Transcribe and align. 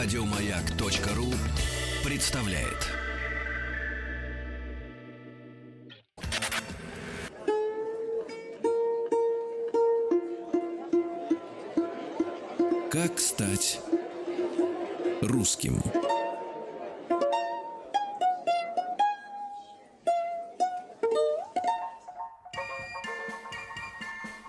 Радиомаяк.ру 0.00 1.26
представляет. 2.04 2.86
Как 12.92 13.18
стать 13.18 13.80
русским? 15.20 15.82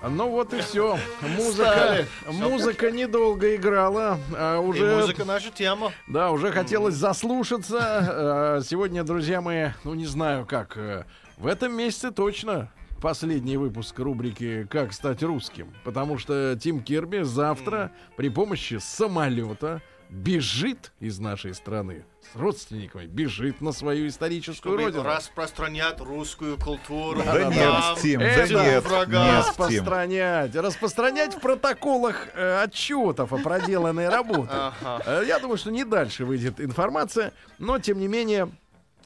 Ну 0.09 0.29
вот 0.29 0.53
и 0.53 0.61
все. 0.61 0.97
Музыка, 1.21 2.05
музыка 2.27 2.91
недолго 2.91 3.55
играла, 3.55 4.19
а 4.35 4.59
уже. 4.59 4.91
И 4.91 4.95
музыка 4.95 5.25
наша 5.25 5.51
тема. 5.51 5.91
Да, 6.07 6.31
уже 6.31 6.51
хотелось 6.51 6.95
заслушаться. 6.95 7.77
А, 7.81 8.61
Сегодня, 8.61 9.03
друзья 9.03 9.41
мои, 9.41 9.69
ну 9.83 9.93
не 9.93 10.05
знаю 10.05 10.45
как, 10.45 10.77
э, 10.77 11.05
в 11.37 11.47
этом 11.47 11.75
месяце 11.75 12.11
точно 12.11 12.71
последний 13.01 13.57
выпуск 13.57 13.97
рубрики 13.99 14.67
«Как 14.69 14.93
стать 14.93 15.23
русским», 15.23 15.73
потому 15.83 16.17
что 16.17 16.57
Тим 16.59 16.81
Кирби 16.81 17.21
завтра 17.21 17.91
при 18.17 18.29
помощи 18.29 18.77
самолета 18.81 19.81
бежит 20.09 20.91
из 20.99 21.19
нашей 21.19 21.53
страны 21.53 22.03
с 22.33 22.35
родственниками, 22.35 23.05
бежит 23.05 23.61
на 23.61 23.71
свою 23.71 24.07
историческую 24.07 24.73
Чтобы 24.73 24.83
родину. 24.83 25.03
распространять 25.03 25.99
русскую 26.01 26.57
культуру. 26.57 27.21
Да 27.23 27.43
нет, 27.45 27.55
нам, 27.55 27.95
Тим, 27.97 28.19
да 28.19 28.47
нет, 28.47 28.83
врага. 28.83 29.23
нет. 29.25 29.45
Распространять, 29.47 30.55
распространять 30.55 31.35
в 31.35 31.39
протоколах 31.39 32.27
э, 32.33 32.61
отчетов 32.63 33.33
о 33.33 33.37
проделанной 33.37 34.09
работе. 34.09 34.51
Ага. 34.51 35.03
Э, 35.05 35.23
Я 35.27 35.39
думаю, 35.39 35.57
что 35.57 35.71
не 35.71 35.83
дальше 35.83 36.25
выйдет 36.25 36.59
информация, 36.59 37.31
но 37.59 37.79
тем 37.79 37.99
не 37.99 38.07
менее 38.07 38.49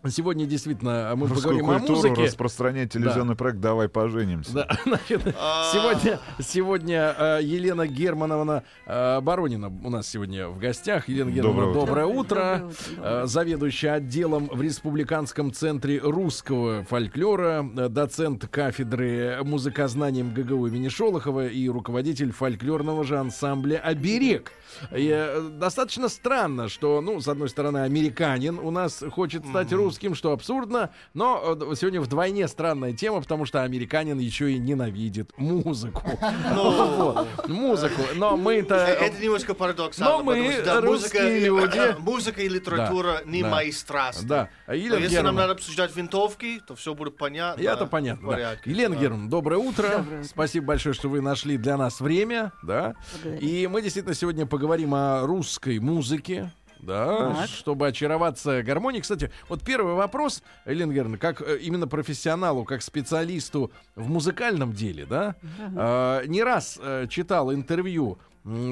сегодня 0.10 0.46
действительно 0.46 1.14
мы 1.16 1.28
Русскую 1.28 1.60
поговорим 1.60 1.86
о 1.86 1.94
музыке. 1.94 2.24
распространяет 2.24 2.92
телевизионный 2.92 3.36
проект 3.36 3.60
«Давай 3.60 3.90
поженимся». 3.90 4.54
Да, 4.54 4.68
значит, 4.86 5.22
А. 5.40 5.72
сегодня, 5.72 6.20
сегодня 6.42 7.16
э, 7.18 7.40
Елена 7.44 7.88
Германовна 7.88 8.64
Боронина 8.86 9.68
у 9.84 9.90
нас 9.90 10.08
сегодня 10.08 10.48
в 10.48 10.60
гостях. 10.60 11.08
Елена 11.08 11.32
Германовна, 11.32 11.74
доброе 11.74 11.84
Доброе 11.84 12.06
утро. 12.06 12.36
Доброе 12.36 12.66
утро, 12.66 12.96
доброе. 12.96 13.26
Заведующая 13.28 13.94
отделом 13.94 14.48
в 14.52 14.62
Республиканском 14.62 15.54
центре 15.54 16.00
русского 16.00 16.84
фольклора, 16.84 17.64
доцент 17.90 18.48
кафедры 18.48 19.40
музыкознания 19.44 20.24
МГГУ 20.24 20.68
имени 20.68 20.90
Шолохова 20.90 21.48
и 21.48 21.70
руководитель 21.70 22.32
фольклорного 22.32 23.04
же 23.04 23.18
ансамбля 23.18 23.78
«Оберег». 23.78 24.52
И, 24.92 25.10
э, 25.12 25.50
достаточно 25.60 26.10
странно, 26.10 26.68
что, 26.68 27.00
ну, 27.02 27.20
с 27.20 27.28
одной 27.28 27.50
стороны, 27.50 27.80
американин 27.80 28.58
у 28.60 28.72
нас 28.72 29.04
хочет 29.12 29.46
стать 29.46 29.72
русским, 29.72 29.93
что 30.16 30.32
абсурдно, 30.32 30.92
но 31.14 31.58
э, 31.60 31.76
сегодня 31.76 32.02
вдвойне 32.02 32.48
странная 32.48 32.94
тема, 32.94 33.22
потому 33.22 33.46
что 33.46 33.64
американин 33.64 34.20
еще 34.20 34.52
и 34.52 34.58
ненавидит 34.60 35.32
музыку. 35.38 36.04
Вот, 36.54 37.48
Музыку. 37.48 38.02
Но 38.16 38.38
мы-то... 38.38 38.76
Э, 38.76 39.06
Это 39.06 39.22
немножко 39.22 39.54
парадоксально, 39.54 40.18
Но 40.18 40.24
мы, 40.24 40.36
потому 40.36 40.52
что 40.52 40.66
да, 40.66 40.82
музыка, 40.82 41.20
русские 41.20 41.40
люди. 41.46 41.96
музыка 42.00 42.42
и 42.42 42.50
литература 42.50 43.22
не 43.26 43.44
мои 43.44 43.72
страсти. 43.72 44.26
Да. 44.26 44.50
А 44.68 44.76
если 44.76 45.20
нам 45.20 45.36
надо 45.36 45.54
обсуждать 45.54 45.96
винтовки, 45.96 46.62
то 46.68 46.76
все 46.76 46.94
будет 46.94 47.18
понятно. 47.18 47.62
Это 47.62 47.86
понятно. 47.86 48.32
Елена 48.66 48.96
Да. 48.96 49.02
Германовна, 49.02 49.30
доброе 49.30 49.58
утро. 49.58 50.06
Спасибо 50.24 50.68
большое, 50.68 50.94
что 50.94 51.10
вы 51.10 51.22
нашли 51.22 51.58
для 51.58 51.78
нас 51.78 52.00
время. 52.00 52.52
Да? 52.64 52.96
И 53.40 53.68
мы 53.72 53.82
действительно 53.82 54.16
сегодня 54.16 54.46
поговорим 54.46 54.94
о 54.94 55.26
русской 55.26 55.80
музыке. 55.80 56.52
Да, 56.86 57.34
Так. 57.34 57.48
чтобы 57.50 57.88
очароваться 57.88 58.62
гармонией. 58.64 59.02
Кстати, 59.02 59.32
вот 59.50 59.62
первый 59.64 59.94
вопрос, 59.96 60.44
Елена 60.66 60.92
Германовна, 60.92 61.18
как 61.18 61.42
э, 61.42 61.58
именно 61.60 61.88
профессионалу, 61.88 62.66
как 62.66 62.82
специалисту 62.82 63.72
в 63.96 64.10
музыкальном 64.10 64.74
деле, 64.74 65.06
да, 65.06 65.36
э, 65.60 66.24
не 66.28 66.44
раз 66.44 66.80
э, 66.82 67.08
читал 67.10 67.54
интервью 67.54 68.18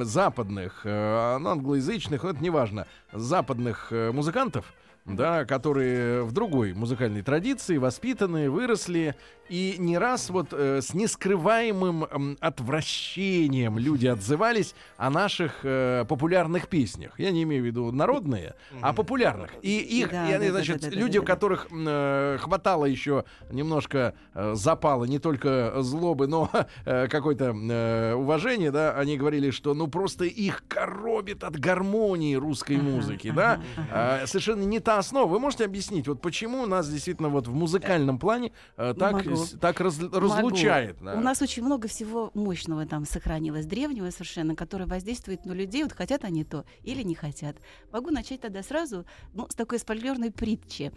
западных, 0.02 0.81
э, 0.84 1.38
ну, 1.40 1.50
англоязычных, 1.52 2.25
это 2.25 2.44
неважно, 2.44 2.88
западных 3.13 3.88
э, 3.91 4.12
музыкантов, 4.12 4.66
да, 5.06 5.46
которые 5.46 6.24
в 6.24 6.31
другой 6.31 6.74
музыкальной 6.74 7.22
традиции 7.22 7.78
воспитаны, 7.78 8.50
выросли, 8.50 9.16
и 9.51 9.75
не 9.79 9.97
раз 9.97 10.29
вот 10.29 10.53
э, 10.53 10.79
с 10.81 10.94
нескрываемым 10.94 12.06
м, 12.06 12.38
отвращением 12.39 13.78
люди 13.78 14.07
отзывались 14.07 14.73
о 14.95 15.09
наших 15.09 15.59
э, 15.63 16.06
популярных 16.07 16.69
песнях. 16.69 17.19
Я 17.19 17.31
не 17.31 17.44
имею 17.44 17.61
в 17.61 17.66
виду 17.66 17.91
народные, 17.91 18.56
а 18.81 18.94
популярных. 18.94 19.51
И 19.61 19.78
их, 19.79 20.09
Да, 20.11 20.29
и 20.29 20.40
да, 20.40 20.51
значит, 20.51 20.79
да, 20.81 20.90
да, 20.90 20.95
люди, 20.95 21.17
да, 21.17 21.19
у 21.19 21.25
да. 21.25 21.34
которых 21.34 21.67
м, 21.69 21.85
э, 21.85 22.38
хватало 22.40 22.85
еще 22.85 23.25
немножко 23.51 24.13
э, 24.34 24.53
запала, 24.56 25.03
не 25.03 25.19
только 25.19 25.81
злобы, 25.81 26.28
но 26.28 26.50
э, 26.85 27.09
какое-то 27.09 27.53
э, 27.53 28.13
уважение, 28.13 28.72
да, 28.72 28.94
они 28.97 29.17
говорили, 29.17 29.51
что 29.51 29.73
ну 29.73 29.88
просто 29.88 30.23
их 30.23 30.63
коробит 30.69 31.44
от 31.44 31.59
гармонии 31.59 32.35
русской 32.35 32.78
Ага, 32.78 32.84
музыки, 32.84 33.28
ага, 33.28 33.35
да, 33.35 33.61
ага. 33.75 33.88
А, 33.91 34.28
совершенно 34.28 34.63
не 34.63 34.79
та 34.79 34.97
основа. 34.97 35.28
Вы 35.28 35.41
можете 35.41 35.66
объяснить, 35.66 36.07
вот 36.07 36.22
почему 36.22 36.66
нас 36.66 36.90
действительно 36.90 37.28
вот 37.28 37.47
в 37.47 37.53
музыкальном 37.53 38.17
плане 38.17 38.53
э, 38.78 38.94
так, 38.97 39.11
Могу. 39.25 39.41
Так 39.59 39.79
раз- 39.79 40.00
разлучает? 40.00 40.97
да? 41.02 41.16
У 41.16 41.19
нас 41.22 41.41
очень 41.41 41.63
много 41.63 41.88
всего 41.88 42.31
мощного 42.34 42.85
там 42.85 43.06
сохранилось, 43.06 43.66
древнего 43.66 44.09
совершенно, 44.09 44.56
которое 44.56 44.85
воздействует 44.85 45.46
на 45.46 45.53
людей, 45.53 45.84
вот 45.84 45.94
хотят 45.94 46.24
они 46.24 46.44
то 46.44 46.66
или 46.84 47.03
не 47.03 47.16
хотят. 47.16 47.57
Могу 47.91 48.09
начать 48.09 48.41
тогда 48.41 48.63
сразу 48.63 49.06
ну, 49.34 49.47
с 49.50 49.56
такой 49.56 49.79
спойлерной 49.79 50.31
притчи. 50.31 50.91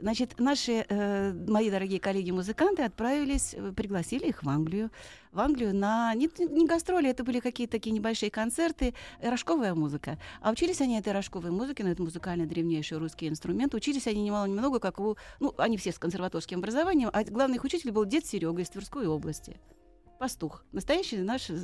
Значит, 0.00 0.38
наши, 0.38 0.86
э, 0.88 1.32
мои 1.48 1.70
дорогие 1.70 1.98
коллеги-музыканты 1.98 2.82
отправились, 2.82 3.54
э, 3.54 3.72
пригласили 3.72 4.26
их 4.28 4.44
в 4.44 4.48
Англию. 4.48 4.90
В 5.32 5.40
Англию 5.40 5.74
на 5.74 6.14
не, 6.14 6.30
не 6.38 6.66
гастроли, 6.66 7.10
это 7.10 7.24
были 7.24 7.40
какие-то 7.40 7.72
такие 7.72 7.90
небольшие 7.90 8.30
концерты, 8.30 8.94
рожковая 9.20 9.74
музыка. 9.74 10.16
А 10.40 10.50
учились 10.52 10.80
они 10.80 10.98
этой 10.98 11.12
рожковой 11.12 11.50
музыке, 11.50 11.82
но 11.82 11.90
это 11.90 12.02
музыкальный 12.02 12.46
древнейший 12.46 12.98
русский 12.98 13.28
инструмент. 13.28 13.74
Учились 13.74 14.06
они 14.06 14.22
немало-немного, 14.22 14.78
как 14.78 15.00
у... 15.00 15.16
Ну, 15.40 15.52
они 15.58 15.76
все 15.76 15.90
с 15.90 15.98
консерваторским 15.98 16.58
образованием, 16.58 17.10
а 17.12 17.24
главный 17.24 17.56
их 17.56 17.64
учитель 17.64 17.90
был 17.90 18.04
дед 18.04 18.24
Серега 18.24 18.62
из 18.62 18.70
Тверской 18.70 19.06
области. 19.06 19.56
Пастух. 20.22 20.64
Настоящий 20.72 21.18
наш 21.18 21.48
э, 21.48 21.54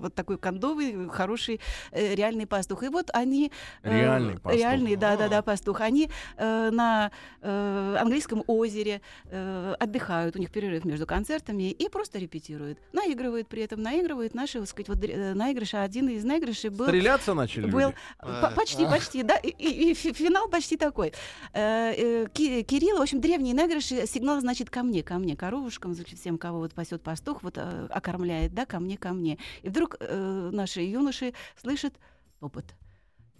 вот 0.00 0.14
такой 0.14 0.38
кондовый, 0.38 1.08
хороший, 1.10 1.60
э, 1.92 2.14
реальный 2.14 2.46
пастух. 2.46 2.82
И 2.82 2.88
вот 2.88 3.10
они... 3.12 3.52
э, 3.82 4.00
Реальный 4.00 4.38
пастух. 4.38 4.58
Реальный, 4.58 4.96
да-да-да, 4.96 5.42
пастух. 5.42 5.80
Они 5.82 6.08
э, 6.38 6.70
на 6.70 7.10
э, 7.42 7.96
английском 8.00 8.42
озере 8.46 9.02
э, 9.26 9.74
отдыхают, 9.78 10.34
у 10.36 10.38
них 10.38 10.50
перерыв 10.50 10.86
между 10.86 11.06
концертами, 11.06 11.70
и 11.70 11.88
просто 11.90 12.18
репетируют. 12.18 12.78
Наигрывают 12.94 13.48
при 13.48 13.62
этом, 13.64 13.82
наигрывают 13.82 14.32
наши, 14.34 14.60
вот 14.60 14.68
сказать, 14.70 14.88
вот 14.88 14.98
э, 15.04 15.34
наигрыши. 15.34 15.76
Один 15.76 16.08
из 16.08 16.24
наигрышей 16.24 16.70
был... 16.70 16.86
Стреляться 16.86 17.34
начали 17.34 17.70
Был 17.70 17.80
люди? 17.88 17.94
по- 18.18 18.50
почти, 18.56 18.86
почти, 18.86 19.22
да, 19.22 19.36
и, 19.36 19.48
и- 19.50 19.90
и 19.90 19.94
фи- 19.94 20.14
финал 20.14 20.48
почти 20.48 20.78
такой. 20.78 21.12
Э, 21.52 21.92
э, 21.92 22.26
Ки- 22.32 22.62
Кирилл, 22.62 22.96
в 22.96 23.02
общем, 23.02 23.20
древние 23.20 23.54
наигрыши, 23.54 24.06
сигнал 24.06 24.40
значит 24.40 24.70
ко 24.70 24.82
мне, 24.82 25.02
ко 25.02 25.18
мне, 25.18 25.36
коровушкам, 25.36 25.92
значит, 25.92 26.18
всем, 26.18 26.38
кого 26.38 26.60
вот 26.60 26.72
пасет 26.72 27.02
пастух, 27.02 27.42
вот 27.42 27.58
э, 27.58 27.88
окормляет, 27.90 28.54
да, 28.54 28.66
ко 28.66 28.78
мне, 28.80 28.96
ко 28.96 29.12
мне. 29.12 29.38
И 29.62 29.68
вдруг 29.68 29.96
э, 30.00 30.50
наши 30.52 30.82
юноши 30.82 31.34
слышат 31.60 31.94
топот. 32.40 32.64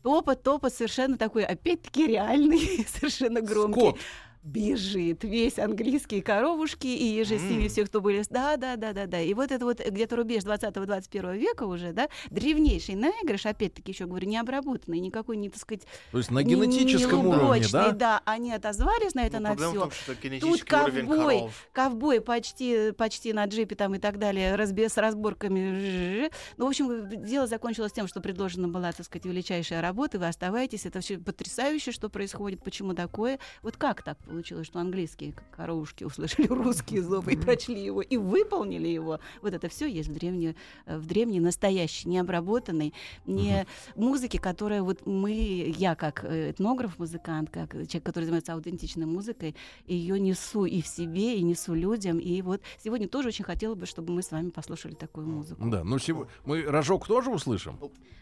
Топот, 0.03 0.43
топот 0.43 0.73
совершенно 0.73 1.19
такой, 1.19 1.45
опять-таки, 1.45 2.07
реальный, 2.07 2.87
совершенно 2.89 3.41
громкий. 3.41 3.81
Скот. 3.81 3.99
Бежит 4.43 5.23
весь 5.25 5.59
английские 5.59 6.23
коровушки 6.23 6.87
и 6.87 7.05
еже 7.05 7.39
с 7.39 7.43
ними 7.43 7.69
все, 7.69 7.85
кто 7.85 8.01
были. 8.01 8.23
Да, 8.31 8.57
да, 8.57 8.77
да, 8.77 8.93
да, 8.93 9.07
да. 9.07 9.21
И 9.21 9.35
вот 9.35 9.51
это 9.51 9.65
вот 9.65 9.81
где-то 9.87 10.17
рубеж 10.17 10.43
20-21 10.45 11.37
века 11.37 11.65
уже, 11.65 11.93
да, 11.93 12.09
древнейший 12.31 12.95
наигрыш, 12.95 13.47
опять-таки 13.47 13.93
еще 13.93 14.07
говорю, 14.07 14.27
не 14.29 14.39
обработанный, 14.39 14.99
никакой, 15.01 15.37
не, 15.37 15.51
так 15.51 15.61
сказать, 15.61 15.83
То 16.13 16.19
есть 16.19 16.31
на 16.31 16.39
не- 16.41 16.55
не- 16.55 16.67
генетическом 16.67 17.21
не 17.21 17.27
уровне, 17.27 17.45
лубочный, 17.45 17.93
да? 17.93 18.23
они 18.25 18.53
отозвались 18.53 19.15
на 19.15 19.27
это 19.27 19.39
Ну, 19.41 19.49
на 19.51 19.57
все. 19.57 19.73
том, 19.73 19.91
что 19.91 20.15
Тут 20.41 20.65
ковбой, 20.65 21.51
ковбой 21.73 22.21
почти, 22.21 22.93
почти 22.93 23.33
на 23.33 23.45
джипе 23.47 23.75
там 23.75 23.95
и 23.95 23.99
так 23.99 24.19
далее, 24.19 24.55
разби- 24.55 24.89
с 24.89 24.97
разборками. 24.97 26.31
Ну, 26.57 26.67
в 26.67 26.69
общем, 26.69 27.09
дело 27.25 27.47
закончилось 27.47 27.93
тем, 27.93 28.07
что 28.09 28.21
предложена 28.21 28.69
была, 28.69 28.93
так 28.93 29.05
сказать, 29.07 29.25
величайшая 29.27 29.81
работа, 29.83 30.19
вы 30.19 30.27
оставаетесь, 30.29 30.87
это 30.87 31.01
все 31.01 31.19
потрясающе, 31.19 31.93
что 31.93 32.09
происходит, 32.09 32.63
почему 32.63 32.95
такое. 32.95 33.39
Вот 33.63 33.77
как 33.77 34.03
так? 34.03 34.19
Получилось, 34.31 34.67
что 34.67 34.79
английские 34.79 35.35
коровушки 35.51 36.05
услышали 36.11 36.47
русский 36.47 37.01
зов 37.01 37.29
и 37.29 37.37
прочли 37.37 37.83
его, 37.85 38.01
и 38.01 38.17
выполнили 38.17 38.89
его. 38.89 39.19
Вот 39.43 39.53
это 39.53 39.69
все 39.69 39.87
есть 39.87 40.09
в 40.09 40.15
древней, 40.15 40.57
э, 40.87 40.97
в 40.99 41.07
древней 41.07 41.41
настоящей, 41.41 42.09
необработанной, 42.09 42.95
не 43.27 43.67
музыке, 43.97 44.39
которая 44.39 44.83
вот 44.83 45.07
мы, 45.07 45.75
я 45.77 45.95
как 45.95 46.25
э, 46.25 46.53
этнограф, 46.53 46.99
музыкант, 46.99 47.51
как 47.51 47.73
человек, 47.73 48.03
который 48.05 48.25
занимается 48.25 48.55
аутентичной 48.55 49.07
музыкой, 49.07 49.55
ее 49.87 50.19
несу 50.21 50.65
и 50.65 50.81
в 50.81 50.87
себе, 50.87 51.37
и 51.37 51.43
несу 51.43 51.75
людям. 51.75 52.19
И 52.19 52.41
вот 52.43 52.61
сегодня 52.83 53.09
тоже 53.09 53.29
очень 53.29 53.45
хотела 53.45 53.75
бы, 53.75 53.87
чтобы 53.87 54.13
мы 54.13 54.23
с 54.23 54.31
вами 54.31 54.51
послушали 54.51 54.95
такую 54.95 55.27
музыку. 55.27 55.63
Да, 55.67 55.83
ну 55.85 55.99
сего- 55.99 56.29
мы 56.45 56.63
рожок 56.63 57.07
тоже 57.07 57.31
услышим. 57.31 57.79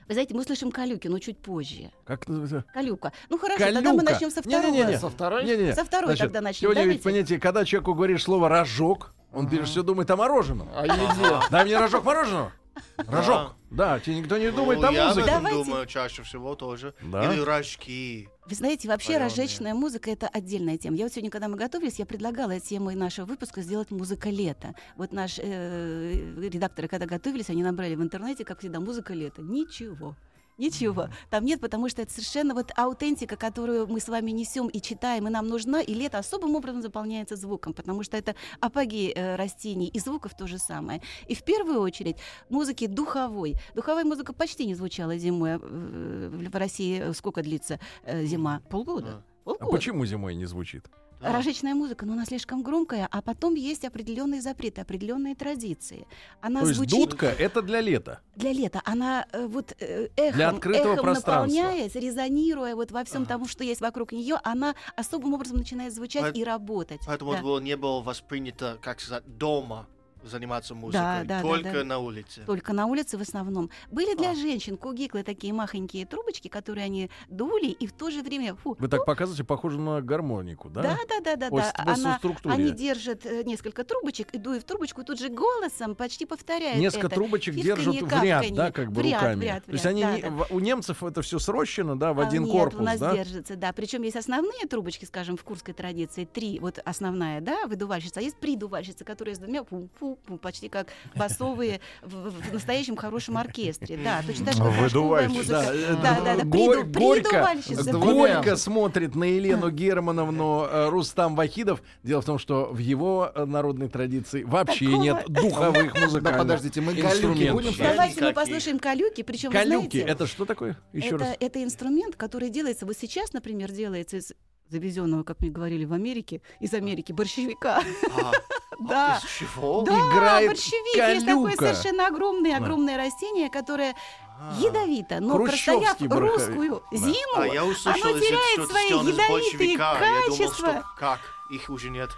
Вы 0.08 0.14
знаете, 0.14 0.32
мы 0.34 0.40
услышим 0.40 0.70
Калюки, 0.72 1.06
но 1.08 1.18
чуть 1.18 1.36
позже. 1.36 1.90
Как 2.06 2.26
называется? 2.28 2.64
Калюка. 2.72 3.12
Ну 3.28 3.36
хорошо, 3.36 3.58
тогда 3.58 3.80
мы 3.92 3.98
Калюка. 3.98 4.12
начнем 4.12 4.30
со 4.30 4.40
второго. 4.42 4.72
Не-не-не. 4.72 4.98
Со 4.98 5.10
второй? 5.10 5.44
Не-не-не. 5.44 5.74
Со 5.74 5.84
второй 5.84 5.97
Значит, 6.06 6.20
тогда 6.26 6.40
начнем. 6.40 6.60
Сегодня 6.70 6.84
ведь, 6.92 7.02
понимаете, 7.02 7.38
когда 7.38 7.64
человеку 7.64 7.94
говоришь 7.94 8.22
слово 8.24 8.48
рожок, 8.48 9.12
он 9.32 9.48
прежде 9.48 9.66
всего 9.66 9.84
думает 9.84 10.10
о 10.10 10.16
мороженом. 10.16 10.68
А 10.74 10.84
еде. 10.86 11.40
Дай 11.50 11.64
мне 11.64 11.78
рожок 11.78 12.04
мороженого. 12.04 12.52
Рожок. 12.96 13.54
Да, 13.70 13.98
тебе 14.00 14.20
никто 14.20 14.38
не 14.38 14.50
думает 14.52 14.80
Ну, 14.80 14.88
о 14.88 14.92
я 14.92 15.08
музыке. 15.08 15.26
Давайте. 15.26 15.64
думаю 15.64 15.86
чаще 15.86 16.22
всего 16.22 16.54
тоже. 16.54 16.94
Да? 17.02 17.32
Или 17.34 17.40
рожки. 17.40 18.28
Вы 18.46 18.54
знаете, 18.54 18.88
вообще 18.88 19.14
Варёные. 19.14 19.24
рожечная 19.24 19.74
музыка 19.74 20.10
это 20.10 20.28
отдельная 20.28 20.78
тема. 20.78 20.96
Я 20.96 21.04
вот 21.04 21.12
сегодня, 21.12 21.30
когда 21.30 21.48
мы 21.48 21.56
готовились, 21.56 21.98
я 21.98 22.06
предлагала 22.06 22.58
темой 22.60 22.94
нашего 22.94 23.26
выпуска 23.26 23.60
сделать 23.62 23.90
музыка 23.90 24.30
лета. 24.30 24.74
Вот 24.96 25.12
наши 25.12 25.42
э, 25.44 26.12
редакторы, 26.48 26.88
когда 26.88 27.04
готовились, 27.06 27.50
они 27.50 27.62
набрали 27.62 27.94
в 27.94 28.00
интернете, 28.02 28.44
как 28.44 28.60
всегда, 28.60 28.80
музыка 28.80 29.12
лета. 29.12 29.42
Ничего. 29.42 30.14
Ничего. 30.58 31.08
Там 31.30 31.44
нет, 31.44 31.60
потому 31.60 31.88
что 31.88 32.02
это 32.02 32.12
совершенно 32.12 32.52
вот 32.52 32.72
аутентика, 32.76 33.36
которую 33.36 33.86
мы 33.86 34.00
с 34.00 34.08
вами 34.08 34.32
несем 34.32 34.66
и 34.66 34.80
читаем, 34.80 35.28
и 35.28 35.30
нам 35.30 35.46
нужна, 35.46 35.80
и 35.80 35.94
лето 35.94 36.18
особым 36.18 36.56
образом 36.56 36.82
заполняется 36.82 37.36
звуком, 37.36 37.72
потому 37.72 38.02
что 38.02 38.16
это 38.16 38.34
апогей 38.60 39.12
э, 39.14 39.36
растений, 39.36 39.86
и 39.86 39.98
звуков 40.00 40.36
то 40.36 40.48
же 40.48 40.58
самое. 40.58 41.00
И 41.28 41.34
в 41.36 41.44
первую 41.44 41.80
очередь 41.80 42.16
музыки 42.48 42.86
духовой. 42.88 43.54
Духовая 43.74 44.04
музыка 44.04 44.32
почти 44.32 44.66
не 44.66 44.74
звучала 44.74 45.16
зимой. 45.16 45.60
э, 45.62 46.48
В 46.48 46.56
России 46.56 47.00
э, 47.00 47.12
сколько 47.12 47.42
длится 47.42 47.78
э, 48.02 48.24
зима? 48.24 48.60
Полгода. 48.68 49.22
А 49.60 49.66
почему 49.66 50.04
зимой 50.06 50.34
не 50.34 50.46
звучит? 50.46 50.84
Да. 51.20 51.32
Рожечная 51.32 51.74
музыка, 51.74 52.06
но 52.06 52.12
она 52.12 52.24
слишком 52.24 52.62
громкая, 52.62 53.08
а 53.10 53.22
потом 53.22 53.56
есть 53.56 53.84
определенные 53.84 54.40
запреты, 54.40 54.82
определенные 54.82 55.34
традиции. 55.34 56.06
Она 56.40 56.60
То 56.60 56.66
есть 56.68 56.76
звучит 56.76 56.96
дудка 57.10 57.26
это 57.26 57.60
для 57.60 57.80
лета. 57.80 58.20
для 58.36 58.52
лета. 58.52 58.80
Она 58.84 59.26
э, 59.32 59.46
вот 59.48 59.74
э, 59.80 60.10
эхом, 60.16 60.36
Для 60.36 60.48
открытого 60.50 60.92
эхом 60.92 61.02
пространства. 61.04 61.60
наполняясь, 61.60 61.94
резонируя 61.96 62.76
вот 62.76 62.92
во 62.92 63.02
всем 63.02 63.22
Ага. 63.22 63.30
тому, 63.30 63.48
что 63.48 63.64
есть 63.64 63.80
вокруг 63.80 64.12
нее, 64.12 64.38
она 64.44 64.76
особым 64.94 65.34
образом 65.34 65.56
начинает 65.56 65.92
звучать 65.92 66.22
Поэт- 66.22 66.36
и 66.36 66.44
работать. 66.44 67.00
Поэтому 67.04 67.32
Да. 67.32 67.38
это 67.38 67.44
было, 67.44 67.58
не 67.58 67.76
было 67.76 68.00
воспринято, 68.00 68.78
как 68.80 69.00
сказать, 69.00 69.24
дома 69.38 69.88
заниматься 70.24 70.74
музыкой. 70.74 71.00
да, 71.00 71.24
да, 71.24 71.42
только 71.42 71.72
да. 71.72 71.84
на 71.84 71.98
улице. 71.98 72.42
Только 72.46 72.72
на 72.72 72.86
улице 72.86 73.16
в 73.18 73.20
основном. 73.22 73.70
Были 73.90 74.14
для 74.16 74.30
А. 74.30 74.34
женщин 74.34 74.76
кугиклы 74.76 75.22
такие 75.22 75.52
махонькие 75.52 76.06
трубочки, 76.06 76.48
которые 76.48 76.84
они 76.84 77.10
дули, 77.28 77.66
и 77.68 77.86
в 77.86 77.92
то 77.92 78.10
же 78.10 78.22
время... 78.22 78.54
Фу, 78.56 78.76
Вы 78.78 78.88
так 78.88 79.04
показываете, 79.04 79.44
похоже 79.44 79.78
на 79.78 80.00
гармонику, 80.00 80.68
да? 80.68 80.82
Да, 80.82 80.98
да, 81.08 81.20
да, 81.20 81.36
да, 81.36 81.48
По 81.50 81.56
да. 81.58 81.72
Она, 81.76 82.18
структуре. 82.18 82.54
они 82.54 82.70
держат 82.70 83.24
э, 83.26 83.42
несколько 83.44 83.84
трубочек 83.84 84.28
и 84.32 84.38
дуя 84.38 84.60
в 84.60 84.64
трубочку, 84.64 85.02
и 85.02 85.04
тут 85.04 85.18
же 85.18 85.28
голосом 85.28 85.94
почти 85.94 86.26
повторяют 86.26 86.78
Несколько 86.78 87.06
это. 87.06 87.14
трубочек 87.16 87.54
Фифканье, 87.54 87.76
держат 87.76 87.94
в 87.94 88.00
ряд, 88.24 88.42
кавканье. 88.42 88.54
да, 88.56 88.72
как 88.72 88.92
бы 88.92 89.00
В 89.02 89.04
ряд, 89.04 89.20
руками. 89.22 89.40
в 89.40 89.42
ряд, 89.42 89.62
в 89.62 89.66
То 89.66 89.72
есть 89.72 89.84
ряд, 89.84 89.90
они 89.92 90.02
да, 90.02 90.16
не- 90.16 90.22
да. 90.22 90.46
у 90.50 90.58
немцев 90.60 91.02
это 91.02 91.22
все 91.22 91.38
срощено, 91.38 91.98
да, 91.98 92.12
в 92.12 92.20
А, 92.20 92.26
один 92.26 92.44
нет, 92.44 92.52
корпус, 92.52 92.80
у 92.80 92.82
нас 92.82 92.98
да? 92.98 93.14
держится, 93.14 93.56
да. 93.56 93.72
Причем 93.72 94.02
есть 94.02 94.16
основные 94.16 94.66
трубочки, 94.68 95.04
скажем, 95.04 95.36
в 95.36 95.44
курской 95.44 95.74
традиции, 95.74 96.24
три, 96.24 96.58
вот 96.60 96.78
основная, 96.84 97.40
да, 97.40 97.66
выдувальщица, 97.66 98.20
а 98.20 98.22
есть 98.22 98.36
придувальщица, 98.36 99.04
которая 99.04 99.34
с 99.34 99.38
двумя 99.38 99.62
пум-пум-пум, 100.08 100.38
почти 100.38 100.68
как 100.68 100.88
басовые 101.14 101.80
в, 102.02 102.30
в- 102.30 102.50
в 102.50 102.52
настоящем 102.52 102.96
хорошем 102.96 103.36
оркестре. 103.36 103.98
Да, 104.02 104.22
точно 104.26 104.46
так 104.46 104.54
же 104.54 104.62
музыка. 104.62 105.64
э, 105.72 105.96
Да, 106.02 106.20
да, 106.24 106.36
да, 106.36 106.44
Горь- 106.44 106.84
приду- 106.84 106.98
горько, 106.98 107.54
двумя. 107.92 108.34
горько 108.36 108.56
смотрит 108.56 109.14
на 109.14 109.24
Елену 109.24 109.70
Германовну 109.70 110.64
э, 110.70 110.88
Рустам 110.88 111.34
Вахидов. 111.36 111.82
Дело 112.02 112.22
в 112.22 112.24
том, 112.24 112.38
что 112.38 112.66
в 112.72 112.78
его 112.78 113.30
э, 113.34 113.44
народной 113.44 113.88
традиции 113.88 114.42
вообще 114.44 114.86
Такого- 114.86 115.02
нет 115.02 115.24
духовых 115.28 115.94
музыкальных 115.94 116.22
Да 116.22 116.38
подождите, 116.38 116.80
мы 116.80 116.92
инструментов. 116.92 117.54
будем 117.54 117.74
Да. 117.78 117.90
Давайте 117.90 118.24
мы 118.24 118.32
послушаем 118.32 118.78
калюки, 118.78 119.22
причем 119.22 119.50
Калюки, 119.50 119.98
знаете, 119.98 120.00
это 120.00 120.26
что 120.26 120.44
такое? 120.44 120.76
Еще 120.92 121.08
это, 121.08 121.18
раз. 121.18 121.36
это 121.40 121.62
инструмент, 121.64 122.16
который 122.16 122.50
делается, 122.50 122.86
вот 122.86 122.96
сейчас, 122.98 123.32
например, 123.32 123.70
делается 123.72 124.16
из 124.18 124.32
завезенного, 124.70 125.22
как 125.22 125.40
мне 125.40 125.50
говорили 125.50 125.84
в 125.84 125.92
Америке, 125.92 126.40
из 126.60 126.74
Америки, 126.74 127.12
борщевика. 127.12 127.82
А, 128.16 128.32
Да. 128.80 129.20
из 129.22 129.30
чего? 129.38 129.82
Да, 129.82 129.92
Играет 129.92 130.48
борщевик. 130.50 130.96
Есть 130.96 131.26
такое 131.26 131.56
калюка. 131.56 131.64
совершенно 131.74 132.06
огромное, 132.06 132.56
огромное 132.56 132.96
растение, 132.96 133.50
которое 133.50 133.94
А. 134.40 134.54
ядовито, 134.60 135.18
но 135.20 135.36
простояв 135.38 135.96
русскую 136.00 136.82
Да. 136.92 136.96
зиму, 136.96 137.36
А 137.38 137.46
я 137.48 137.64
услышал, 137.64 138.08
оно 138.10 138.18
теряет 138.20 138.70
свои 138.70 138.88
ядовитые 138.88 139.28
большевика. 139.28 139.98
Я 140.00 140.26
думал, 140.26 140.38
качества. 140.38 140.52
что 140.68 140.84
как? 140.98 141.20
Их 141.50 141.70
уже 141.70 141.90
нет. 141.90 142.10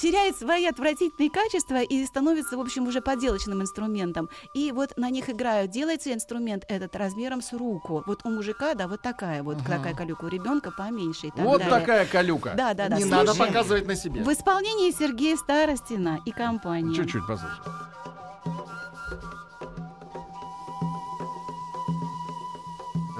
Теряет 0.00 0.36
свои 0.38 0.66
отвратительные 0.66 1.30
качества 1.30 1.82
и 1.82 2.04
становится, 2.06 2.56
в 2.56 2.60
общем, 2.60 2.86
уже 2.86 3.00
поделочным 3.00 3.62
инструментом. 3.62 4.28
И 4.54 4.72
вот 4.72 4.96
на 4.96 5.10
них 5.10 5.28
играют. 5.28 5.70
Делается 5.70 6.12
инструмент 6.12 6.64
этот 6.68 6.94
размером 6.96 7.42
с 7.42 7.52
руку. 7.52 8.02
Вот 8.06 8.20
у 8.24 8.30
мужика, 8.30 8.74
да, 8.74 8.88
вот 8.88 9.02
такая 9.02 9.42
вот, 9.42 9.58
такая 9.66 9.94
калюка, 9.94 10.24
у 10.24 10.28
ребенка 10.28 10.70
поменьше 10.70 11.28
и 11.28 11.30
так 11.30 11.44
Вот 11.44 11.58
далее. 11.60 11.80
такая 11.80 12.06
калюка. 12.06 12.54
Да, 12.56 12.74
да, 12.74 12.88
да. 12.88 12.96
Не 12.96 13.04
надо 13.04 13.32
Слушаем. 13.32 13.52
показывать 13.52 13.86
на 13.86 13.96
себе. 13.96 14.22
В 14.22 14.32
исполнении 14.32 14.90
Сергея 14.90 15.36
Старостина 15.36 16.20
и 16.24 16.30
компании. 16.30 16.94
Чуть-чуть 16.94 17.26
послушай. 17.26 17.58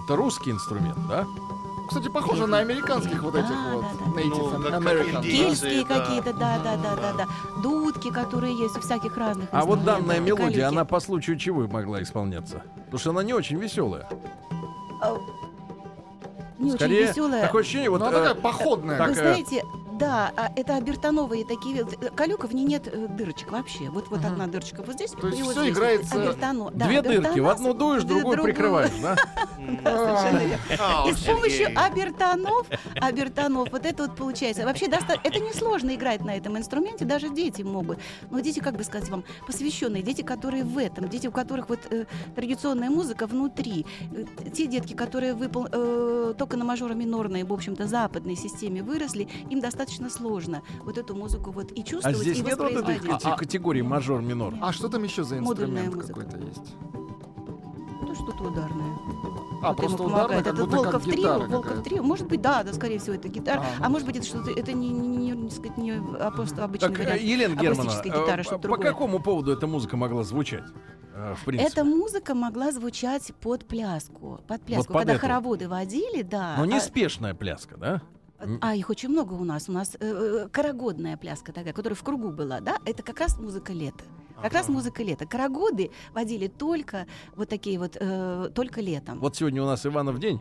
Это 0.05 0.17
русский 0.17 0.51
инструмент, 0.51 0.97
да? 1.09 1.27
Кстати, 1.89 2.09
похоже 2.09 2.47
на 2.47 2.59
американских 2.59 3.23
вот 3.23 3.35
этих 3.35 3.49
Да, 3.49 3.73
вот 3.73 3.83
да, 3.83 3.89
да. 3.99 4.21
Native 4.21 5.13
Ну. 5.15 5.23
Кельтские 5.23 5.85
да. 5.87 6.01
какие-то, 6.01 6.33
да, 6.35 6.59
да, 6.63 6.77
да, 6.77 6.97
да, 6.97 7.13
да. 7.17 7.27
Дудки, 7.63 8.11
которые 8.11 8.57
есть 8.57 8.77
у 8.77 8.81
всяких 8.81 9.17
разных 9.17 9.49
А 9.53 9.65
вот 9.65 9.85
данная 9.85 10.21
мелодия, 10.21 10.69
она 10.69 10.85
по 10.85 11.01
случаю 11.01 11.39
чего 11.39 11.67
могла 11.67 12.03
исполняться? 12.03 12.63
Потому 12.85 12.99
что 12.99 13.11
она 13.11 13.23
не 13.23 13.33
очень 13.33 13.57
веселая. 13.59 14.07
А, 15.01 15.17
Не 16.59 16.73
Скорее, 16.73 17.05
очень 17.05 17.09
веселая. 17.13 17.43
такое 17.47 17.63
ощущение, 17.63 17.89
вот 17.91 18.01
Ну, 18.01 18.07
она 18.07 18.19
э, 18.19 18.21
такая 18.21 18.35
походная. 18.35 18.99
так, 18.99 19.07
Вы 19.09 19.13
э, 19.13 19.17
знаете, 19.17 19.63
да, 19.99 20.33
а 20.37 20.51
это 20.57 20.77
обертоновые 20.77 21.45
такие. 21.45 21.85
вот, 21.85 21.97
Калюка 22.15 22.47
в 22.47 22.55
ней 22.55 22.65
нет 22.65 22.89
э, 22.89 23.07
дырочек 23.09 23.53
вообще. 23.53 23.91
Вот 23.91 24.09
вот 24.09 24.25
одна 24.25 24.47
дырочка 24.47 24.83
вот 24.83 24.95
здесь. 24.95 25.11
То 25.13 25.29
есть 25.29 25.43
вот 25.43 25.57
здесь 25.57 25.73
играется 25.73 26.21
обертоно. 26.23 26.71
Да, 26.73 26.87
две 26.87 27.03
дырки. 27.03 27.39
В 27.41 27.49
одну 27.49 27.75
дуешь, 27.75 28.03
другую 28.05 28.37
другую. 28.37 28.55
прикрываешь, 28.55 28.91
да? 29.03 29.17
М. 29.59 29.79
Совершенно 29.83 30.39
верно. 30.39 30.59
А, 30.81 31.09
И 31.09 31.13
с 31.13 31.21
помощью 31.25 31.69
обертонов, 31.79 32.67
обертонов, 33.01 33.69
вот 33.73 33.85
это 33.85 34.05
вот 34.05 34.17
получается. 34.17 34.65
Вообще, 34.65 34.87
это 34.87 35.41
несложно 35.41 35.95
играть 35.95 36.25
на 36.25 36.37
этом 36.37 36.57
инструменте, 36.57 37.05
даже 37.05 37.29
дети 37.31 37.63
могут. 37.63 37.99
Но 38.31 38.41
дети, 38.41 38.61
как 38.61 38.77
бы 38.77 38.85
сказать 38.85 39.09
вам, 39.09 39.25
посвященные, 39.47 40.03
дети, 40.03 40.23
которые 40.23 40.65
в 40.65 40.79
этом, 40.79 41.09
дети, 41.09 41.27
у 41.27 41.33
которых 41.33 41.69
вот 41.69 41.81
э, 41.91 42.05
традиционная 42.35 42.91
музыка 42.91 43.27
внутри, 43.27 43.87
Э, 44.13 44.25
те 44.51 44.67
детки, 44.67 44.95
которые 44.95 45.35
выпол- 45.35 45.69
э, 45.71 46.35
только 46.39 46.57
на 46.57 46.65
мажоро-минорной, 46.65 47.43
в 47.45 47.53
общем-то, 47.53 47.87
западной 47.87 48.37
системе 48.37 48.83
выросли, 48.83 49.29
им 49.51 49.61
достаточно 49.61 49.88
сложно 50.11 50.63
вот 50.85 50.99
эту 50.99 51.15
музыку 51.15 51.51
вот 51.51 51.73
и 51.73 51.81
А 51.83 51.85
чувствовать, 51.85 52.19
здесь 52.19 52.39
и 52.39 52.43
нет 52.43 52.59
вот 52.59 52.71
этой 52.73 53.37
категории 53.37 53.83
мажор-минор? 53.83 54.55
А 54.61 54.73
что 54.73 54.89
там 54.89 55.03
еще 55.05 55.25
за 55.25 55.37
Модульная 55.41 55.87
инструмент 55.87 55.95
музыка. 55.97 56.21
какой-то 56.21 56.47
есть? 56.47 56.75
Ну, 58.03 58.15
что-то 58.15 58.45
ударное. 58.45 58.95
А, 59.61 59.69
Вот 59.69 59.77
просто 59.77 59.99
помогает. 59.99 60.45
как 60.45 60.55
Это 60.55 60.65
будто 60.65 60.77
как 60.77 60.85
Волков 60.85 61.03
трио, 61.03 61.17
гитара 61.17 61.49
Волков 61.49 61.83
трио. 61.83 62.03
Может 62.05 62.29
быть, 62.29 62.41
да, 62.41 62.63
да, 62.63 62.73
скорее 62.73 62.99
всего, 63.01 63.17
это 63.17 63.29
гитара. 63.29 63.59
Ага. 63.61 63.69
А 63.87 63.89
может 63.89 64.07
быть, 64.07 64.17
это 64.17 64.25
что-то, 64.27 64.51
это 64.53 64.73
не, 64.73 64.89
не, 64.91 65.09
не, 65.09 65.31
не 65.33 65.51
сказать, 65.51 65.77
не 65.79 65.91
а 65.93 66.31
просто 66.31 66.63
обычный 66.65 66.89
Так, 66.91 67.01
э, 67.01 67.03
вариант. 67.05 67.21
Елена 67.23 67.61
акустической 67.61 68.11
гитары, 68.13 68.43
э, 68.43 68.45
по 68.45 68.59
другое. 68.59 68.87
какому 68.89 69.19
поводу 69.21 69.53
эта 69.53 69.67
музыка 69.67 69.97
могла 69.97 70.23
звучать? 70.23 70.63
э, 71.13 71.35
В 71.35 71.45
принципе. 71.45 71.73
Эта 71.73 71.85
музыка 71.85 72.35
могла 72.37 72.71
звучать 72.71 73.33
под 73.41 73.67
пляску. 73.67 74.41
Под 74.47 74.63
пляску. 74.63 74.93
под 74.93 75.01
Когда 75.03 75.13
эту. 75.15 75.21
хороводы 75.23 75.69
водили, 75.69 76.23
да. 76.23 76.55
Но 76.57 76.63
а- 76.63 76.67
неспешная 76.69 77.35
пляска, 77.35 77.77
да? 77.77 78.03
А 78.61 78.75
их 78.75 78.91
очень 78.91 79.09
много 79.09 79.35
у 79.35 79.45
нас. 79.45 79.69
У 79.69 79.73
нас 79.73 79.97
э, 79.99 79.99
э, 80.01 80.49
карагодная 80.49 81.17
пляска 81.17 81.53
такая, 81.53 81.73
которая 81.73 81.97
в 81.97 82.03
кругу 82.03 82.31
была, 82.31 82.61
да? 82.61 82.79
Это 82.85 83.03
как 83.03 83.21
раз 83.21 83.39
музыка 83.39 83.73
лета. 83.73 84.05
Как 84.41 84.53
раз 84.53 84.69
музыка 84.69 85.03
лета. 85.03 85.27
Карагоды 85.27 85.91
водили 86.13 86.47
только 86.47 87.07
вот 87.35 87.49
такие 87.49 87.79
вот, 87.79 87.97
э, 87.99 88.51
только 88.55 88.81
летом. 88.81 89.19
Вот 89.19 89.37
сегодня 89.37 89.63
у 89.63 89.67
нас 89.67 89.85
Иванов 89.85 90.21
день, 90.21 90.41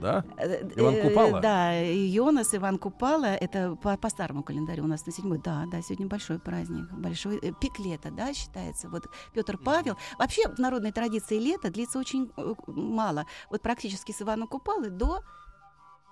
да? 0.00 0.24
Э, 0.38 0.68
Иван 0.76 0.94
э, 0.94 1.08
Купала? 1.08 1.40
Да, 1.40 1.72
Йонас, 1.78 2.54
Иван 2.54 2.78
Купала, 2.78 3.26
это 3.26 3.76
по, 3.76 3.96
по 3.96 4.08
старому 4.08 4.42
календарю 4.42 4.84
у 4.84 4.86
нас 4.86 5.06
на 5.06 5.12
седьмой. 5.12 5.38
Да, 5.38 5.64
да, 5.70 5.82
сегодня 5.82 6.06
большой 6.06 6.38
праздник, 6.38 6.90
большой 6.92 7.38
э, 7.38 7.52
пик 7.60 7.78
лета, 7.78 8.10
да, 8.10 8.32
считается. 8.32 8.88
Вот 8.88 9.06
Петр 9.34 9.58
Павел. 9.58 9.96
Вообще 10.18 10.48
в 10.48 10.58
народной 10.58 10.92
традиции 10.92 11.38
лето 11.38 11.70
длится 11.70 11.98
очень 11.98 12.30
э, 12.36 12.54
мало. 12.66 13.26
Вот 13.50 13.62
практически 13.62 14.12
с 14.12 14.22
Ивана 14.22 14.46
Купалы 14.46 14.90
до 14.90 15.20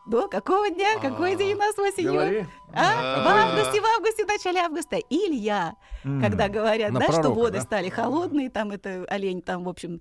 До 0.07 0.29
какого 0.29 0.69
дня? 0.71 0.99
Какой 1.01 1.33
А, 1.33 1.37
день 1.37 1.55
у 1.55 1.59
нас 1.59 1.79
осенью? 1.79 2.13
Говори. 2.13 2.47
А? 2.75 3.23
В 3.25 3.27
августе, 3.29 3.81
в 3.81 3.85
августе, 3.97 4.25
в 4.25 4.29
начале 4.29 4.61
августа. 4.61 4.97
Илья, 5.09 5.77
когда 6.03 6.49
говорят, 6.49 6.93
да, 6.93 7.11
что 7.11 7.31
воды 7.33 7.59
да? 7.59 7.61
стали 7.63 7.89
холодные, 7.89 8.51
там 8.51 8.71
это 8.71 9.05
олень, 9.09 9.41
там, 9.41 9.65
в 9.65 9.69
общем, 9.69 10.01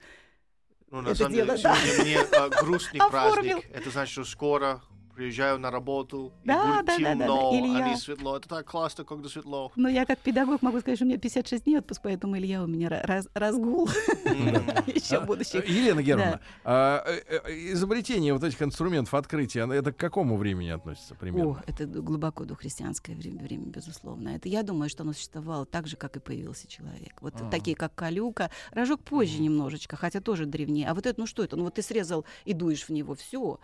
Ну, 0.92 1.02
на 1.02 1.10
Это 1.10 1.16
самом 1.20 1.34
деле, 1.34 1.46
дело, 1.46 1.58
да. 1.64 1.76
сегодня 1.76 2.04
мне 2.04 2.20
а, 2.38 2.50
грустный 2.50 3.00
праздник. 3.10 3.66
Это 3.74 3.90
значит, 3.90 4.12
что 4.12 4.26
скоро 4.26 4.82
приезжаю 5.14 5.60
на 5.60 5.72
работу, 5.72 6.34
и 6.44 6.48
Да, 6.48 6.66
будет 6.78 6.86
да, 6.86 6.98
да, 6.98 7.04
да, 7.04 7.16
да. 7.16 7.20
темно, 7.26 7.52
Илья. 7.54 7.86
а 7.86 7.90
не 7.90 7.96
светло. 7.98 8.38
Это 8.38 8.50
так 8.50 8.66
классно, 8.66 9.04
когда 9.04 9.30
светло. 9.30 9.72
ну, 9.76 9.88
я 9.88 10.06
как 10.06 10.20
педагог 10.20 10.62
могу 10.62 10.80
сказать, 10.80 10.98
что 10.98 11.06
у 11.06 11.08
меня 11.08 11.18
56 11.20 11.64
дней 11.66 11.78
отпуск, 11.78 12.02
поэтому 12.04 12.38
Илья 12.38 12.64
у 12.64 12.68
меня 12.68 12.88
ра- 12.90 13.06
раз- 13.06 13.28
разгул 13.34 13.88
еще 14.88 15.18
А, 15.18 15.20
в 15.22 15.26
будущем. 15.28 15.62
Елена 15.66 16.02
Германовна, 16.02 16.40
а, 16.64 17.04
э, 17.06 17.22
э, 17.46 17.52
изобретение 17.74 18.34
вот 18.34 18.44
этих 18.44 18.62
инструментов 18.62 19.14
открытия, 19.14 19.68
это 19.72 19.92
к 19.92 19.98
какому 19.98 20.38
времени 20.38 20.70
относится 20.70 21.16
примерно? 21.16 21.52
О, 21.52 21.58
это 21.68 21.86
глубоко 21.86 22.46
дохристианское 22.46 23.16
время, 23.16 23.44
время, 23.44 23.66
безусловно. 23.68 24.30
Это 24.30 24.50
я 24.50 24.64
думаю, 24.64 24.90
что 24.90 25.04
оно 25.04 25.14
существовало 25.14 25.66
так 25.66 25.88
же, 25.88 25.96
как 25.98 26.16
и 26.18 26.20
появился 26.20 26.68
человек. 26.68 27.22
Вот 27.22 27.36
Ага. 27.36 27.50
такие, 27.50 27.76
как 27.76 27.94
калюка. 27.96 28.50
Рожок 28.72 29.02
позже 29.04 29.42
немножечко, 29.42 29.96
хотя 29.96 30.22
тоже 30.22 30.46
древнее. 30.46 30.88
А 30.90 30.94
вот 30.94 31.06
это, 31.06 31.20
ну 31.20 31.28
что 31.28 31.44
это? 31.44 31.56
Ну 31.56 31.66
вот 31.66 31.76
ты 31.76 31.82
срезал 31.82 32.26
и 32.46 32.54
дуешь 32.54 32.84
в 32.86 32.90
него, 32.90 33.14
все. 33.16 33.60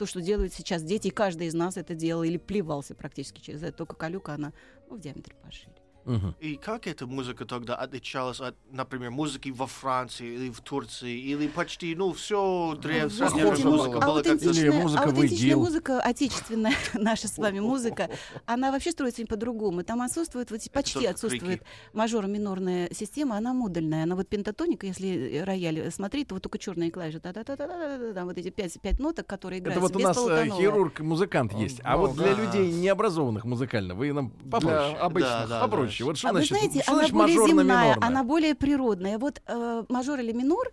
То, 0.00 0.06
что 0.06 0.22
делают 0.22 0.54
сейчас 0.54 0.82
дети, 0.82 1.08
и 1.08 1.10
каждый 1.10 1.48
из 1.48 1.52
нас 1.52 1.76
это 1.76 1.94
делал 1.94 2.22
или 2.22 2.38
плевался 2.38 2.94
практически 2.94 3.42
через 3.42 3.62
это. 3.62 3.76
Только 3.76 3.96
калюка, 3.96 4.32
она 4.32 4.54
ну, 4.88 4.96
в 4.96 4.98
диаметре 4.98 5.34
пошире. 5.42 5.74
Мгм. 6.04 6.34
И 6.40 6.56
как 6.56 6.86
эта 6.86 7.06
музыка 7.06 7.44
тогда 7.44 7.76
отличалась 7.76 8.40
от, 8.40 8.56
например, 8.70 9.10
музыки 9.10 9.50
во 9.50 9.66
Франции 9.66 10.26
или 10.34 10.50
в 10.50 10.60
Турции, 10.60 11.18
или 11.18 11.46
почти, 11.48 11.94
ну, 11.94 12.12
все 12.12 12.78
ну, 12.82 13.70
музыка 13.70 14.00
была 14.00 14.22
как-то... 14.22 14.50
Или 14.50 14.70
музыка 14.70 15.04
аутентичная 15.04 15.56
музыка, 15.56 16.00
отечественная 16.00 16.74
наша 16.94 17.28
с 17.28 17.38
вами 17.38 17.60
музыка, 17.60 18.08
она 18.46 18.72
вообще 18.72 18.90
строится 18.92 19.22
не 19.22 19.26
по-другому. 19.26 19.82
Там 19.82 20.02
отсутствует, 20.02 20.50
вот 20.50 20.60
почти 20.72 21.06
отсутствует 21.06 21.62
мажоро-минорная 21.92 22.88
система, 22.92 23.36
она 23.36 23.52
модульная. 23.52 24.04
Она 24.04 24.16
вот 24.16 24.28
пентатоника, 24.28 24.86
если 24.86 25.42
рояль 25.44 25.90
смотреть, 25.90 26.28
то 26.28 26.34
вот 26.34 26.42
только 26.42 26.58
черные 26.58 26.90
клавиши, 26.90 27.20
та 27.20 27.32
та 27.32 27.44
та 27.44 27.56
та 27.56 27.66
та 27.66 27.98
та 27.98 28.14
та 28.14 28.24
вот 28.24 28.38
эти 28.38 28.50
пять, 28.50 28.80
пять 28.80 28.98
ноток, 28.98 29.26
которые 29.26 29.60
играют 29.60 29.78
Это 29.78 29.80
вот 29.80 29.96
у 29.96 29.98
нас 29.98 30.16
э, 30.16 30.48
хирург-музыкант 30.50 31.52
есть. 31.54 31.80
А 31.84 31.96
Ну, 31.96 32.06
вот 32.06 32.16
для 32.16 32.34
людей 32.34 32.72
необразованных 32.72 33.44
музыкально 33.44 33.94
вы 33.94 34.12
нам 34.12 34.30
попроще. 34.30 34.94
Для 34.94 35.00
обычных. 35.00 35.48
Попроще. 35.90 36.06
Вот 36.06 36.18
что 36.18 36.28
а 36.28 36.32
вы 36.32 36.38
значит, 36.38 36.56
знаете, 36.56 36.82
что 36.82 36.92
она 36.92 37.00
значит 37.00 37.14
более 37.14 37.46
земная, 37.46 37.96
она 38.00 38.24
более 38.24 38.54
природная. 38.54 39.18
Вот 39.18 39.42
э, 39.46 39.84
мажор 39.88 40.20
или 40.20 40.32
минор, 40.32 40.72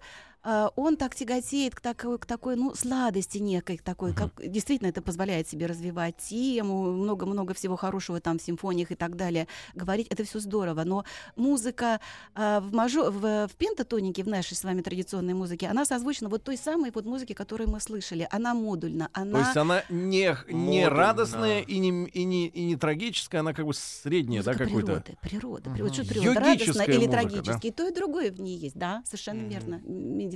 он 0.75 0.95
так 0.97 1.13
тяготеет 1.15 1.75
к 1.75 1.81
такой, 1.81 2.17
к 2.17 2.25
такой, 2.25 2.55
ну, 2.55 2.73
сладости 2.73 3.37
некой, 3.37 3.77
к 3.77 3.83
такой, 3.83 4.13
как 4.13 4.31
действительно 4.37 4.87
это 4.89 5.01
позволяет 5.01 5.47
себе 5.49 5.65
развивать 5.65 6.17
тему, 6.17 6.93
много-много 6.93 7.53
всего 7.53 7.75
хорошего 7.75 8.21
там 8.21 8.39
в 8.39 8.41
симфониях 8.41 8.91
и 8.91 8.95
так 8.95 9.15
далее. 9.15 9.47
Говорить 9.75 10.07
это 10.09 10.23
все 10.23 10.39
здорово, 10.39 10.83
но 10.85 11.03
музыка 11.35 11.99
э, 12.35 12.59
в, 12.61 12.73
мажо, 12.73 13.11
в, 13.11 13.47
в 13.47 13.55
пентатонике, 13.57 14.23
в 14.23 14.27
нашей 14.27 14.55
с 14.55 14.63
вами 14.63 14.81
традиционной 14.81 15.33
музыке, 15.33 15.67
она 15.67 15.85
созвучна 15.85 16.29
вот 16.29 16.43
той 16.43 16.57
самой 16.57 16.91
вот 16.91 17.05
музыке, 17.05 17.35
которую 17.35 17.69
мы 17.69 17.79
слышали. 17.79 18.27
Она 18.31 18.53
модульна, 18.53 19.09
То 19.13 19.21
она... 19.21 19.39
есть 19.39 19.57
она 19.57 19.83
не, 19.89 20.35
не 20.49 20.87
радостная 20.87 21.61
и 21.61 21.77
не, 21.79 22.07
и, 22.07 22.23
не, 22.23 22.47
и 22.47 22.63
не 22.63 22.75
трагическая, 22.75 23.41
она 23.41 23.53
как 23.53 23.65
бы 23.65 23.73
средняя, 23.73 24.43
да, 24.43 24.51
Музыка 24.51 24.65
какой-то. 24.65 24.87
природы, 24.87 25.17
природа, 25.21 25.69
Мгм. 25.69 25.75
природа. 25.75 25.93
Что 25.93 26.05
природа, 26.05 26.39
радостная 26.39 26.85
или 26.85 26.97
музыка, 26.97 27.11
трагическая? 27.11 27.71
И 27.71 27.71
то, 27.71 27.87
и 27.87 27.93
другое 27.93 28.31
в 28.31 28.39
ней 28.39 28.57
есть, 28.57 28.77
да, 28.77 29.03
совершенно 29.05 29.41
Мгм. 29.41 29.49
верно. 29.49 29.81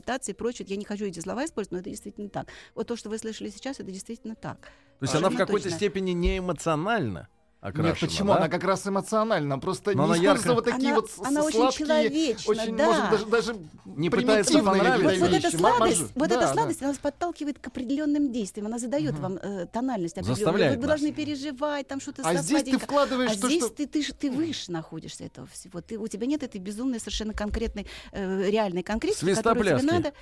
Медитация 0.01 0.34
и 0.34 0.36
прочее, 0.36 0.65
я 0.67 0.77
не 0.77 0.86
хочу 0.86 1.05
эти 1.05 1.20
слова 1.20 1.46
использовать, 1.46 1.72
но 1.74 1.77
это 1.79 1.89
действительно 1.91 2.27
так. 2.29 2.48
Вот 2.74 2.88
то, 2.88 2.96
что 2.96 3.10
вы 3.10 3.20
слышали 3.20 3.50
сейчас, 3.50 3.79
это 3.79 3.91
действительно 3.91 4.34
так. 4.36 4.60
То 4.62 5.03
есть 5.03 5.13
А, 5.13 5.20
она 5.20 5.29
в 5.29 5.36
какой-то 5.38 5.65
точно. 5.65 5.77
степени 5.77 6.12
не 6.12 6.39
эмоционально 6.39 7.27
окрашена. 7.62 7.89
Нет, 7.89 8.00
почему? 8.00 8.27
да? 8.30 8.38
Она 8.38 8.50
как 8.50 8.63
раз 8.63 8.88
эмоциональна. 8.88 9.60
Просто 9.60 9.91
Но 9.96 10.08
не 10.08 10.13
она 10.13 10.15
ярко- 10.15 10.53
вот 10.53 10.65
такие 10.65 10.91
Она- 10.91 11.01
вот 11.01 11.12
она 11.24 11.44
очень 11.44 11.60
сладкие, 11.60 11.88
человечна, 11.88 12.51
очень, 12.51 12.75
да. 12.75 12.86
может, 12.86 13.10
даже, 13.12 13.25
даже 13.27 13.56
Не 13.86 14.10
пытается 14.10 14.53
примитивные 14.53 14.82
понравиться. 14.82 15.20
Вот, 15.20 15.30
вот 15.32 15.38
эта 15.39 15.58
сладость, 15.58 16.01
вот 16.15 16.30
да, 16.30 16.36
эта 16.36 16.39
да. 16.48 16.53
сладость, 16.53 16.82
она 16.82 16.89
вас 16.89 16.98
подталкивает 16.98 17.60
к 17.60 17.68
определенным 17.68 18.32
действиям, 18.32 18.65
она 18.65 18.80
задает 18.80 19.18
вам 19.20 19.38
э, 19.38 19.68
тональность 19.68 20.18
определенную. 20.18 20.36
Заставляет 20.46 20.75
Вы, 20.75 20.82
вы 20.82 20.88
должны 20.88 21.12
переживать, 21.13 21.88
там 21.88 22.01
что-то 22.01 22.24
А 22.25 22.36
здесь 22.36 22.63
ты 22.63 22.80
вкладываешь 22.80 23.32
А 23.32 23.39
то, 23.39 23.48
здесь 23.48 23.63
что... 23.63 23.75
ты, 23.75 23.86
ты, 23.86 24.12
ты 24.12 24.32
выше 24.32 24.72
находишься 24.72 25.24
этого 25.25 25.46
всего. 25.48 25.82
Ты, 25.82 26.00
у 26.00 26.08
тебя 26.08 26.25
нет 26.25 26.41
этой 26.41 26.60
безумной, 26.60 27.00
совершенно 27.00 27.34
конкретной, 27.34 27.86
э, 28.12 28.50
реальной 28.50 28.82
конкретики, 28.82 29.36
которую 29.36 29.77
тебе 29.77 29.91
надо. 29.91 30.13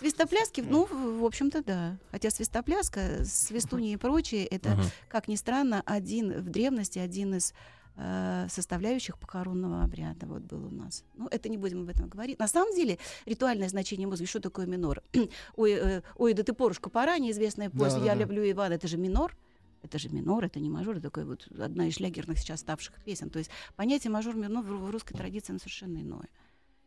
Свистопляски, 0.00 0.60
ну, 0.60 0.88
в 0.90 1.24
общем-то, 1.24 1.62
да. 1.62 1.96
Хотя 2.10 2.30
свистопляска, 2.30 3.24
свистуньи 3.24 3.92
и 3.92 3.96
прочее, 3.96 4.44
это, 4.44 4.76
как 5.08 5.28
ни 5.28 5.36
странно, 5.36 5.82
один 5.86 6.32
в 6.40 6.48
древности, 6.48 6.79
один 6.96 7.34
из 7.34 7.54
э, 7.96 8.46
составляющих 8.48 9.18
похоронного 9.18 9.82
обряда 9.82 10.26
вот 10.26 10.42
был 10.42 10.66
у 10.66 10.70
нас. 10.70 11.04
Ну, 11.16 11.28
это 11.28 11.48
не 11.48 11.58
будем 11.58 11.82
об 11.82 11.88
этом 11.88 12.08
говорить. 12.08 12.38
На 12.38 12.48
самом 12.48 12.74
деле, 12.74 12.98
ритуальное 13.26 13.68
значение 13.68 14.06
музыки, 14.06 14.28
что 14.28 14.40
такое 14.40 14.66
минор? 14.66 15.02
ой, 15.56 15.72
э, 15.72 16.02
ой, 16.16 16.34
да 16.34 16.42
ты 16.42 16.52
порушка 16.52 16.90
пора, 16.90 17.18
неизвестная 17.18 17.70
польза, 17.70 17.98
я 17.98 18.06
Да-да-да. 18.06 18.20
люблю 18.20 18.50
Ивана, 18.50 18.74
это 18.74 18.88
же 18.88 18.96
минор. 18.96 19.36
Это 19.82 19.98
же 19.98 20.10
минор, 20.10 20.44
это 20.44 20.60
не 20.60 20.68
мажор, 20.68 20.96
это 20.96 21.04
такой 21.04 21.24
вот 21.24 21.48
одна 21.58 21.86
из 21.86 21.94
шлягерных 21.94 22.38
сейчас 22.38 22.60
ставших 22.60 22.94
песен. 23.02 23.30
То 23.30 23.38
есть 23.38 23.50
понятие 23.76 24.10
мажор-минор 24.10 24.62
в, 24.62 24.86
в 24.86 24.90
русской 24.90 25.14
традиции 25.14 25.52
оно 25.52 25.58
совершенно 25.58 25.98
иное. 25.98 26.28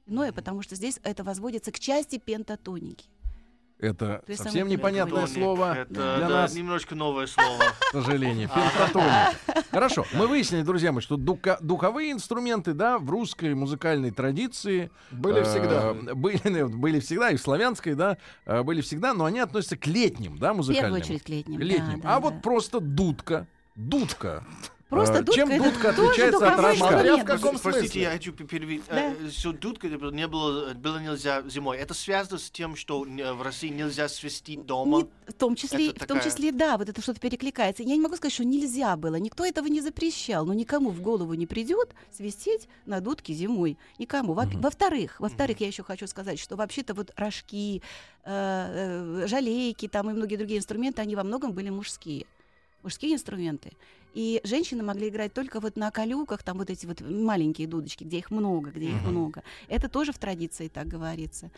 Иное, 0.05 0.31
потому 0.31 0.61
что 0.61 0.75
здесь 0.75 0.99
это 1.03 1.23
возводится 1.23 1.71
к 1.71 1.79
части 1.79 2.19
пентатоники. 2.19 3.07
Это 3.83 4.21
То 4.25 4.31
есть 4.31 4.41
совсем 4.43 4.69
непонятное 4.69 5.23
Тоник. 5.25 5.35
слово 5.35 5.73
Это 5.79 5.93
для 5.93 6.19
да, 6.19 6.29
нас, 6.29 6.55
немножко 6.55 6.95
новое 6.95 7.27
слово. 7.27 7.59
к 7.81 7.91
сожалению. 7.91 8.49
Пентатоника. 8.49 9.33
Хорошо, 9.71 10.05
мы 10.13 10.27
выяснили, 10.27 10.61
друзья 10.61 10.91
мои, 10.93 11.01
что 11.01 11.17
дука- 11.17 11.57
духовые 11.59 12.11
инструменты, 12.13 12.73
да, 12.73 12.97
в 12.97 13.09
русской 13.09 13.53
музыкальной 13.53 14.11
традиции 14.11 14.89
Были 15.11 15.41
э, 15.41 15.43
всегда. 15.43 15.93
Были, 16.15 16.63
были 16.63 16.99
всегда, 17.01 17.31
и 17.31 17.35
в 17.35 17.41
славянской, 17.41 17.95
да, 17.95 18.17
э, 18.45 18.63
были 18.63 18.79
всегда, 18.81 19.13
но 19.13 19.25
они 19.25 19.39
относятся 19.39 19.75
к 19.75 19.85
летним, 19.85 20.37
да, 20.37 20.53
В 20.53 20.57
музыкальным. 20.57 20.83
первую 20.93 21.01
очередь 21.01 21.23
к 21.23 21.29
летним. 21.29 21.59
Да, 21.59 21.65
летним. 21.65 21.99
да, 22.01 22.09
а 22.09 22.13
да. 22.13 22.19
вот 22.21 22.41
просто 22.41 22.79
дудка. 22.79 23.47
Дудка. 23.75 24.45
Просто 24.93 25.17
э, 25.17 25.21
дудка 25.21 25.33
чем 25.33 25.49
это 25.49 25.63
дудка 25.63 25.93
тоже 25.93 26.09
отличается 26.09 26.53
от 26.53 26.59
рожка? 26.59 26.77
Смотря 26.87 27.17
в 27.17 27.25
каком 27.25 27.59
Простите, 27.59 27.79
смысле? 27.87 28.01
я 28.01 28.11
хочу 28.11 28.33
перевести. 28.33 28.83
Да. 28.89 29.11
Э, 29.11 29.53
дудка 29.53 29.87
не 29.87 30.27
было, 30.27 30.73
было 30.73 30.97
нельзя 30.99 31.41
зимой. 31.49 31.77
Это 31.77 31.93
связано 31.93 32.37
с 32.39 32.49
тем, 32.49 32.75
что 32.75 33.05
э, 33.05 33.33
в 33.33 33.41
России 33.41 33.69
нельзя 33.69 34.07
свистеть 34.07 34.65
дома. 34.65 34.99
Не- 34.99 35.09
в 35.31 35.33
том 35.33 35.55
числе, 35.55 35.89
Это 35.89 36.05
в 36.05 36.07
том 36.07 36.21
числе, 36.21 36.51
да, 36.51 36.77
вот 36.77 36.89
это 36.89 37.01
что-то 37.01 37.19
перекликается. 37.19 37.83
Я 37.83 37.95
не 37.95 38.01
могу 38.01 38.15
сказать, 38.15 38.33
что 38.33 38.45
нельзя 38.45 38.95
было. 38.95 39.15
Никто 39.15 39.45
этого 39.45 39.67
не 39.67 39.81
запрещал, 39.81 40.45
но 40.45 40.53
никому 40.53 40.89
в 40.91 41.01
голову 41.01 41.33
не 41.33 41.47
придет 41.47 41.93
свистеть 42.11 42.67
на 42.85 42.99
дудке 43.01 43.33
зимой. 43.33 43.77
Никому. 43.99 44.33
Во- 44.33 44.43
Мгм. 44.45 44.61
Во-вторых, 44.61 45.19
во-вторых, 45.19 45.59
я 45.61 45.67
еще 45.67 45.83
хочу 45.83 46.07
сказать, 46.07 46.39
что 46.39 46.55
вообще-то 46.55 46.93
вот 46.93 47.11
рожки, 47.15 47.81
э, 48.23 49.23
э, 49.23 49.27
жалейки, 49.27 49.87
там 49.87 50.09
и 50.09 50.13
многие 50.13 50.35
другие 50.35 50.59
инструменты, 50.59 51.01
они 51.01 51.15
во 51.15 51.23
многом 51.23 51.53
были 51.53 51.69
мужские. 51.69 52.25
Мужские 52.83 53.13
инструменты. 53.13 53.71
И 54.13 54.41
женщины 54.43 54.83
могли 54.83 55.09
играть 55.09 55.33
только 55.33 55.59
вот 55.59 55.75
на 55.75 55.89
колюках, 55.91 56.43
там 56.43 56.57
вот 56.59 56.69
эти 56.69 56.85
вот 56.85 57.01
маленькие 57.01 57.67
дудочки, 57.67 58.03
где 58.03 58.19
их 58.19 58.29
много, 58.31 58.69
где 58.71 58.87
их 58.89 59.01
Мгм. 59.01 59.09
много. 59.11 59.43
Это 59.67 59.89
тоже 59.89 60.11
в 60.11 60.17
традиции 60.19 60.67
так 60.67 60.87
говорится. 60.87 61.49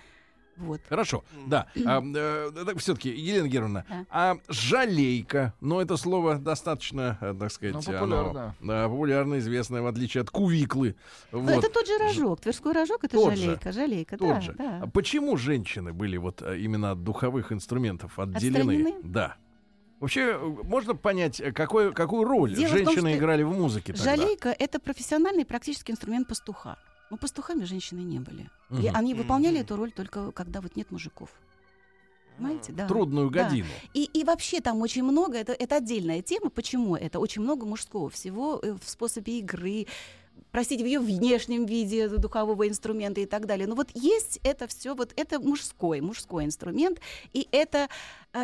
Вот. 0.58 0.80
Хорошо, 0.88 1.26
да. 1.48 1.68
все-таки, 2.78 3.10
Елена 3.10 3.48
Геровна, 3.50 3.86
Да. 3.90 4.06
а 4.10 4.38
жалейка, 4.48 5.54
ну, 5.60 5.82
это 5.82 5.98
слово 5.98 6.36
достаточно, 6.38 7.18
э, 7.20 7.34
так 7.38 7.52
сказать, 7.52 7.76
Ну, 7.76 7.82
оно, 7.94 8.00
популярно. 8.24 8.56
да, 8.62 8.88
популярно 8.88 9.40
известное, 9.40 9.82
в 9.82 9.88
отличие 9.88 10.22
от 10.22 10.30
кувиклы. 10.30 10.96
Ну, 11.34 11.40
Вот. 11.42 11.52
Это 11.52 11.70
тот 11.70 11.86
же 11.88 11.98
рожок. 11.98 12.40
Тверской 12.40 12.72
рожок 12.72 13.04
это 13.04 13.18
Тот 13.18 13.36
же. 13.36 13.42
жалейка. 13.42 13.72
Жалейка, 13.74 14.18
Тот 14.18 14.30
да, 14.30 14.40
же. 14.42 14.54
да. 14.58 14.80
А 14.84 14.88
почему 14.88 15.36
женщины 15.36 15.92
были 15.92 16.16
вот 16.16 16.42
э, 16.42 16.58
именно 16.58 16.92
от 16.92 17.04
духовых 17.04 17.52
инструментов 17.52 18.18
отделены? 18.18 18.58
Отстранены? 18.60 18.96
Да. 19.04 19.36
Вообще, 20.00 20.22
э, 20.22 20.38
можно 20.64 20.96
понять, 20.96 21.40
э, 21.40 21.52
какой, 21.52 21.94
какую 21.94 22.26
роль 22.26 22.54
Дело 22.54 22.68
том, 22.70 22.78
женщины 22.86 23.10
что 23.10 23.18
играли 23.18 23.44
в 23.44 23.52
музыке 23.52 23.94
тогда? 23.94 24.16
Жалейка 24.16 24.50
это 24.58 24.80
профессиональный 24.80 25.46
практически 25.46 25.92
инструмент 25.92 26.28
пастуха. 26.28 26.78
Но 27.12 27.18
пастухами 27.18 27.64
женщины 27.66 28.00
не 28.00 28.20
были. 28.20 28.50
И 28.72 28.88
Мгм. 28.88 28.96
они 28.96 29.14
выполняли 29.14 29.60
эту 29.62 29.76
роль 29.76 29.92
только 29.92 30.32
когда 30.32 30.60
вот 30.60 30.76
нет 30.76 30.92
мужиков. 30.92 31.30
Понимаете, 32.38 32.74
да. 32.74 32.88
Трудную 32.88 33.30
Да. 33.30 33.44
годину. 33.44 33.70
И, 33.94 34.04
и 34.04 34.24
вообще 34.24 34.60
там 34.60 34.82
очень 34.82 35.04
много, 35.04 35.38
это, 35.38 35.54
это 35.54 35.78
отдельная 35.78 36.22
тема, 36.22 36.50
почему 36.50 36.96
это, 36.98 37.20
очень 37.20 37.42
много 37.42 37.66
мужского 37.66 38.10
всего 38.10 38.60
э, 38.62 38.74
в 38.74 38.90
способе 38.90 39.40
игры, 39.40 39.86
простите, 40.52 40.84
в 40.84 40.88
ее 40.88 41.00
внешнем 41.00 41.66
виде 41.66 42.10
духового 42.10 42.68
инструмента 42.68 43.22
и 43.22 43.26
так 43.26 43.46
далее. 43.46 43.68
Но 43.68 43.76
вот 43.76 43.90
есть 43.94 44.40
это 44.44 44.68
все, 44.68 44.96
вот 44.96 45.14
это 45.16 45.40
мужской, 45.40 46.02
мужской 46.02 46.44
инструмент, 46.44 47.00
и 47.34 47.48
это 47.52 47.88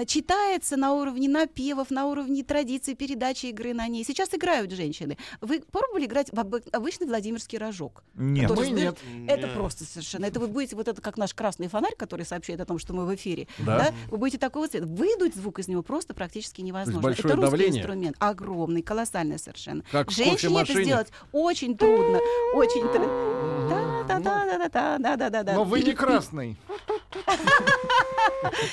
читается 0.05 0.77
на 0.77 0.93
уровне 0.93 1.27
напевов, 1.29 1.89
на 1.91 2.05
уровне 2.07 2.43
традиций, 2.43 2.95
передачи 2.95 3.48
игры 3.48 3.74
на 3.74 3.88
ней. 3.88 4.03
Сейчас 4.03 4.33
играют 4.33 4.71
женщины. 4.71 5.17
Вы 5.41 5.62
пробовали 5.71 6.05
играть 6.05 6.29
в 6.31 6.39
обы- 6.39 6.63
обычный 6.71 7.07
Владимирский 7.07 7.57
рожок? 7.57 8.03
Нет. 8.13 8.50
Мы 8.50 8.55
стоит- 8.65 8.74
нет. 8.74 8.98
Это 9.27 9.48
Нет. 9.48 9.53
просто 9.55 9.83
совершенно. 9.86 10.25
Это 10.25 10.39
вы 10.39 10.48
будете 10.48 10.75
вот 10.75 10.88
это 10.88 11.01
как 11.01 11.17
наш 11.17 11.33
красный 11.33 11.67
фонарь, 11.67 11.95
который 11.98 12.25
сообщает 12.25 12.60
о 12.62 12.65
том, 12.65 12.79
что 12.79 12.93
мы 12.93 13.05
в 13.05 13.13
эфире. 13.15 13.48
Да. 13.60 13.77
Да. 13.77 13.93
Вы 14.10 14.17
будете 14.17 14.38
такого 14.38 14.67
цвета. 14.67 14.86
Выдуть 14.86 15.36
звук 15.36 15.60
из 15.60 15.67
него 15.67 15.81
просто 15.83 16.13
практически 16.13 16.62
невозможно. 16.62 17.01
большое 17.01 17.33
это 17.33 17.36
русский 17.41 17.51
давление? 17.51 17.81
инструмент, 17.81 18.15
огромный, 18.19 18.81
колоссальный 18.81 19.39
совершенно. 19.39 19.83
Как 19.91 20.12
Женщине 20.12 20.62
это 20.62 20.83
сделать 20.83 21.07
очень 21.31 21.77
трудно, 21.77 22.19
очень 22.53 22.81
трудно. 22.91 23.62
Да, 23.69 24.19
да, 24.19 24.19
да, 24.19 24.45
да, 24.57 24.69
да, 24.69 24.98
да, 24.98 25.15
да, 25.17 25.29
да, 25.29 25.43
да. 25.43 25.53
Но 25.53 25.63
вы 25.63 25.81
не 25.81 25.93
красный. 25.93 26.57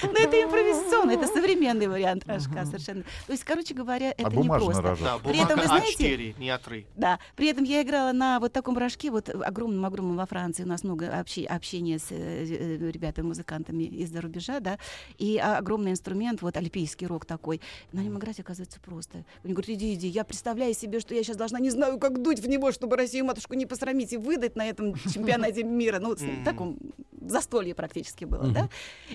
Но 0.03 0.13
это 0.19 0.43
импровизационно, 0.43 1.13
это 1.13 1.27
современный 1.27 1.87
вариант 1.87 2.27
рожка 2.27 2.65
совершенно. 2.65 3.03
То 3.27 3.33
есть, 3.33 3.45
короче 3.45 3.75
говоря, 3.75 4.11
это 4.11 4.27
А 4.27 4.31
не 4.31 4.37
бумажный 4.37 4.83
просто. 4.83 5.19
При 5.25 5.43
этом, 5.43 5.59
вы 5.59 5.67
знаете- 5.67 6.17
А4, 6.17 6.35
не 6.39 6.49
А3. 6.49 6.87
Да, 6.97 7.19
при 7.37 7.49
этом 7.49 7.65
я 7.65 7.83
играла 7.83 8.13
на 8.13 8.41
вот 8.41 8.53
таком 8.53 8.79
рожке, 8.79 9.11
вот 9.11 9.29
огромном-огромном 9.29 10.17
во 10.17 10.27
Франции. 10.27 10.65
У 10.65 10.67
нас 10.69 10.85
много 10.85 11.09
общения 11.19 11.99
с 11.99 12.07
э, 12.11 12.15
э, 12.49 12.91
ребятами, 12.91 13.27
музыкантами 13.27 13.85
из-за 13.85 14.21
рубежа, 14.21 14.61
да, 14.61 14.79
и 15.19 15.39
а, 15.39 15.59
огромный 15.59 15.91
инструмент, 15.93 16.43
вот 16.43 16.57
альпийский 16.57 17.07
рок 17.07 17.25
такой. 17.27 17.61
На 17.93 18.01
нем 18.01 18.19
играть, 18.19 18.41
оказывается, 18.41 18.81
просто. 18.81 19.25
Они 19.45 19.53
говорят, 19.53 19.71
иди, 19.71 19.95
иди, 19.95 20.09
я 20.09 20.25
представляю 20.25 20.75
себе, 20.75 21.01
что 21.01 21.15
я 21.15 21.23
сейчас 21.23 21.37
должна, 21.37 21.59
не 21.59 21.71
знаю, 21.71 21.99
как 21.99 22.23
дуть 22.23 22.41
в 22.41 22.49
него, 22.49 22.73
чтобы 22.73 22.97
Россию 22.97 23.25
матушку 23.27 23.55
не 23.55 23.67
посрамить 23.67 24.13
и 24.13 24.17
выдать 24.17 24.57
на 24.57 24.67
этом 24.67 24.95
чемпионате 25.13 25.63
мира. 25.65 25.99
Ну, 25.99 26.15
в 26.15 26.45
таком 26.45 26.79
застолье 27.21 27.75
практически 27.75 28.25
было, 28.25 28.47
да. 28.49 28.69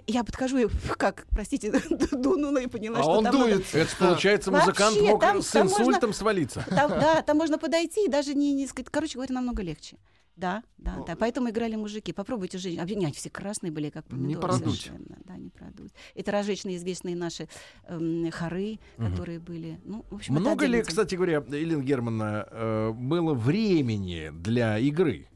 И 0.05 0.11
я 0.11 0.23
подхожу 0.23 0.42
и, 0.47 0.67
как, 0.97 1.25
простите, 1.29 1.71
дунула 2.11 2.59
и 2.61 2.67
поняла, 2.67 2.99
А 2.99 3.03
что 3.03 3.11
он 3.11 3.23
там 3.23 3.33
надо- 3.35 3.45
дует. 3.55 3.65
Это 3.73 3.95
получается, 3.97 4.51
музыкант 4.51 4.95
Вообще, 4.95 5.09
мог 5.11 5.21
там- 5.21 5.41
с 5.41 5.49
там 5.51 5.67
можно- 5.67 5.81
инсультом 5.83 6.13
свалиться. 6.13 6.65
там, 6.69 6.89
да, 6.89 7.21
там 7.21 7.37
можно 7.37 7.57
подойти 7.57 8.05
и 8.05 8.09
даже 8.09 8.33
не, 8.33 8.53
не 8.53 8.67
сказать. 8.67 8.87
Короче 8.91 9.15
говоря, 9.15 9.33
намного 9.33 9.61
легче. 9.63 9.97
Да, 10.35 10.63
да, 10.79 10.97
да. 11.05 11.15
Поэтому 11.15 11.51
играли 11.51 11.75
мужики. 11.75 12.11
Попробуйте 12.11 12.57
жизнь. 12.57 12.79
Обвинять 12.79 13.15
все 13.15 13.29
красные 13.29 13.71
были, 13.71 13.91
как 13.91 14.05
Не 14.11 14.17
помидоры. 14.35 14.41
продуть. 14.41 14.81
совершенно. 14.81 15.17
Да, 15.25 15.37
не 15.37 15.49
продуть. 15.51 15.91
Это 16.15 16.31
разжечные 16.31 16.77
известные 16.77 17.15
наши 17.15 17.47
эм, 17.87 18.31
хоры, 18.31 18.79
которые 18.97 19.39
были. 19.39 19.79
Ну, 19.85 20.03
в 20.09 20.15
общем, 20.15 20.33
Много 20.33 20.65
ли, 20.65 20.81
кстати 20.81 21.13
говоря, 21.13 21.43
Елена 21.49 21.83
Германовна, 21.83 22.47
э, 22.49 22.91
было 22.93 23.35
времени 23.35 24.31
для 24.33 24.79
игры? 24.79 25.27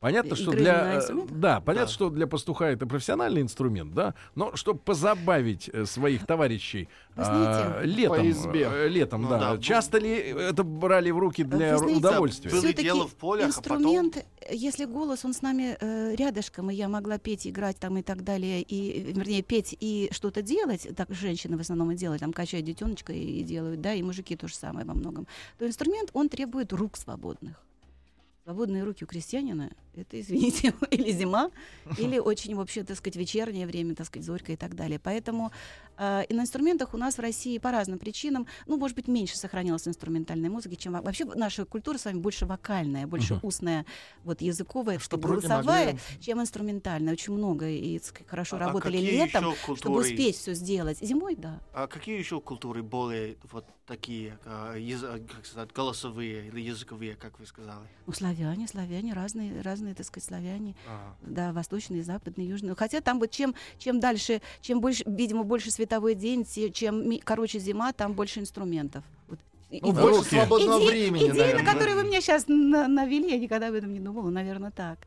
Понятно, 0.00 0.34
что 0.34 0.52
для... 0.52 0.94
э? 0.98 1.00
Да, 1.30 1.60
понятно, 1.60 1.86
Да. 1.86 1.92
что 1.92 2.08
для 2.08 2.26
пастуха 2.26 2.64
это 2.70 2.86
профессиональный 2.86 3.42
инструмент, 3.42 3.92
да, 3.92 4.14
но 4.34 4.56
чтобы 4.56 4.80
позабавить 4.80 5.68
э, 5.70 5.84
своих 5.84 6.26
товарищей 6.26 6.88
Вы 7.16 7.24
а, 7.26 7.82
летом, 7.82 8.16
По 8.16 8.30
избе. 8.30 8.68
э, 8.72 8.88
летом, 8.88 9.22
Ну 9.22 9.28
да, 9.28 9.38
да, 9.56 9.58
часто 9.58 9.98
ли 9.98 10.10
это 10.10 10.64
брали 10.64 11.10
в 11.10 11.18
руки 11.18 11.44
для 11.44 11.72
Вы 11.74 11.78
знаете, 11.78 11.98
удовольствия? 11.98 12.50
Было 12.50 12.72
дело 12.72 13.08
в 13.08 13.14
полях, 13.14 13.50
а 13.58 13.60
потом- 13.60 13.76
инструмент, 13.76 14.24
если 14.50 14.86
голос, 14.86 15.26
он 15.26 15.34
с 15.34 15.42
нами 15.42 15.76
э, 15.78 16.14
рядышком, 16.16 16.70
и 16.70 16.74
я 16.74 16.88
могла 16.88 17.18
петь, 17.18 17.46
играть 17.46 17.76
там 17.76 17.98
и 17.98 18.02
так 18.02 18.24
далее, 18.24 18.62
и, 18.62 19.12
вернее, 19.12 19.42
петь 19.42 19.76
и 19.78 20.08
что-то 20.12 20.40
делать, 20.40 20.88
так 20.96 21.12
женщины 21.12 21.58
в 21.58 21.60
основном 21.60 21.90
и 21.90 21.94
делают, 21.94 22.20
там 22.20 22.32
качают 22.32 22.64
детеночка 22.64 23.12
и, 23.12 23.40
и 23.40 23.42
делают, 23.42 23.82
да, 23.82 23.92
и 23.92 24.02
мужики 24.02 24.34
то 24.34 24.48
же 24.48 24.54
самое 24.54 24.86
во 24.86 24.94
многом, 24.94 25.26
то 25.58 25.66
инструмент, 25.66 26.08
он 26.14 26.30
требует 26.30 26.72
рук 26.72 26.96
свободных. 26.96 27.62
Свободные 28.50 28.82
руки 28.82 29.04
у 29.04 29.06
крестьянина— 29.06 29.70
это, 29.94 30.20
извините, 30.20 30.74
или 30.90 31.12
зима, 31.12 31.52
или 31.98 32.18
очень, 32.18 32.56
вообще, 32.56 32.82
так 32.82 32.96
сказать, 32.96 33.14
вечернее 33.14 33.64
время, 33.64 33.94
так 33.94 34.08
сказать, 34.08 34.26
зорька 34.26 34.50
и 34.52 34.56
так 34.56 34.74
далее. 34.74 34.98
Поэтому 34.98 35.52
э, 35.96 36.24
и 36.28 36.34
на 36.34 36.40
инструментах 36.40 36.92
у 36.92 36.96
нас 36.96 37.14
в 37.16 37.20
России 37.20 37.58
по 37.58 37.70
разным 37.70 38.00
причинам, 38.00 38.48
ну, 38.66 38.76
может 38.76 38.96
быть, 38.96 39.06
меньше 39.06 39.36
сохранилось 39.38 39.86
инструментальной 39.86 40.48
музыки, 40.48 40.74
чем 40.74 40.94
во- 40.94 41.00
вообще 41.02 41.26
наша 41.26 41.64
культура 41.64 41.96
с 41.96 42.06
вами 42.06 42.18
больше 42.18 42.44
вокальная, 42.44 43.06
больше 43.06 43.38
устная, 43.44 43.86
вот 44.24 44.42
языковая, 44.42 44.98
руки 44.98 45.16
голосовая, 45.20 45.92
могли- 45.92 46.00
чем 46.20 46.40
инструментальная. 46.40 47.12
Очень 47.12 47.34
много 47.34 47.68
и 47.68 48.00
сказать, 48.00 48.26
хорошо 48.28 48.56
А- 48.56 48.58
а 48.58 48.66
работали 48.66 48.96
какие 48.96 49.12
летом, 49.12 49.44
ещё 49.44 49.54
чтобы 49.54 49.66
культуры? 49.66 50.00
успеть 50.00 50.36
все 50.36 50.54
сделать. 50.54 50.98
Зимой, 51.00 51.36
да. 51.36 51.60
А 51.72 51.86
какие 51.86 52.18
еще 52.18 52.40
культуры 52.40 52.82
более 52.82 53.36
вот 53.52 53.64
такие, 53.94 54.38
яз- 54.76 55.02
а, 55.02 55.18
как 55.18 55.44
сказать, 55.44 55.72
голосовые 55.72 56.46
или 56.46 56.60
языковые, 56.60 57.16
как 57.16 57.40
вы 57.40 57.46
сказали? 57.46 57.86
Ну, 58.06 58.12
славяне, 58.12 58.68
славяне, 58.68 59.12
разные, 59.14 59.60
разные, 59.62 59.94
так 59.96 60.06
сказать, 60.06 60.28
славяне. 60.28 60.76
А, 60.86 61.14
Да, 61.22 61.52
восточные, 61.52 62.04
западные, 62.04 62.48
южные. 62.48 62.76
Хотя 62.76 63.00
там 63.00 63.18
вот 63.18 63.32
чем, 63.32 63.54
чем 63.78 63.98
дальше, 63.98 64.42
чем 64.60 64.80
больше, 64.80 65.02
видимо, 65.06 65.42
больше 65.42 65.72
световой 65.72 66.14
день, 66.14 66.46
чем 66.72 67.18
короче 67.24 67.58
зима, 67.58 67.92
там 67.92 68.12
больше 68.14 68.38
инструментов. 68.38 69.02
Вот. 69.28 69.40
И- 69.70 69.80
Ну, 69.80 69.92
иде- 69.92 70.00
больше 70.00 70.22
свободного 70.30 70.78
идея- 70.78 70.90
времени, 70.90 71.22
идея, 71.24 71.32
наверное. 71.34 71.62
на 71.64 71.72
которую 71.72 71.96
вы 71.96 72.04
меня 72.04 72.20
сейчас 72.20 72.44
навели, 72.46 73.30
я 73.30 73.38
никогда 73.38 73.68
об 73.68 73.74
этом 73.74 73.92
не 73.92 74.00
думала, 74.00 74.30
наверное, 74.30 74.70
так. 74.70 74.98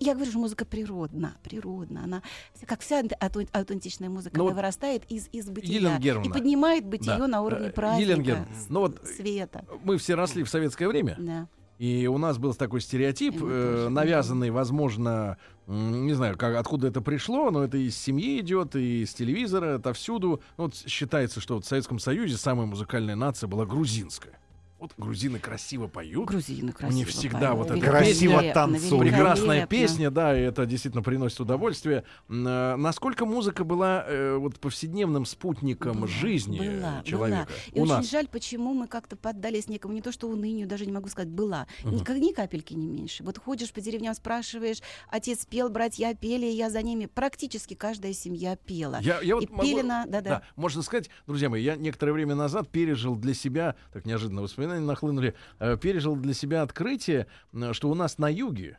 Я 0.00 0.14
говорю, 0.14 0.30
что 0.30 0.40
музыка 0.40 0.64
природна, 0.64 1.36
природна. 1.42 2.04
Она, 2.04 2.22
как 2.66 2.80
вся 2.80 3.00
аут- 3.00 3.12
аутен- 3.20 3.48
аутентичная 3.52 4.08
музыка, 4.08 4.36
Ну 4.36 4.44
она 4.44 4.50
вот, 4.54 4.56
вырастает 4.56 5.04
из, 5.10 5.28
из 5.32 5.48
бытия 5.48 5.98
и 5.98 6.28
поднимает 6.28 6.84
бытие 6.86 7.16
да. 7.18 7.26
на 7.26 7.42
уровне 7.42 7.68
Э, 7.68 7.70
праздника, 7.70 8.10
Елена 8.10 8.22
Германовна, 8.22 8.54
ну 8.68 8.80
вот, 8.80 9.00
света. 9.04 9.64
Мы 9.84 9.98
все 9.98 10.14
росли 10.14 10.42
в 10.42 10.48
советское 10.48 10.88
время. 10.88 11.16
Да. 11.18 11.48
И 11.78 12.08
у 12.08 12.18
нас 12.18 12.38
был 12.38 12.54
такой 12.54 12.80
стереотип, 12.80 13.36
э, 13.40 13.88
навязанный, 13.88 14.50
возможно, 14.50 15.36
не 15.68 16.12
знаю, 16.14 16.36
как, 16.36 16.56
откуда 16.56 16.88
это 16.88 17.00
пришло, 17.00 17.52
но 17.52 17.62
это 17.62 17.76
из 17.76 17.96
семьи 17.96 18.40
идет, 18.40 18.74
и 18.74 19.02
из 19.02 19.14
телевизора, 19.14 19.76
отовсюду. 19.76 20.42
Ну, 20.56 20.64
Вот 20.64 20.74
считается, 20.74 21.40
что 21.40 21.54
вот 21.54 21.64
в 21.64 21.68
Советском 21.68 22.00
Союзе 22.00 22.36
самая 22.36 22.66
музыкальная 22.66 23.14
нация 23.14 23.46
была 23.46 23.64
грузинская. 23.64 24.40
Вот 24.78 24.92
грузины 24.96 25.40
красиво 25.40 25.88
поют. 25.88 26.24
Грузины 26.28 26.70
красиво. 26.72 26.96
них 26.96 27.08
всегда 27.08 27.54
вот 27.54 27.68
поют. 27.68 27.82
эта 27.82 27.90
Красиво 27.90 28.32
Великолепно, 28.40 28.54
танцуют. 28.62 29.02
Прекрасная 29.02 29.66
песня, 29.66 30.10
да, 30.12 30.38
и 30.38 30.42
это 30.42 30.66
действительно 30.66 31.02
приносит 31.02 31.40
удовольствие. 31.40 32.04
Э, 32.28 32.76
Насколько 32.76 33.26
музыка 33.26 33.64
была 33.64 34.04
э, 34.06 34.36
вот 34.36 34.60
повседневным 34.60 35.24
спутником 35.26 35.96
Была, 35.96 36.06
жизни 36.06 36.58
была, 36.58 37.02
человека? 37.02 37.48
была. 37.48 37.72
И 37.72 37.80
У 37.80 37.82
очень 37.82 37.92
нас. 37.92 38.10
жаль, 38.10 38.28
почему 38.28 38.72
мы 38.72 38.86
как-то 38.86 39.16
поддались 39.16 39.68
некому, 39.68 39.94
не 39.94 40.00
то 40.02 40.12
что 40.12 40.28
унынию, 40.28 40.68
даже 40.68 40.86
не 40.86 40.92
могу 40.92 41.08
сказать, 41.08 41.28
была. 41.30 41.66
Ни, 41.84 41.98
как- 42.04 42.16
ни 42.18 42.32
капельки 42.32 42.74
не 42.74 42.86
меньше. 42.86 43.24
Вот 43.24 43.36
ходишь 43.38 43.72
по 43.72 43.80
деревням, 43.80 44.14
спрашиваешь, 44.14 44.78
отец 45.08 45.44
пел, 45.44 45.70
братья 45.70 46.14
пели, 46.14 46.46
я 46.46 46.70
за 46.70 46.82
ними. 46.82 47.06
Практически 47.06 47.74
каждая 47.74 48.12
семья 48.12 48.54
пела. 48.54 48.98
Я, 49.00 49.20
я 49.22 49.34
вот 49.34 49.44
и 49.44 49.48
могу- 49.48 49.62
пели 49.62 49.82
на... 49.82 50.06
Да-да. 50.06 50.30
Да, 50.30 50.42
можно 50.54 50.82
сказать, 50.82 51.10
друзья 51.26 51.48
мои, 51.50 51.64
я 51.64 51.74
некоторое 51.74 52.12
время 52.12 52.36
назад 52.36 52.68
пережил 52.68 53.16
для 53.16 53.34
себя, 53.34 53.74
так 53.92 54.06
неожиданно 54.06 54.40
воспоминания 54.68 54.86
нахлынули, 54.86 55.34
э, 55.58 55.76
пережил 55.80 56.16
для 56.16 56.34
себя 56.34 56.62
открытие, 56.62 57.26
что 57.72 57.90
у 57.90 57.94
нас 57.94 58.18
на 58.18 58.28
юге, 58.30 58.78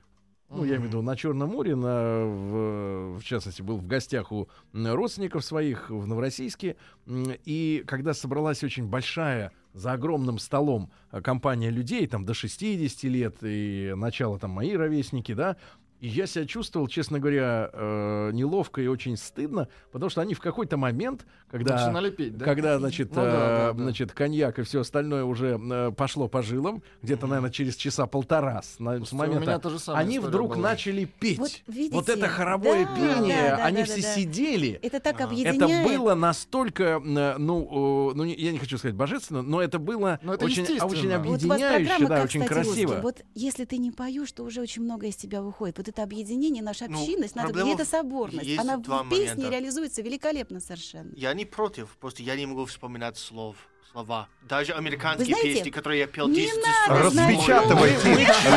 ну, 0.49 0.63
я 0.63 0.77
имею 0.77 0.81
в 0.81 0.85
виду 0.85 1.01
на 1.03 1.15
Черном 1.15 1.49
море, 1.49 1.75
на, 1.75 2.25
в, 2.25 3.19
в 3.19 3.23
частности, 3.23 3.61
был 3.61 3.77
в 3.77 3.85
гостях 3.85 4.31
у 4.31 4.49
родственников 4.73 5.45
своих 5.45 5.91
в 5.91 6.07
Новороссийске, 6.07 6.75
и 7.05 7.83
когда 7.85 8.15
собралась 8.15 8.63
очень 8.63 8.87
большая 8.87 9.51
за 9.73 9.93
огромным 9.93 10.39
столом 10.39 10.91
э, 11.11 11.21
компания 11.21 11.69
людей, 11.69 12.07
там 12.07 12.25
до 12.25 12.33
60 12.33 13.03
лет 13.03 13.37
и 13.43 13.93
начало 13.95 14.39
там 14.39 14.51
мои 14.51 14.73
ровесники, 14.75 15.33
да, 15.33 15.57
и 15.99 16.07
я 16.07 16.27
себя 16.27 16.45
чувствовал, 16.45 16.87
честно 16.87 17.19
говоря, 17.19 17.69
э, 17.73 18.31
неловко 18.33 18.81
и 18.81 18.87
очень 18.87 19.17
стыдно, 19.17 19.67
потому 19.91 20.09
что 20.09 20.21
они 20.21 20.33
в 20.33 20.39
какой-то 20.39 20.77
момент, 20.77 21.25
когда, 21.51 21.75
Начинали 21.85 22.09
петь, 22.09 22.37
да? 22.37 22.45
когда 22.45 22.77
значит, 22.79 23.09
Ну 23.09 23.15
да, 23.15 23.23
да, 23.23 23.69
э, 23.71 23.73
да. 23.73 23.83
значит, 23.83 24.11
коньяк 24.13 24.59
и 24.59 24.63
все 24.63 24.81
остальное 24.81 25.23
уже 25.23 25.59
э, 25.61 25.91
пошло 25.91 26.27
по 26.27 26.41
жилам, 26.41 26.81
где-то, 27.01 27.27
наверное, 27.27 27.49
через 27.51 27.75
часа 27.75 28.05
полтора 28.05 28.61
с, 28.61 28.79
на- 28.79 29.03
с 29.03 29.11
У 29.11 29.15
момента, 29.15 29.41
меня 29.41 29.59
то 29.59 29.69
же 29.69 29.79
самое 29.79 30.05
они 30.05 30.19
вдруг 30.19 30.51
была. 30.51 30.69
начали 30.69 31.05
петь. 31.05 31.39
Вот 31.39 31.51
видите? 31.67 31.95
Вот 31.95 32.07
это 32.09 32.27
хоровое 32.27 32.85
Да, 32.85 32.95
пение, 32.95 33.49
да, 33.51 33.57
да, 33.57 33.65
они 33.65 33.77
да, 33.77 33.85
все 33.85 34.01
сидели. 34.01 34.79
Это 34.81 34.99
так 34.99 35.15
Ага. 35.15 35.25
объединяет. 35.25 35.61
Это 35.61 35.89
было 35.89 36.13
настолько, 36.13 36.83
э, 37.03 37.37
ну, 37.37 38.11
э, 38.11 38.15
ну, 38.15 38.23
я 38.23 38.51
не 38.51 38.57
хочу 38.59 38.77
сказать 38.77 38.95
божественно, 38.95 39.41
но 39.41 39.61
это 39.61 39.79
было 39.79 40.19
Но 40.23 40.35
это 40.35 40.45
очень, 40.45 40.61
естественно. 40.63 40.85
очень 40.91 41.09
Вот 41.09 41.25
Вот 41.25 41.43
у 41.43 41.47
вас 41.47 41.57
объединяюще, 41.57 41.85
программа 41.87 42.09
да, 42.09 42.15
как 42.17 42.25
очень 42.25 42.45
красиво. 42.45 42.99
Вот 43.01 43.21
если 43.35 43.65
ты 43.65 43.77
не 43.77 43.91
поешь, 43.91 44.31
то 44.31 44.43
уже 44.43 44.61
очень 44.61 44.83
много 44.83 45.07
из 45.07 45.15
тебя 45.15 45.41
выходит. 45.41 45.77
Вот 45.77 45.88
это 45.89 46.03
объединение, 46.03 46.63
наша 46.63 46.87
Ну, 46.87 46.99
общинность, 46.99 47.35
надо, 47.35 47.49
проблема 47.49 47.71
и 47.71 47.73
это 47.75 47.85
в- 47.85 47.87
соборность. 47.87 48.57
Она 48.57 48.77
в 48.77 48.81
песне 49.09 49.27
момента. 49.35 49.49
реализуется 49.49 50.01
великолепно 50.01 50.59
совершенно. 50.59 51.11
Я 51.15 51.33
не 51.33 51.45
против, 51.45 51.97
просто 51.99 52.23
я 52.23 52.35
не 52.35 52.45
могу 52.45 52.65
вспоминать 52.65 53.17
слов 53.17 53.55
слова. 53.91 54.27
Даже 54.47 54.73
американские 54.73 55.35
знаете, 55.35 55.53
песни, 55.55 55.69
которые 55.69 55.99
я 55.99 56.07
пел 56.07 56.27
не 56.27 56.41
10 56.41 56.55
надо 56.55 57.03
раз. 57.03 57.13
знать 57.13 57.29
Распечатывай, 57.29 57.91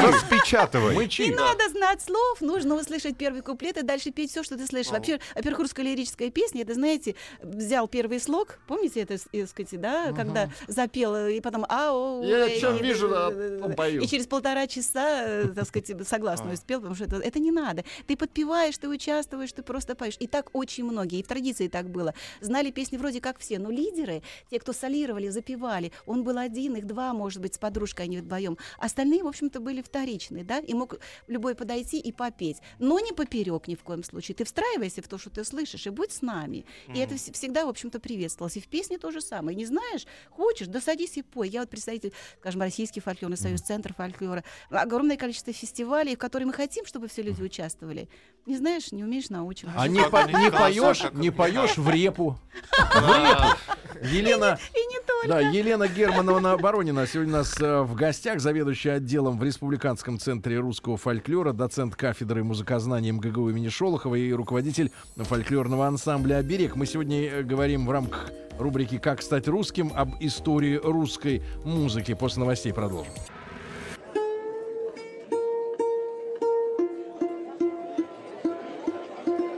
распечатывай. 0.03 0.95
Не 0.95 1.35
надо 1.35 1.68
знать 1.68 2.03
слов, 2.03 2.40
нужно 2.40 2.77
услышать 2.77 3.16
первый 3.16 3.42
куплет 3.42 3.77
и 3.77 3.83
дальше 3.83 4.11
петь 4.11 4.31
все, 4.31 4.42
что 4.42 4.57
ты 4.57 4.66
слышишь. 4.66 4.92
Вообще, 4.92 5.21
во-первых, 5.35 5.61
русская 5.61 5.83
лирическая 5.83 6.31
песня, 6.31 6.62
это, 6.62 6.75
знаете, 6.75 7.14
взял 7.42 7.88
первый 7.88 8.21
слог, 8.21 8.59
помните 8.66 9.01
это, 9.01 9.18
э, 9.33 9.47
сказать, 9.47 9.81
да, 9.81 10.12
когда 10.12 10.51
запел, 10.66 11.14
э, 11.14 11.37
и 11.37 11.40
потом 11.40 11.66
ау. 11.68 12.23
Я 12.23 12.49
эй, 12.49 12.61
чем 12.61 12.77
вижу, 12.77 13.09
э, 13.09 13.59
потом 13.61 13.75
пою. 13.75 14.03
И 14.03 14.07
через 14.07 14.27
полтора 14.27 14.66
часа, 14.66 15.25
э, 15.27 15.49
так 15.55 15.66
сказать, 15.66 16.07
согласную 16.09 16.57
спел, 16.57 16.79
потому 16.81 16.95
что 16.95 17.05
это, 17.05 17.16
это 17.16 17.38
не 17.38 17.51
надо. 17.51 17.85
Ты 18.07 18.16
подпеваешь, 18.16 18.79
ты 18.79 18.88
участвуешь, 18.88 19.53
ты 19.53 19.62
просто 19.62 19.95
поешь. 19.95 20.16
И 20.21 20.27
так 20.27 20.51
очень 20.53 20.85
многие, 20.85 21.21
и 21.21 21.23
в 21.23 21.29
традиции 21.29 21.68
так 21.68 21.90
было. 21.90 22.14
Знали 22.40 22.71
песни 22.71 22.97
вроде 22.97 23.21
как 23.21 23.38
все, 23.38 23.59
но 23.59 23.71
лидеры, 23.71 24.23
те, 24.51 24.59
кто 24.59 24.73
солировали, 24.73 25.22
запевали, 25.31 25.93
он 26.07 26.25
был 26.25 26.39
один, 26.39 26.77
их 26.77 26.87
два, 26.87 27.13
может 27.13 27.41
быть, 27.41 27.55
с 27.55 27.59
подружкой 27.59 28.07
они 28.07 28.19
вдвоем. 28.19 28.59
Остальные, 28.79 29.23
в 29.23 29.27
общем-то, 29.29 29.61
были 29.61 29.83
вторичные, 29.83 30.45
да, 30.45 30.59
и 30.59 30.75
мог 30.75 30.97
любой 31.29 31.55
подойти 31.55 31.99
и 32.01 32.13
попеть. 32.13 32.59
Но 32.79 32.99
не 33.01 33.13
поперек 33.13 33.69
ни 33.69 33.75
в 33.75 33.83
коем 33.83 34.03
случае. 34.05 34.35
Ты 34.35 34.45
встраивайся 34.45 35.03
в 35.03 35.09
то, 35.09 35.19
что 35.19 35.31
ты 35.31 35.45
слышишь, 35.45 35.87
и 35.87 35.91
будь 35.91 36.13
с 36.13 36.23
нами. 36.23 36.65
И 36.95 36.99
это 36.99 37.15
вс- 37.15 37.33
всегда, 37.33 37.67
в 37.67 37.69
общем-то, 37.69 38.01
приветствовалось. 38.01 38.57
И 38.57 38.61
в 38.61 38.67
песне 38.69 38.99
то 38.99 39.11
же 39.11 39.21
самое. 39.21 39.57
Не 39.57 39.67
знаешь, 39.67 40.07
хочешь, 40.31 40.67
да 40.69 40.81
садись 40.81 41.17
и 41.17 41.23
пой. 41.23 41.49
Я 41.49 41.61
вот 41.61 41.71
представитель, 41.71 42.13
скажем, 42.41 42.61
Российский 42.63 43.01
фольклорный 43.01 43.37
союз, 43.37 43.61
Центр 43.61 43.95
фольклора. 43.95 44.45
Огромное 44.71 45.17
количество 45.17 45.53
фестивалей, 45.53 46.15
в 46.17 46.19
которые 46.19 46.47
мы 46.47 46.53
хотим, 46.53 46.87
чтобы 46.87 47.09
все 47.09 47.23
люди 47.23 47.43
участвовали. 47.43 48.09
Не 48.47 48.57
знаешь, 48.57 48.91
не 48.93 49.05
умеешь, 49.05 49.29
научим. 49.31 49.71
А 49.77 49.87
не, 49.89 50.03
по- 50.09 50.27
не 50.29 50.51
поешь, 50.51 51.05
не 51.13 51.31
поешь 51.31 51.77
в 51.77 51.89
репу. 51.91 52.39
Да. 52.79 53.57
Елена, 54.03 54.59
И 54.75 54.87
не 54.87 54.99
только. 55.22 55.29
да, 55.29 55.40
Елена 55.40 55.88
Германовна 55.88 56.57
Боронина 56.57 57.07
сегодня 57.07 57.35
у 57.35 57.37
нас 57.38 57.61
э, 57.61 57.83
в 57.83 57.94
гостях, 57.94 58.40
заведующая 58.40 58.94
отделом 58.94 59.38
в 59.38 59.44
Республиканском 59.44 60.18
центре 60.18 60.59
русского 60.59 60.96
фольклора, 60.96 61.53
доцент 61.53 61.96
кафедры 61.96 62.44
музыкознания 62.44 63.12
МГГУ 63.12 63.51
имени 63.51 63.68
Шолохова 63.68 64.14
и 64.14 64.33
руководитель 64.33 64.90
фольклорного 65.16 65.87
ансамбля 65.87 66.37
«Оберег». 66.37 66.77
Мы 66.77 66.87
сегодня 66.87 67.29
э, 67.29 67.42
говорим 67.42 67.87
в 67.87 67.90
рамках 67.90 68.31
рубрики 68.59 68.98
«Как 68.98 69.22
стать 69.22 69.48
русским» 69.48 69.92
об 69.94 70.14
истории 70.20 70.81
русской 70.83 71.42
музыки. 71.64 72.14
После 72.14 72.40
новостей 72.40 72.72
продолжим. 72.72 73.12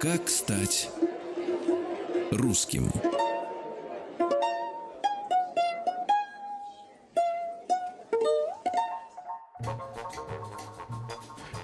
Как 0.00 0.28
стать 0.28 0.90
русским? 2.30 2.90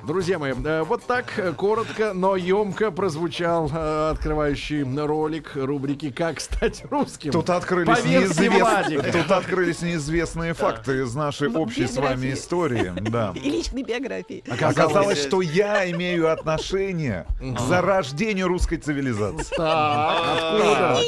Друзья 0.02 0.38
мои, 0.38 0.52
э, 0.52 0.82
вот 0.82 1.04
так 1.04 1.38
э, 1.38 1.52
коротко, 1.52 2.12
но 2.14 2.34
емко 2.34 2.90
прозвучал 2.90 3.70
э, 3.72 4.10
открывающий 4.12 4.82
ролик 4.82 5.52
рубрики 5.54 6.10
«Как 6.10 6.40
стать 6.40 6.84
русским». 6.90 7.32
Тут 7.32 7.50
открылись, 7.50 8.02
неизвест-. 8.04 9.12
Тут 9.12 9.30
открылись 9.30 9.82
неизвестные 9.82 10.54
факты 10.54 11.02
из 11.02 11.14
нашей 11.14 11.50
общей 11.50 11.86
с 11.86 11.96
вами 11.96 12.32
истории. 12.32 12.92
Да. 13.00 13.32
И 13.42 13.50
личной 13.50 13.82
биографии. 13.82 14.42
Оказалось, 14.50 15.22
что 15.22 15.42
я 15.42 15.90
имею 15.90 16.32
отношение 16.32 17.26
к 17.38 17.60
зарождению 17.60 18.48
русской 18.48 18.78
цивилизации. 18.78 19.54
Откуда? 19.58 20.98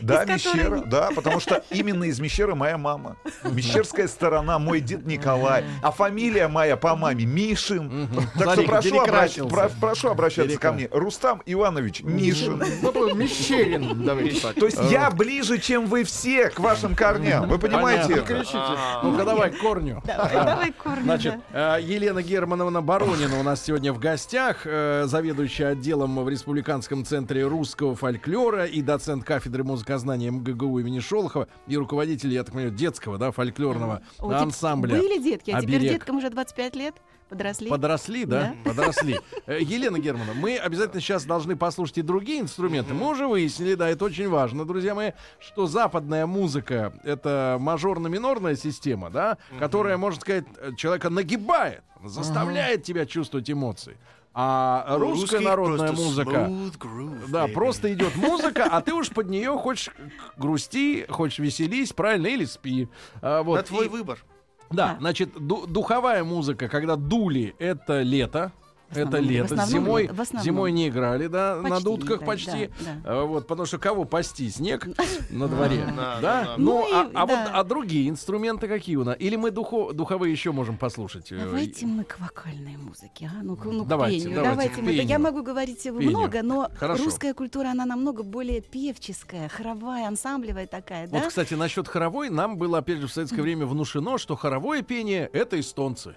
Да, 0.00 0.24
Мещера, 0.24 0.82
да, 0.86 1.10
потому 1.14 1.40
что 1.40 1.62
именно 1.70 2.04
из 2.04 2.20
Мещера 2.20 2.54
моя 2.54 2.78
мама. 2.78 3.16
Мещерская 3.44 4.08
сторона, 4.08 4.58
мой 4.58 4.80
дед 4.80 5.04
Николай, 5.06 5.64
а 5.82 5.90
фамилия 5.90 6.48
моя 6.48 6.76
по 6.76 6.96
маме 6.96 7.24
Мишин. 7.50 8.08
Так 8.38 8.52
что 8.52 8.62
прошу, 8.62 8.96
обращ- 9.04 9.48
про- 9.48 9.70
прошу 9.80 10.08
обращаться 10.08 10.58
ко 10.58 10.68
Перекра- 10.68 10.72
мне. 10.72 10.88
Рустам 10.90 11.42
Иванович 11.46 12.02
Мишин. 12.02 12.62
Ну, 12.82 13.14
Мещерин, 13.14 14.04
давайте 14.04 14.40
так. 14.40 14.54
То 14.54 14.66
есть 14.66 14.78
я 14.90 15.10
ближе, 15.10 15.58
чем 15.58 15.86
вы 15.86 16.04
все 16.04 16.50
к 16.50 16.58
вашим 16.60 16.94
корням. 16.94 17.48
Вы 17.48 17.58
понимаете? 17.58 18.20
Кричите. 18.22 18.58
Ну-ка, 19.02 19.24
давай 19.24 19.50
к 19.50 19.58
корню. 19.58 20.02
Давай, 20.06 20.32
давай 20.32 20.72
корни, 20.72 21.02
Значит, 21.02 21.34
э, 21.52 21.78
Елена 21.82 22.22
Германовна 22.22 22.82
Боронина 22.82 23.38
у 23.40 23.42
нас 23.42 23.62
сегодня 23.64 23.92
в 23.92 23.98
гостях, 23.98 24.62
э, 24.64 25.04
заведующая 25.06 25.68
отделом 25.68 26.22
в 26.24 26.28
Республиканском 26.28 27.04
центре 27.04 27.46
русского 27.46 27.94
фольклора 27.96 28.66
и 28.66 28.82
доцент 28.82 29.24
кафедры 29.24 29.64
музыкознания 29.64 30.30
МГГУ 30.30 30.78
имени 30.80 31.00
Шолохова 31.00 31.48
и 31.66 31.76
руководитель, 31.76 32.32
я 32.32 32.42
так 32.44 32.52
понимаю, 32.54 32.74
детского, 32.74 33.18
да, 33.18 33.30
фольклорного 33.32 34.02
ансамбля. 34.18 34.96
Были 34.96 35.22
детки, 35.22 35.50
а 35.50 35.60
теперь 35.60 35.80
деткам 35.80 36.16
уже 36.16 36.30
25 36.30 36.76
лет. 36.76 36.94
Подросли. 37.30 37.70
Подросли, 37.70 38.24
да? 38.26 38.54
Подросли. 38.64 39.18
Э, 39.46 39.58
Елена 39.60 39.98
Германовна, 39.98 40.34
мы 40.34 40.56
обязательно 40.58 41.00
сейчас 41.00 41.24
должны 41.24 41.56
послушать 41.56 41.98
и 41.98 42.02
другие 42.02 42.40
инструменты. 42.40 42.92
Мы 42.92 43.08
уже 43.08 43.26
выяснили, 43.26 43.74
да, 43.74 43.88
это 43.88 44.04
очень 44.04 44.28
важно, 44.28 44.64
друзья 44.64 44.94
мои, 44.94 45.12
что 45.40 45.66
западная 45.66 46.26
музыка— 46.26 46.92
это 47.04 47.56
мажорно-минорная 47.60 48.54
система, 48.56 49.10
да, 49.10 49.38
которая, 49.58 49.96
можно 49.96 50.20
сказать, 50.20 50.44
человека 50.76 51.08
нагибает, 51.10 51.82
заставляет 52.04 52.82
тебя 52.82 53.06
чувствовать 53.06 53.50
эмоции. 53.50 53.96
А 54.32 54.96
русская 54.98 55.38
Русский 55.38 55.44
народная 55.44 55.92
музыка... 55.92 56.30
groove, 56.78 57.30
Да, 57.30 57.46
baby. 57.46 57.52
просто 57.52 57.92
идет 57.92 58.14
музыка, 58.14 58.68
а 58.70 58.80
ты 58.80 58.92
уж 58.94 59.08
под 59.10 59.28
нее 59.28 59.56
хочешь 59.58 59.90
грусти, 60.36 61.04
хочешь 61.08 61.40
веселись, 61.40 61.92
правильно, 61.92 62.28
или 62.28 62.44
спи. 62.44 62.88
А, 63.22 63.42
вот. 63.42 63.58
Это 63.58 63.68
твой 63.68 63.86
И- 63.86 63.88
выбор. 63.88 64.24
Да, 64.70 64.88
Да. 64.94 64.96
значит, 65.00 65.30
ду- 65.34 65.66
духовая 65.66 66.24
музыка, 66.24 66.68
когда 66.68 66.96
дули, 66.96 67.54
это 67.58 68.02
лето. 68.02 68.52
Это 68.92 69.18
лето. 69.18 69.56
зимой, 69.66 70.10
зимой 70.42 70.72
не 70.72 70.88
играли, 70.88 71.26
да, 71.28 71.56
на 71.56 71.68
Почти 71.70 71.84
дудках 71.84 72.10
не 72.10 72.14
играли, 72.16 72.26
почти. 72.26 72.66
да, 72.66 72.84
да. 72.84 73.00
А, 73.04 73.24
Вот, 73.24 73.46
потому 73.46 73.66
что 73.66 73.78
кого 73.78 74.04
пасти? 74.04 74.48
Снег 74.48 74.88
на 75.30 75.48
дворе. 75.48 75.84
Да. 76.20 76.54
Ну, 76.58 76.86
Ну 76.86 76.94
а, 76.94 77.10
а 77.14 77.26
вот 77.26 77.38
а 77.52 77.64
другие 77.64 78.08
инструменты 78.08 78.66
какие 78.68 78.96
у 78.96 79.04
нас? 79.04 79.16
Или 79.18 79.36
мы 79.36 79.50
духо- 79.50 79.92
духовые 79.92 80.32
еще 80.32 80.52
можем 80.52 80.76
послушать? 80.76 81.30
э, 81.32 81.38
Давайте 81.38 81.86
мы 81.86 82.04
к 82.04 82.18
вокальной 82.18 82.76
музыке, 82.76 83.30
а? 83.32 83.42
ну, 83.42 83.56
к, 83.56 83.64
ну, 83.64 83.84
Давайте, 83.84 84.24
пению. 84.28 84.42
давайте 84.42 85.02
Я 85.04 85.18
могу 85.18 85.42
говорить 85.42 85.84
много, 85.86 86.42
но 86.42 86.68
русская 86.80 87.34
культура, 87.34 87.68
она 87.68 87.84
намного 87.86 88.22
более 88.22 88.60
певческая, 88.60 89.48
хоровая, 89.48 90.08
ансамблевая 90.08 90.66
такая, 90.66 91.06
да? 91.06 91.18
Вот, 91.18 91.28
кстати, 91.28 91.54
насчет 91.54 91.86
хоровой, 91.88 92.28
нам 92.30 92.56
было, 92.56 92.78
опять 92.78 92.98
же, 92.98 93.06
в 93.06 93.12
советское 93.12 93.42
время 93.42 93.66
внушено, 93.66 94.18
что 94.18 94.36
хоровое 94.36 94.82
пение— 94.82 95.28
это 95.32 95.58
эстонцы. 95.60 96.16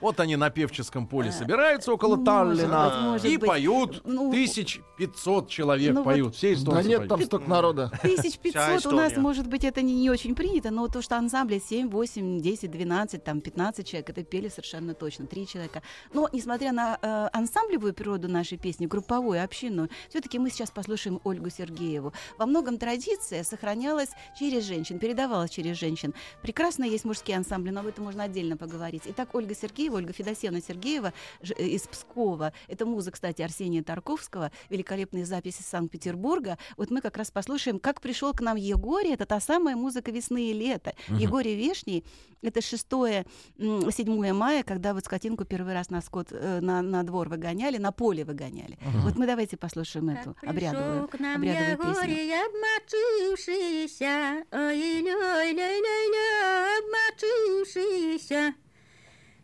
Вот 0.00 0.18
они 0.20 0.36
на 0.36 0.50
певческом 0.50 1.06
поле 1.06 1.30
собираются 1.32 1.92
около 1.92 2.16
может 2.16 2.26
Таллина 2.26 3.18
и 3.22 3.36
быть. 3.36 3.48
поют. 3.48 4.02
Ну, 4.04 4.30
1500 4.30 5.48
человек 5.48 5.94
ну 5.94 6.04
поют. 6.04 6.34
Все 6.34 6.54
эстонцы 6.54 6.82
Да 6.82 6.88
нет 6.88 6.98
поют. 6.98 7.08
там 7.08 7.22
столько 7.24 7.48
народа. 7.48 7.90
1500 8.02 8.80
Вся 8.80 8.88
у 8.88 8.92
нас, 8.92 9.16
может 9.16 9.46
быть, 9.46 9.64
это 9.64 9.82
не, 9.82 9.94
не 9.94 10.10
очень 10.10 10.34
принято, 10.34 10.70
но 10.70 10.88
то, 10.88 11.02
что 11.02 11.16
ансамбли 11.16 11.58
7, 11.58 11.90
8, 11.90 12.40
10, 12.40 12.70
12, 12.70 13.24
там 13.24 13.40
15 13.40 13.86
человек, 13.86 14.10
это 14.10 14.22
пели 14.24 14.48
совершенно 14.48 14.94
точно, 14.94 15.26
3 15.26 15.46
человека. 15.46 15.82
Но, 16.12 16.28
несмотря 16.32 16.72
на 16.72 16.98
э, 17.00 17.28
ансамблевую 17.32 17.94
природу 17.94 18.28
нашей 18.28 18.58
песни, 18.58 18.86
групповую, 18.86 19.42
общинную, 19.42 19.90
все-таки 20.08 20.38
мы 20.38 20.50
сейчас 20.50 20.70
послушаем 20.70 21.20
Ольгу 21.24 21.50
Сергееву. 21.50 22.12
Во 22.38 22.46
многом 22.46 22.78
традиция 22.78 23.44
сохранялась 23.44 24.10
через 24.38 24.64
женщин, 24.64 24.98
передавалась 24.98 25.50
через 25.50 25.76
женщин. 25.78 26.14
Прекрасно 26.42 26.84
есть 26.84 27.04
мужские 27.04 27.36
ансамбли, 27.36 27.70
но 27.70 27.80
об 27.80 27.86
этом 27.86 28.04
можно 28.04 28.24
отдельно 28.24 28.56
поговорить. 28.56 29.02
Итак, 29.06 29.30
Ольга 29.34 29.54
Сергеева, 29.54 29.89
Ольга 29.92 30.12
Федосеевна 30.12 30.60
Сергеева 30.60 31.12
э, 31.42 31.66
из 31.66 31.82
Пскова. 31.82 32.52
Это 32.68 32.86
муза, 32.86 33.10
кстати, 33.10 33.42
Арсения 33.42 33.82
Тарковского. 33.82 34.50
Великолепные 34.68 35.24
записи 35.24 35.62
Санкт-Петербурга. 35.62 36.58
Вот 36.76 36.90
мы 36.90 37.00
как 37.00 37.16
раз 37.16 37.30
послушаем, 37.30 37.78
как 37.78 38.00
пришел 38.00 38.32
к 38.32 38.40
нам 38.40 38.56
Егорий. 38.56 39.12
Это 39.12 39.26
та 39.26 39.40
самая 39.40 39.76
музыка 39.76 40.10
весны 40.10 40.50
и 40.50 40.52
лета. 40.52 40.94
Егорий 41.08 41.54
Вешний. 41.54 42.04
Это 42.42 42.60
6-7 42.60 44.32
мая, 44.32 44.62
когда 44.62 44.94
вот 44.94 45.04
скотинку 45.04 45.44
первый 45.44 45.74
раз 45.74 45.90
на, 45.90 46.00
скот, 46.00 46.28
э, 46.30 46.60
на, 46.60 46.80
на 46.80 47.02
двор 47.02 47.28
выгоняли, 47.28 47.76
на 47.76 47.92
поле 47.92 48.24
выгоняли. 48.24 48.78
Вот 49.02 49.16
мы 49.16 49.26
давайте 49.26 49.56
послушаем 49.56 50.10
эту 50.10 50.36
обрядовую, 50.42 51.08
к 51.08 51.18
нам 51.18 51.36
обрядовую 51.36 51.76
песню. 51.76 51.90
Ягорий, 51.90 52.32
обмочившийся, 52.46 54.44
ой-ля-ля-ля-ля, 54.50 56.78
обмочившийся, 56.78 58.54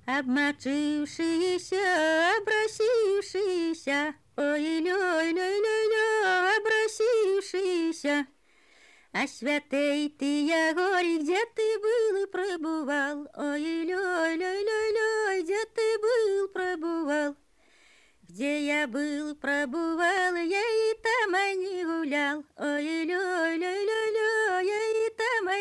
обмочившийся, 0.06 1.82
обросившийся, 2.38 4.14
ой-ля-ля-ля-ля, 4.36 6.52
обросившийся. 6.56 8.26
А 9.12 9.26
святый 9.26 10.08
ты, 10.10 10.46
Ягорий, 10.46 11.18
где 11.18 11.44
ты 11.56 11.78
был 11.80 12.22
и 12.22 12.26
пробывал? 12.26 13.26
Ой-ля-ля-ля-ля, 13.34 15.42
где 15.42 15.64
ты 15.74 15.98
был, 15.98 16.48
пробывал? 16.48 17.34
Где 18.22 18.66
я 18.66 18.86
был, 18.86 19.34
пробывал, 19.36 20.36
я 20.36 20.60
и 20.60 20.94
там 21.02 21.34
а 21.34 21.54
не 21.54 21.84
гулял. 21.84 22.44
Ой-ля-ля-ля-ля, 22.58 24.60
я 24.60 25.06
и 25.06 25.10
там 25.16 25.48
а 25.48 25.56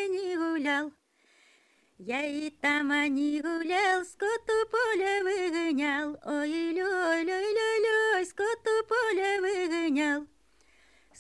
Я 1.98 2.26
и 2.26 2.50
там 2.50 2.90
не 3.14 3.40
гулял, 3.40 4.04
скоту 4.04 4.68
поле 4.70 5.24
выгонял. 5.24 6.20
Ой-лёй-лёй-лёй-лёй, 6.26 8.26
скоту 8.26 8.84
поле 8.86 9.40
выгонял. 9.40 10.28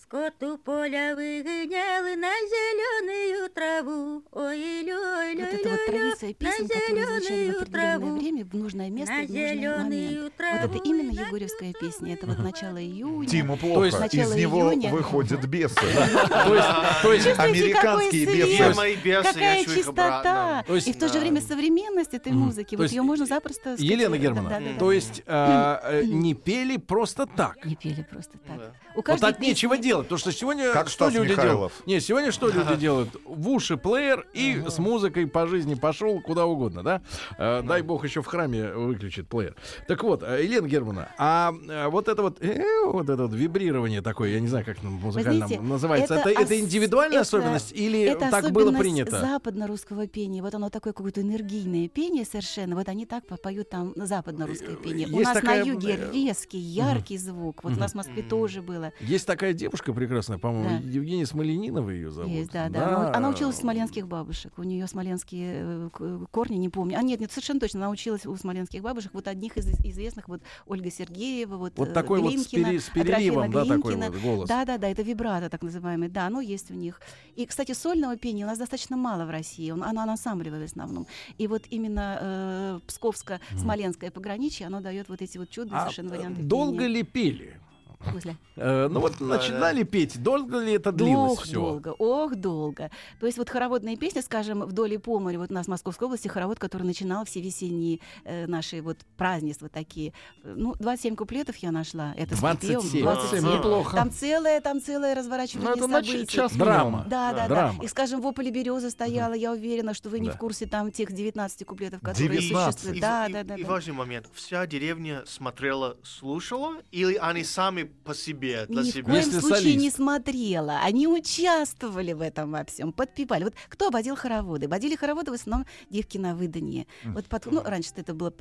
Скоту 0.08 0.60
поля 0.60 1.16
выгонял 1.16 2.04
на 2.16 2.30
зеленую 2.52 3.50
траву. 3.50 4.22
Ой-лёй-лёй-лёй-лёй, 4.32 5.36
Вот 5.46 5.54
это 5.54 5.70
вот 5.70 5.86
традиция 5.88 6.30
на 6.30 6.34
песен, 6.36 6.68
которые 6.68 7.06
звучали 7.08 7.20
в 7.20 7.24
зеленую 7.26 7.62
определенное 7.62 7.98
траву. 8.00 8.18
время, 8.20 8.46
в 8.46 8.54
нужное 8.54 8.90
место, 8.92 9.14
в 9.14 9.18
нужный 9.18 9.38
момент. 9.40 9.90
зеленую 9.90 10.24
Вот 10.26 10.34
траву. 10.36 10.58
это 10.58 10.78
именно 10.88 11.12
на 11.12 11.26
Егорьевская 11.26 11.74
песня. 11.74 12.14
Это 12.14 12.28
вот 12.28 12.38
начало 12.38 12.78
июня. 12.78 13.28
Тиму 13.28 13.54
есть 13.54 13.62
плохо. 13.66 13.88
Из 13.88 14.00
начало 14.00 14.34
него 14.34 14.72
июня. 14.74 14.90
выходят 14.92 15.46
бесы. 15.46 15.76
То 16.46 16.56
есть, 16.56 16.68
то 17.02 17.14
есть, 17.14 17.40
Американские 17.40 18.26
бесы. 18.28 19.24
какая 19.24 19.66
чистота. 19.66 20.64
То 20.68 20.76
есть, 20.76 20.88
и 20.88 20.94
в 20.94 21.00
то 21.00 21.08
же 21.08 21.16
да. 21.16 21.20
время 21.22 21.42
современность 21.42 22.14
этой 22.14 22.32
музыки. 22.32 22.72
то 22.72 22.78
Вот 22.78 22.84
есть, 22.84 22.94
ее 22.96 23.02
можно 23.02 23.26
запросто... 23.26 23.76
Елена 23.80 24.18
Германовна, 24.20 24.60
да. 24.74 24.80
то 24.80 24.92
есть 24.92 25.24
а, 25.26 26.02
не 26.04 26.36
пели 26.36 26.78
просто 26.78 27.26
так. 27.26 27.66
Не 27.66 27.76
пели 27.76 28.04
просто 28.10 28.38
так. 28.46 28.74
У 28.94 28.98
Вот 28.98 29.06
каждой 29.06 29.30
от 29.32 29.40
нечего 29.40 29.76
песни- 29.76 29.90
делать, 29.96 30.08
потому 30.08 30.20
что 30.20 30.32
сегодня 30.32 30.72
Как 30.72 30.88
что 30.90 31.06
Стас 31.06 31.14
люди 31.14 31.32
Михайлов. 31.32 31.54
делают? 31.54 31.74
Не, 31.88 32.00
сегодня 32.00 32.32
что 32.32 32.48
люди 32.50 32.76
делают? 32.76 33.10
В 33.26 33.50
уши 33.50 33.78
плеер 33.78 34.28
и 34.34 34.64
с 34.68 34.78
музыкой 34.80 35.28
по 35.28 35.48
жизни 35.48 35.76
пошел 35.76 36.22
куда 36.22 36.46
угодно, 36.46 36.84
да? 36.84 37.02
Э, 37.38 37.62
дай 37.64 37.82
бог 37.82 38.04
еще 38.06 38.22
в 38.22 38.26
храме 38.26 38.72
выключит 38.74 39.28
плеер. 39.28 39.56
Так 39.88 40.04
вот, 40.04 40.24
э, 40.24 40.44
Елена 40.44 40.68
Германовна, 40.68 41.10
а 41.18 41.54
э, 41.68 41.88
вот 41.88 42.08
это 42.08 42.22
вот, 42.22 42.42
э, 42.44 42.64
вот 42.86 43.10
это 43.10 43.24
вот 43.28 43.34
вибрирование 43.34 44.02
такое, 44.02 44.30
я 44.30 44.40
не 44.40 44.48
знаю, 44.48 44.66
как 44.66 44.78
знаете, 45.12 45.60
называется, 45.60 46.16
это, 46.16 46.30
это 46.30 46.42
это 46.42 46.54
ос- 46.54 46.60
индивидуальная 46.60 47.20
это- 47.20 47.28
особенность 47.28 47.72
или 47.74 48.02
Это 48.04 48.30
так 48.30 48.52
было 48.52 48.72
принято? 48.78 49.20
западно-русского 49.20 50.08
пения. 50.08 50.42
Вот 50.42 50.54
оно 50.56 50.70
такое 50.70 50.94
какое-то 50.94 51.22
энергийное 51.22 51.88
пение 51.88 52.26
совершенно. 52.26 52.76
Вот 52.76 52.90
они 52.90 53.06
так 53.06 53.26
попоют 53.26 53.70
там 53.70 53.94
на 53.96 54.06
западно-русское 54.06 54.76
пение. 54.76 55.08
У 55.08 55.20
нас 55.22 55.34
такая, 55.34 55.64
на 55.64 55.68
юге 55.70 56.00
резкий, 56.14 56.58
яркий 56.58 57.18
звук. 57.18 57.64
Вот 57.64 57.74
у 57.74 57.80
нас 57.80 57.92
в 57.92 57.96
Москве 57.96 58.24
тоже 58.24 58.62
было. 58.62 58.92
Есть 59.00 59.26
такая 59.26 59.54
девушка 59.54 59.85
прекрасная, 59.94 60.38
по-моему, 60.38 60.70
Да. 60.82 60.90
Евгения 60.90 61.26
Смоленинова 61.26 61.90
ее 61.90 62.12
зовут. 62.12 62.32
Есть, 62.32 62.52
да, 62.52 62.70
да. 62.70 62.88
Она, 62.88 63.14
она 63.16 63.30
училась 63.30 63.58
у 63.58 63.60
смоленских 63.62 64.08
бабушек. 64.08 64.54
У 64.58 64.64
нее 64.64 64.88
смоленские 64.88 65.54
э, 65.58 65.90
к- 65.94 66.28
корни, 66.32 66.56
не 66.58 66.70
помню. 66.70 66.98
А 66.98 67.02
нет, 67.02 67.20
нет, 67.20 67.32
совершенно 67.32 67.60
точно. 67.60 67.82
Она 67.82 67.90
училась 67.90 68.26
у 68.26 68.36
смоленских 68.36 68.82
бабушек. 68.82 69.12
Вот 69.14 69.28
одних 69.28 69.58
из 69.58 69.68
известных, 69.86 70.28
вот 70.28 70.42
Ольга 70.66 70.90
Сергеева, 70.92 71.58
вот, 71.58 71.74
Вот 71.78 71.90
э, 71.90 71.92
такой 71.94 72.20
вот 72.22 72.32
с, 72.32 72.36
Глинкина, 72.36 72.66
пере- 72.70 72.80
с 72.80 72.90
переливом, 72.90 73.52
да, 73.52 73.66
такой 73.66 73.94
Глинкина. 73.96 74.12
вот 74.12 74.22
голос. 74.22 74.50
Да, 74.50 74.66
да, 74.66 74.78
да, 74.78 74.88
это 74.88 75.02
вибрато, 75.02 75.50
так 75.50 75.62
называемый. 75.62 76.10
Да, 76.10 76.28
оно 76.28 76.42
есть 76.42 76.72
у 76.72 76.74
них. 76.74 77.02
И, 77.36 77.46
кстати, 77.46 77.74
сольного 77.74 78.16
пения 78.18 78.46
у 78.46 78.48
нас 78.50 78.58
достаточно 78.58 78.98
мало 78.98 79.26
в 79.26 79.30
России. 79.30 79.70
Он- 79.72 79.84
Оно 79.84 80.02
ансамблевое 80.02 80.62
в 80.62 80.66
основном. 80.66 81.08
И 81.38 81.48
вот 81.48 81.64
именно 81.70 82.18
э, 82.22 82.80
Псковско-Смоленское 82.88 84.12
пограничье, 84.12 84.68
оно 84.68 84.82
дает 84.82 85.10
вот 85.10 85.22
эти 85.22 85.38
вот 85.38 85.50
чудные 85.50 85.78
А 85.78 85.82
совершенно 85.82 86.10
варианты 86.10 86.42
долго 86.44 86.78
пения. 86.80 86.88
ли 86.88 87.04
пели? 87.04 87.60
В 88.00 88.10
смысле? 88.12 88.38
Э, 88.56 88.88
ну 88.90 89.00
вот 89.00 89.20
начинали 89.20 89.84
петь, 89.84 90.22
долго 90.22 90.60
ли 90.60 90.74
это 90.74 90.92
длилось 90.92 91.34
Ох, 91.34 91.44
все? 91.44 91.54
долго, 91.54 91.96
ох, 91.98 92.36
долго. 92.36 92.90
То 93.20 93.26
есть 93.26 93.38
вот 93.38 93.50
хороводные 93.50 93.98
песни, 93.98 94.22
скажем, 94.22 94.62
вдоль 94.64 94.94
и 94.94 94.98
по 94.98 95.20
морю, 95.20 95.40
вот 95.40 95.52
у 95.52 95.54
нас 95.54 95.66
в 95.66 95.70
Московской 95.70 96.06
области 96.08 96.28
хоровод, 96.28 96.60
который 96.60 96.84
начинал 96.84 97.26
все 97.26 97.42
весенние 97.42 98.00
э, 98.24 98.48
наши 98.48 98.82
вот 98.82 98.98
празднества 99.18 99.70
такие. 99.70 100.14
Ну, 100.44 100.76
27 100.80 101.16
куплетов 101.16 101.56
я 101.58 101.72
нашла. 101.72 102.14
Это 102.18 102.36
с 102.36 102.40
27. 102.40 102.80
припевом, 102.82 103.02
27, 103.16 103.58
неплохо. 103.58 103.96
Там 103.96 104.12
целое, 104.12 104.62
там 104.62 104.82
целое 104.82 105.16
разворачивание 105.16 105.70
Ну, 105.70 105.76
это 105.76 105.88
на 105.88 106.04
событий. 106.04 106.28
час 106.28 106.54
Драма. 106.54 107.06
Да, 107.10 107.32
да, 107.34 107.40
да. 107.42 107.48
Драма. 107.48 107.84
И, 107.84 107.88
скажем, 107.88 108.22
в 108.22 108.28
ополе 108.28 108.52
береза 108.52 108.90
стояла, 108.90 109.34
я 109.34 109.52
уверена, 109.52 109.94
что 109.94 110.10
вы 110.10 110.20
не 110.20 110.28
Да. 110.30 110.34
в 110.34 110.38
курсе 110.38 110.66
там 110.66 110.92
тех 110.92 111.12
19 111.12 111.66
куплетов, 111.66 112.02
которые 112.02 112.30
19. 112.40 112.74
существуют. 112.74 112.98
И, 112.98 113.02
Да, 113.02 113.28
и- 113.28 113.34
да, 113.34 113.44
да. 113.44 113.56
и 113.56 113.64
да. 113.64 113.70
важный 113.70 113.94
момент. 113.94 114.28
Вся 114.34 114.66
деревня 114.68 115.24
смотрела, 115.26 115.98
слушала, 116.04 116.76
или 116.92 117.16
они 117.16 117.44
сами 117.44 117.84
по 117.86 118.14
себе, 118.14 118.66
для 118.68 118.82
Ни 118.82 118.90
в 118.90 118.94
себя? 118.94 119.04
коем 119.04 119.16
Если 119.18 119.40
случае 119.40 119.58
солист. 119.58 119.80
не 119.80 119.90
смотрела. 119.92 120.80
Они 120.84 121.08
участвовали 121.08 122.14
в 122.14 122.22
этом 122.22 122.52
во 122.52 122.64
всем, 122.66 122.92
подпевали. 122.92 123.46
Вот 123.46 123.54
кто 123.70 123.90
водил 123.90 124.16
хороводы? 124.16 124.68
Водили 124.68 124.96
хороводы 124.96 125.32
в 125.32 125.34
основном 125.36 125.68
девки 125.90 126.18
на 126.18 126.36
выданье. 126.36 126.88
Вот 127.04 127.26
под, 127.26 127.46
ну, 127.48 127.62
раньше 127.64 127.92
это 127.96 128.14
было 128.14 128.32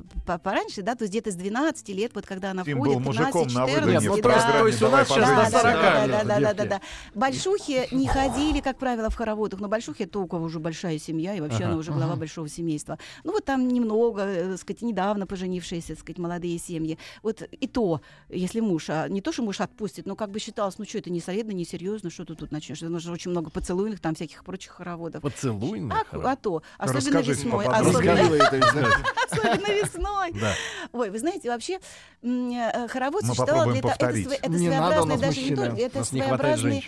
пораньше, 0.43 0.81
да, 0.81 0.95
то 0.95 1.03
есть 1.03 1.11
где-то 1.11 1.31
с 1.31 1.35
12 1.35 1.89
лет, 1.89 2.11
вот 2.15 2.25
когда 2.25 2.51
она 2.51 2.63
Тим 2.63 2.77
входит, 2.77 2.95
был 2.95 2.99
мужиком 3.01 3.47
13, 3.47 3.55
на 3.55 3.67
14, 3.67 3.85
выданье 3.85 4.09
ну, 4.09 4.15
в 4.15 4.21
то 4.21 4.29
есть- 4.67 4.81
у 4.81 4.89
нас 4.89 5.05
«Давай 5.05 5.05
сейчас 5.05 5.29
да, 5.29 5.45
до 5.45 5.51
да, 5.51 5.59
40 5.59 5.73
да, 5.75 6.07
да, 6.07 6.23
да, 6.23 6.39
да, 6.39 6.53
да, 6.53 6.65
да. 6.65 6.81
Большухи 7.13 7.87
не 7.93 8.07
ходили, 8.07 8.59
как 8.61 8.77
правило, 8.77 9.09
в 9.09 9.15
хороводах, 9.15 9.59
но 9.59 9.67
большухи 9.67 10.03
это 10.03 10.19
у 10.19 10.27
кого 10.27 10.45
уже 10.45 10.59
большая 10.59 10.99
семья, 10.99 11.35
и 11.35 11.41
вообще 11.41 11.63
она 11.65 11.77
уже 11.77 11.91
глава 11.91 12.15
большого 12.15 12.47
семейства. 12.49 12.97
Ну 13.23 13.31
вот 13.31 13.45
там 13.45 13.67
немного, 13.67 14.21
э, 14.21 14.51
так 14.51 14.59
сказать, 14.59 14.81
недавно 14.81 15.25
поженившиеся, 15.27 15.89
так 15.89 15.99
сказать, 15.99 16.17
молодые 16.19 16.57
семьи. 16.59 16.97
Вот 17.23 17.41
и 17.41 17.67
то, 17.67 18.01
если 18.29 18.59
муж, 18.59 18.85
а 18.89 19.07
не 19.07 19.21
то, 19.21 19.31
что 19.35 19.43
муж 19.43 19.59
отпустит, 19.59 20.05
но 20.05 20.15
как 20.15 20.31
бы 20.31 20.39
считалось, 20.39 20.77
ну 20.77 20.85
что, 20.85 20.97
это 20.97 21.09
не 21.09 21.19
солидно, 21.19 21.51
не 21.51 21.65
серьезно, 21.65 22.09
что 22.09 22.23
ты 22.23 22.35
тут 22.35 22.51
начнешь? 22.51 22.81
Это 22.81 22.99
же 22.99 23.11
очень 23.11 23.31
много 23.31 23.49
поцелуйных, 23.49 23.99
там 23.99 24.15
всяких 24.15 24.43
прочих 24.43 24.71
хороводов. 24.71 25.21
Поцелуйных. 25.21 25.93
А, 26.11 26.31
а 26.31 26.35
то, 26.37 26.63
особенно 26.77 27.19
Расскажите 27.19 27.43
весной. 27.43 27.65
Особенно, 27.65 28.13
Расскажи 28.13 29.73
весной. 29.83 30.33
Ой, 30.93 31.09
вы 31.09 31.19
знаете, 31.19 31.49
вообще 31.49 31.79
э, 32.21 32.87
хоровод 32.87 33.25
существовал 33.25 33.71
для 33.71 33.81
того, 33.81 33.93
это, 33.93 34.13
своеобразный 34.13 35.17
даже 35.17 35.41
не 35.41 35.55
только, 35.55 35.81
это 35.81 36.03
своеобразный 36.03 36.85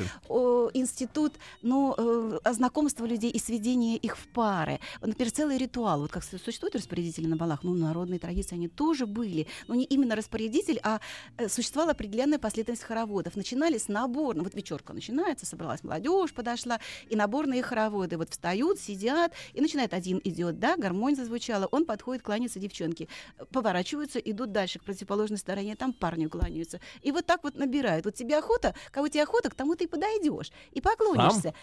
институт, 0.73 1.33
ну, 1.61 1.95
э, 1.97 2.53
знакомства 2.53 3.05
людей 3.05 3.29
и 3.29 3.39
сведения 3.39 3.97
их 3.97 4.17
в 4.17 4.27
пары. 4.27 4.79
Вот, 5.01 5.07
Например, 5.07 5.31
целый 5.31 5.57
ритуал, 5.57 6.01
вот 6.01 6.11
как 6.11 6.23
су- 6.23 6.39
существуют 6.39 6.75
распорядители 6.75 7.27
на 7.27 7.35
балах, 7.35 7.63
ну, 7.63 7.73
народные 7.73 8.19
традиции, 8.19 8.55
они 8.55 8.67
тоже 8.69 9.05
были, 9.05 9.47
но 9.67 9.75
не 9.75 9.83
именно 9.83 10.15
распорядитель, 10.15 10.79
а 10.83 10.99
э, 11.37 11.49
существовала 11.49 11.93
определенная 12.37 12.39
последовательность 12.39 12.83
хороводов. 12.83 13.35
Начинали 13.35 13.77
с 13.77 13.87
наборных, 13.87 14.45
вот 14.45 14.55
вечерка 14.55 14.93
начинается, 14.93 15.45
собралась 15.45 15.83
молодежь, 15.83 16.33
подошла, 16.33 16.79
и 17.09 17.15
наборные 17.15 17.61
хороводы 17.61 18.17
вот 18.17 18.29
встают, 18.29 18.79
сидят, 18.79 19.33
и 19.53 19.61
начинает 19.61 19.93
один 19.93 20.21
идет, 20.23 20.59
да, 20.59 20.75
гармонь 20.77 21.15
зазвучала, 21.15 21.67
он 21.71 21.85
подходит, 21.85 22.23
кланяется 22.23 22.59
девчонке, 22.59 23.07
поворачиваются, 23.51 24.19
идут 24.19 24.51
дальше 24.51 24.79
к 24.79 24.83
противоположной 24.83 25.37
стороне, 25.37 25.75
там 25.75 25.93
парни 25.93 26.27
кланяются. 26.27 26.79
И 27.03 27.11
вот 27.11 27.25
так 27.25 27.43
вот 27.43 27.55
набирают. 27.55 28.05
Вот 28.05 28.15
тебе 28.15 28.37
охота, 28.37 28.73
кого 28.91 29.07
тебе 29.07 29.23
охота, 29.23 29.49
к 29.49 29.55
тому 29.55 29.75
ты 29.75 29.85
и 29.85 29.87
подойдешь, 29.87 30.51
и 30.71 30.81
поклонишься. 30.81 31.53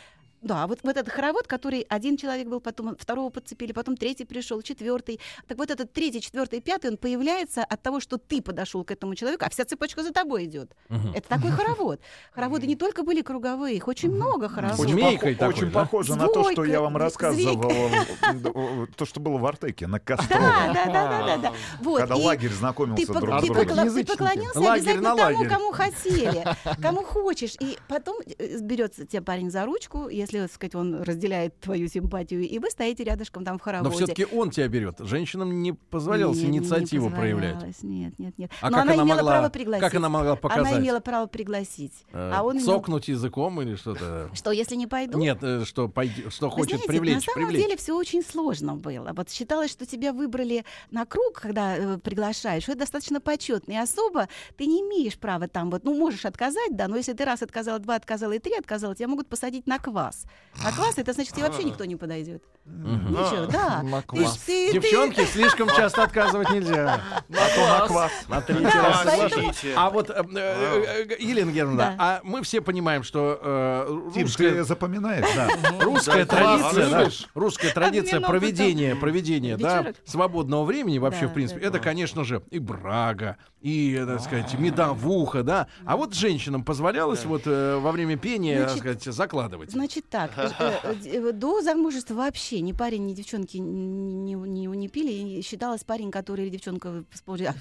Да, 0.44 0.66
вот, 0.66 0.80
вот 0.82 0.96
этот 0.96 1.12
хоровод, 1.12 1.46
который 1.46 1.86
один 1.88 2.16
человек 2.18 2.46
был, 2.48 2.60
потом 2.60 2.96
второго 2.96 3.30
подцепили, 3.30 3.72
потом 3.72 3.96
третий 3.96 4.24
пришел, 4.26 4.60
четвертый. 4.60 5.18
Так 5.48 5.56
вот 5.58 5.70
этот 5.70 5.92
третий, 5.92 6.20
четвертый, 6.20 6.60
пятый, 6.60 6.90
он 6.90 6.96
появляется 6.98 7.64
от 7.64 7.82
того, 7.82 7.98
что 7.98 8.18
ты 8.18 8.42
подошел 8.42 8.84
к 8.84 8.90
этому 8.90 9.14
человеку, 9.14 9.44
а 9.46 9.50
вся 9.50 9.64
цепочка 9.64 10.02
за 10.02 10.12
тобой 10.12 10.44
идет. 10.44 10.76
Это 11.14 11.28
такой 11.28 11.50
хоровод. 11.56 12.00
Хороводы 12.32 12.66
не 12.66 12.76
только 12.76 13.02
были 13.02 13.22
круговые, 13.22 13.76
их 13.76 13.88
очень 13.88 14.10
много 14.10 14.48
хороводов. 14.50 14.86
Змейкой 14.90 15.34
такой, 15.34 15.54
очень 15.54 15.70
да? 15.70 15.80
похоже 15.80 16.14
на 16.16 16.28
то, 16.28 16.50
что 16.52 16.64
я 16.64 16.80
вам 16.82 16.96
рассказывал, 16.98 17.90
то, 18.96 19.06
что 19.06 19.20
было 19.20 19.38
в 19.38 19.46
Артеке, 19.46 19.86
на 19.86 19.98
Да, 19.98 20.16
Костровом. 20.16 20.74
да, 20.74 20.84
да, 20.84 20.92
да, 20.92 21.26
да, 21.26 21.36
да. 21.38 21.52
Вот, 21.80 22.00
Когда 22.00 22.16
лагерь 22.16 22.50
ты, 22.50 22.56
знакомился 22.56 23.06
друг 23.12 23.38
с 23.38 23.42
ты 23.42 23.46
другом. 23.52 23.94
ты 23.94 24.04
поклонился 24.04 24.60
Лагерь 24.60 24.80
обязательно 24.92 25.14
на 25.14 25.16
тому, 25.16 25.48
кому 25.48 25.72
хотели, 25.72 26.44
кому 26.82 27.02
хочешь. 27.02 27.56
И 27.60 27.78
потом 27.88 28.16
э, 28.38 28.58
берется 28.60 29.06
тебя 29.06 29.22
парень 29.22 29.50
за 29.50 29.64
ручку, 29.64 30.08
если, 30.08 30.33
так 30.42 30.52
сказать, 30.52 30.74
он 30.74 31.02
разделяет 31.02 31.58
твою 31.60 31.88
симпатию, 31.88 32.42
и 32.42 32.58
вы 32.58 32.70
стоите 32.70 33.04
рядышком 33.04 33.44
там 33.44 33.58
в 33.58 33.62
хороводе. 33.62 33.90
Но 33.90 33.96
все-таки 33.96 34.24
он 34.26 34.50
тебя 34.50 34.68
берет. 34.68 34.98
Женщинам 35.00 35.62
не 35.62 35.72
позволялось 35.72 36.38
Нет, 36.38 36.48
не 36.50 36.58
инициативу 36.58 37.10
проявлять. 37.10 37.54
позволялось, 37.54 37.82
Нет, 37.82 38.18
нет, 38.18 38.38
нет. 38.38 38.50
А 38.60 38.70
Но 38.70 38.76
как 38.78 38.84
она, 38.84 38.92
она 38.94 39.02
имела 39.04 39.18
могла- 39.20 39.30
право 39.30 39.48
пригласить. 39.48 39.80
как 39.84 39.94
она 39.94 40.08
могла 40.08 40.36
показать? 40.36 40.66
Она 40.72 40.78
имела 40.80 41.00
право 41.00 41.26
пригласить. 41.26 41.92
Э, 42.12 42.32
а 42.34 42.42
он 42.42 42.56
имел- 42.56 42.64
Цокнуть 42.66 43.08
языком 43.08 43.60
или 43.62 43.74
что-то? 43.76 44.30
Что, 44.34 44.50
если 44.50 44.76
не 44.76 44.86
пойду? 44.86 45.18
Нет, 45.18 45.38
э, 45.42 45.64
что, 45.64 45.88
пойди- 45.88 46.28
что 46.30 46.50
хочет 46.50 46.70
знаете, 46.80 46.88
привлечь, 46.88 47.26
на 47.26 47.32
самом 47.32 47.48
привлечь. 47.48 47.62
деле 47.66 47.76
все 47.76 47.96
очень 47.96 48.22
сложно 48.22 48.74
было. 48.76 49.12
Вот 49.14 49.30
считалось, 49.30 49.70
что 49.70 49.86
тебя 49.86 50.12
выбрали 50.12 50.64
на 50.90 51.04
круг, 51.06 51.40
когда 51.40 51.76
э, 51.76 51.98
приглашаешь, 51.98 52.62
что 52.64 52.72
это 52.72 52.80
достаточно 52.80 53.20
почетно. 53.20 53.72
И 53.72 53.76
особо 53.76 54.28
ты 54.56 54.66
не 54.66 54.80
имеешь 54.80 55.18
права 55.18 55.48
там 55.48 55.70
вот, 55.70 55.84
ну, 55.84 55.94
можешь 55.96 56.24
отказать, 56.24 56.76
да, 56.76 56.88
но 56.88 56.96
если 56.96 57.12
ты 57.12 57.24
раз 57.24 57.42
отказала, 57.42 57.78
два 57.78 57.96
отказала 57.96 58.32
и 58.32 58.38
три 58.38 58.54
отказала, 58.56 58.94
тебя 58.94 59.08
могут 59.08 59.28
посадить 59.28 59.66
на 59.66 59.78
квас. 59.78 60.23
На 60.62 60.70
квас 60.70 60.96
это 60.98 61.12
значит, 61.12 61.34
тебе 61.34 61.46
вообще 61.46 61.64
никто 61.64 61.84
не 61.84 61.96
подойдет. 61.96 62.42
Ничего, 62.64 63.46
да. 63.46 63.82
На 63.82 64.02
Ты 64.02 64.16
ты- 64.16 64.26
ты- 64.46 64.72
Девчонки, 64.72 65.24
слишком 65.26 65.68
часто 65.68 66.04
отказывать 66.04 66.50
нельзя. 66.50 67.00
А 67.30 67.48
то 67.54 67.78
на 67.80 67.86
квас. 67.88 68.12
На 68.28 68.40
третий 68.40 68.62
Да, 68.64 68.82
раз 68.82 69.02
поэтому- 69.04 69.30
Согласитесь. 69.30 69.72
А 69.76 69.90
вот, 69.90 70.10
э, 70.10 70.14
э, 70.36 71.06
э, 71.10 71.16
Елена 71.18 71.50
Германовна, 71.50 71.82
Да. 71.82 71.94
а 71.98 72.20
мы 72.22 72.42
все 72.42 72.60
понимаем, 72.60 73.02
что 73.02 73.38
э, 73.42 74.10
русская, 74.14 74.52
ты 74.52 74.64
запоминаешь? 74.64 75.26
да, 75.34 75.48
русская 75.84 76.24
традиция, 76.24 76.88
класс, 76.88 77.18
да, 77.34 77.40
русская 77.40 77.70
традиция 77.70 78.20
проведения, 78.20 78.94
проведения, 78.94 79.56
да, 79.56 79.92
свободного 80.06 80.64
времени 80.64 80.98
вообще, 80.98 81.26
в 81.26 81.32
принципе, 81.34 81.60
это, 81.66 81.80
конечно 81.80 82.24
же, 82.24 82.42
и 82.50 82.58
брага, 82.60 83.36
и, 83.64 83.98
так 84.06 84.20
сказать, 84.20 84.58
медовуха, 84.58 85.42
да. 85.42 85.68
А 85.86 85.96
вот 85.96 86.12
женщинам 86.12 86.64
позволялось 86.64 87.24
вот 87.24 87.46
э, 87.46 87.78
во 87.78 87.92
время 87.92 88.18
пения, 88.18 88.58
так 88.58 88.68
Значит, 88.76 89.00
сказать, 89.00 89.16
закладывать. 89.16 89.70
Значит 89.70 90.04
так, 90.10 90.32
э, 90.36 90.94
э, 91.06 91.32
до 91.32 91.62
замужества 91.62 92.12
вообще 92.14 92.60
ни 92.60 92.72
парень, 92.72 93.06
ни 93.06 93.14
девчонки 93.14 93.56
не, 93.56 94.34
не, 94.34 94.66
не 94.66 94.88
пили. 94.88 95.12
И 95.38 95.42
считалось 95.42 95.82
парень, 95.82 96.10
который 96.10 96.44
или 96.44 96.50
девчонка, 96.50 96.90
а, 96.90 97.04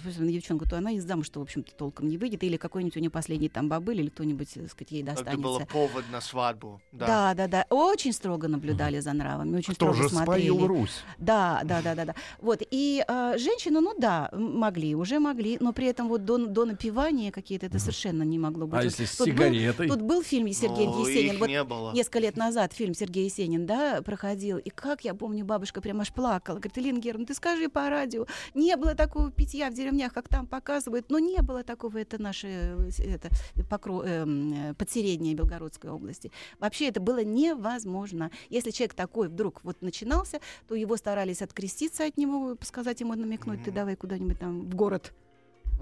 собственно, 0.04 0.30
девчонка, 0.30 0.70
то 0.70 0.78
она 0.78 0.92
из 0.92 1.06
замуж, 1.06 1.28
что, 1.28 1.40
в 1.40 1.44
общем-то, 1.44 1.74
толком 1.74 2.10
не 2.10 2.18
выйдет. 2.18 2.44
Или 2.44 2.58
какой-нибудь 2.58 2.98
у 2.98 3.00
нее 3.00 3.10
последний 3.10 3.48
там 3.48 3.70
бабыль, 3.70 4.02
или 4.02 4.10
кто-нибудь, 4.10 4.54
так 4.54 4.70
сказать, 4.72 4.92
ей 4.92 5.04
Это 5.04 5.12
достанется. 5.14 5.42
было 5.42 5.60
повод 5.60 6.04
на 6.12 6.20
свадьбу. 6.20 6.82
Да. 6.92 7.08
Да, 7.08 7.34
да, 7.34 7.48
да. 7.48 7.66
Очень 7.70 8.12
строго 8.12 8.50
наблюдали 8.50 9.00
за 9.00 9.14
нравами, 9.14 9.56
очень 9.56 9.74
Кто 9.74 9.94
строго 9.94 10.04
же 10.04 10.10
смотрели. 10.10 10.50
споил 10.50 10.68
Русь? 10.68 11.02
Да, 11.18 11.62
да, 11.64 11.82
да, 11.82 11.96
да, 11.96 12.04
да. 12.04 12.16
Вот 12.42 12.62
и 12.70 13.06
э, 13.08 13.38
женщины, 13.38 13.80
ну 13.80 13.94
да, 13.98 14.30
могли, 14.34 14.96
уже 14.96 15.20
могли, 15.20 15.58
но 15.62 15.72
при 15.72 15.93
этом 15.94 16.10
вот 16.10 16.26
до, 16.26 16.38
до 16.48 16.66
напивания 16.66 17.32
какие-то 17.32 17.66
это 17.68 17.80
совершенно 17.80 18.24
не 18.24 18.38
могло 18.40 18.66
быть. 18.68 18.74
А 18.74 18.78
Вот 18.78 18.86
если 18.86 19.06
с 19.06 19.16
тут 19.16 19.28
был- 19.28 19.34
сигаретой? 19.36 19.88
Тут 19.88 20.02
был 20.02 20.24
фильм 20.24 20.52
Сергея 20.52 20.90
Но 20.90 21.08
Есенин. 21.08 21.34
их 21.36 21.40
Вот 21.40 21.48
не 21.50 21.64
было. 21.64 21.94
Несколько 21.94 22.20
лет 22.20 22.36
назад 22.38 22.74
фильм 22.74 22.94
Сергей 22.94 23.26
Есенин, 23.26 23.66
да, 23.66 24.02
проходил. 24.02 24.58
И 24.58 24.70
как 24.70 25.04
я 25.06 25.14
помню, 25.14 25.46
бабушка 25.46 25.82
прям 25.82 26.02
аж 26.02 26.12
плакала. 26.14 26.56
Говорит, 26.58 26.78
Элина 26.78 27.00
Герман, 27.00 27.26
ты 27.26 27.34
скажи 27.34 27.70
по 27.70 27.90
радио, 27.90 28.26
не 28.54 28.76
было 28.76 28.96
такого 28.96 29.32
питья 29.32 29.70
в 29.70 29.74
деревнях, 29.74 30.14
как 30.14 30.28
там 30.28 30.48
показывают, 30.48 31.10
но 31.10 31.20
не 31.20 31.42
было 31.42 31.64
такого, 31.64 31.98
это 31.98 32.22
наше 32.22 32.48
э, 32.48 32.90
это, 33.00 33.30
покро, 33.70 34.04
эм, 34.04 34.54
э, 34.54 34.74
подсереднее 34.74 35.34
Белгородской 35.36 35.90
области. 35.92 36.32
Вообще 36.60 36.88
это 36.88 37.00
было 37.00 37.24
невозможно. 37.24 38.32
Если 38.50 38.72
человек 38.72 38.94
такой 38.94 39.28
вдруг 39.30 39.62
вот 39.64 39.82
начинался, 39.82 40.40
то 40.68 40.76
его 40.76 40.98
старались 40.98 41.42
откреститься 41.42 42.06
от 42.06 42.18
него, 42.18 42.58
сказать 42.62 43.00
ему, 43.02 43.14
намекнуть, 43.16 43.64
ты 43.64 43.72
давай 43.72 43.96
куда-нибудь 43.96 44.40
там 44.40 44.62
в 44.62 44.76
город 44.76 45.14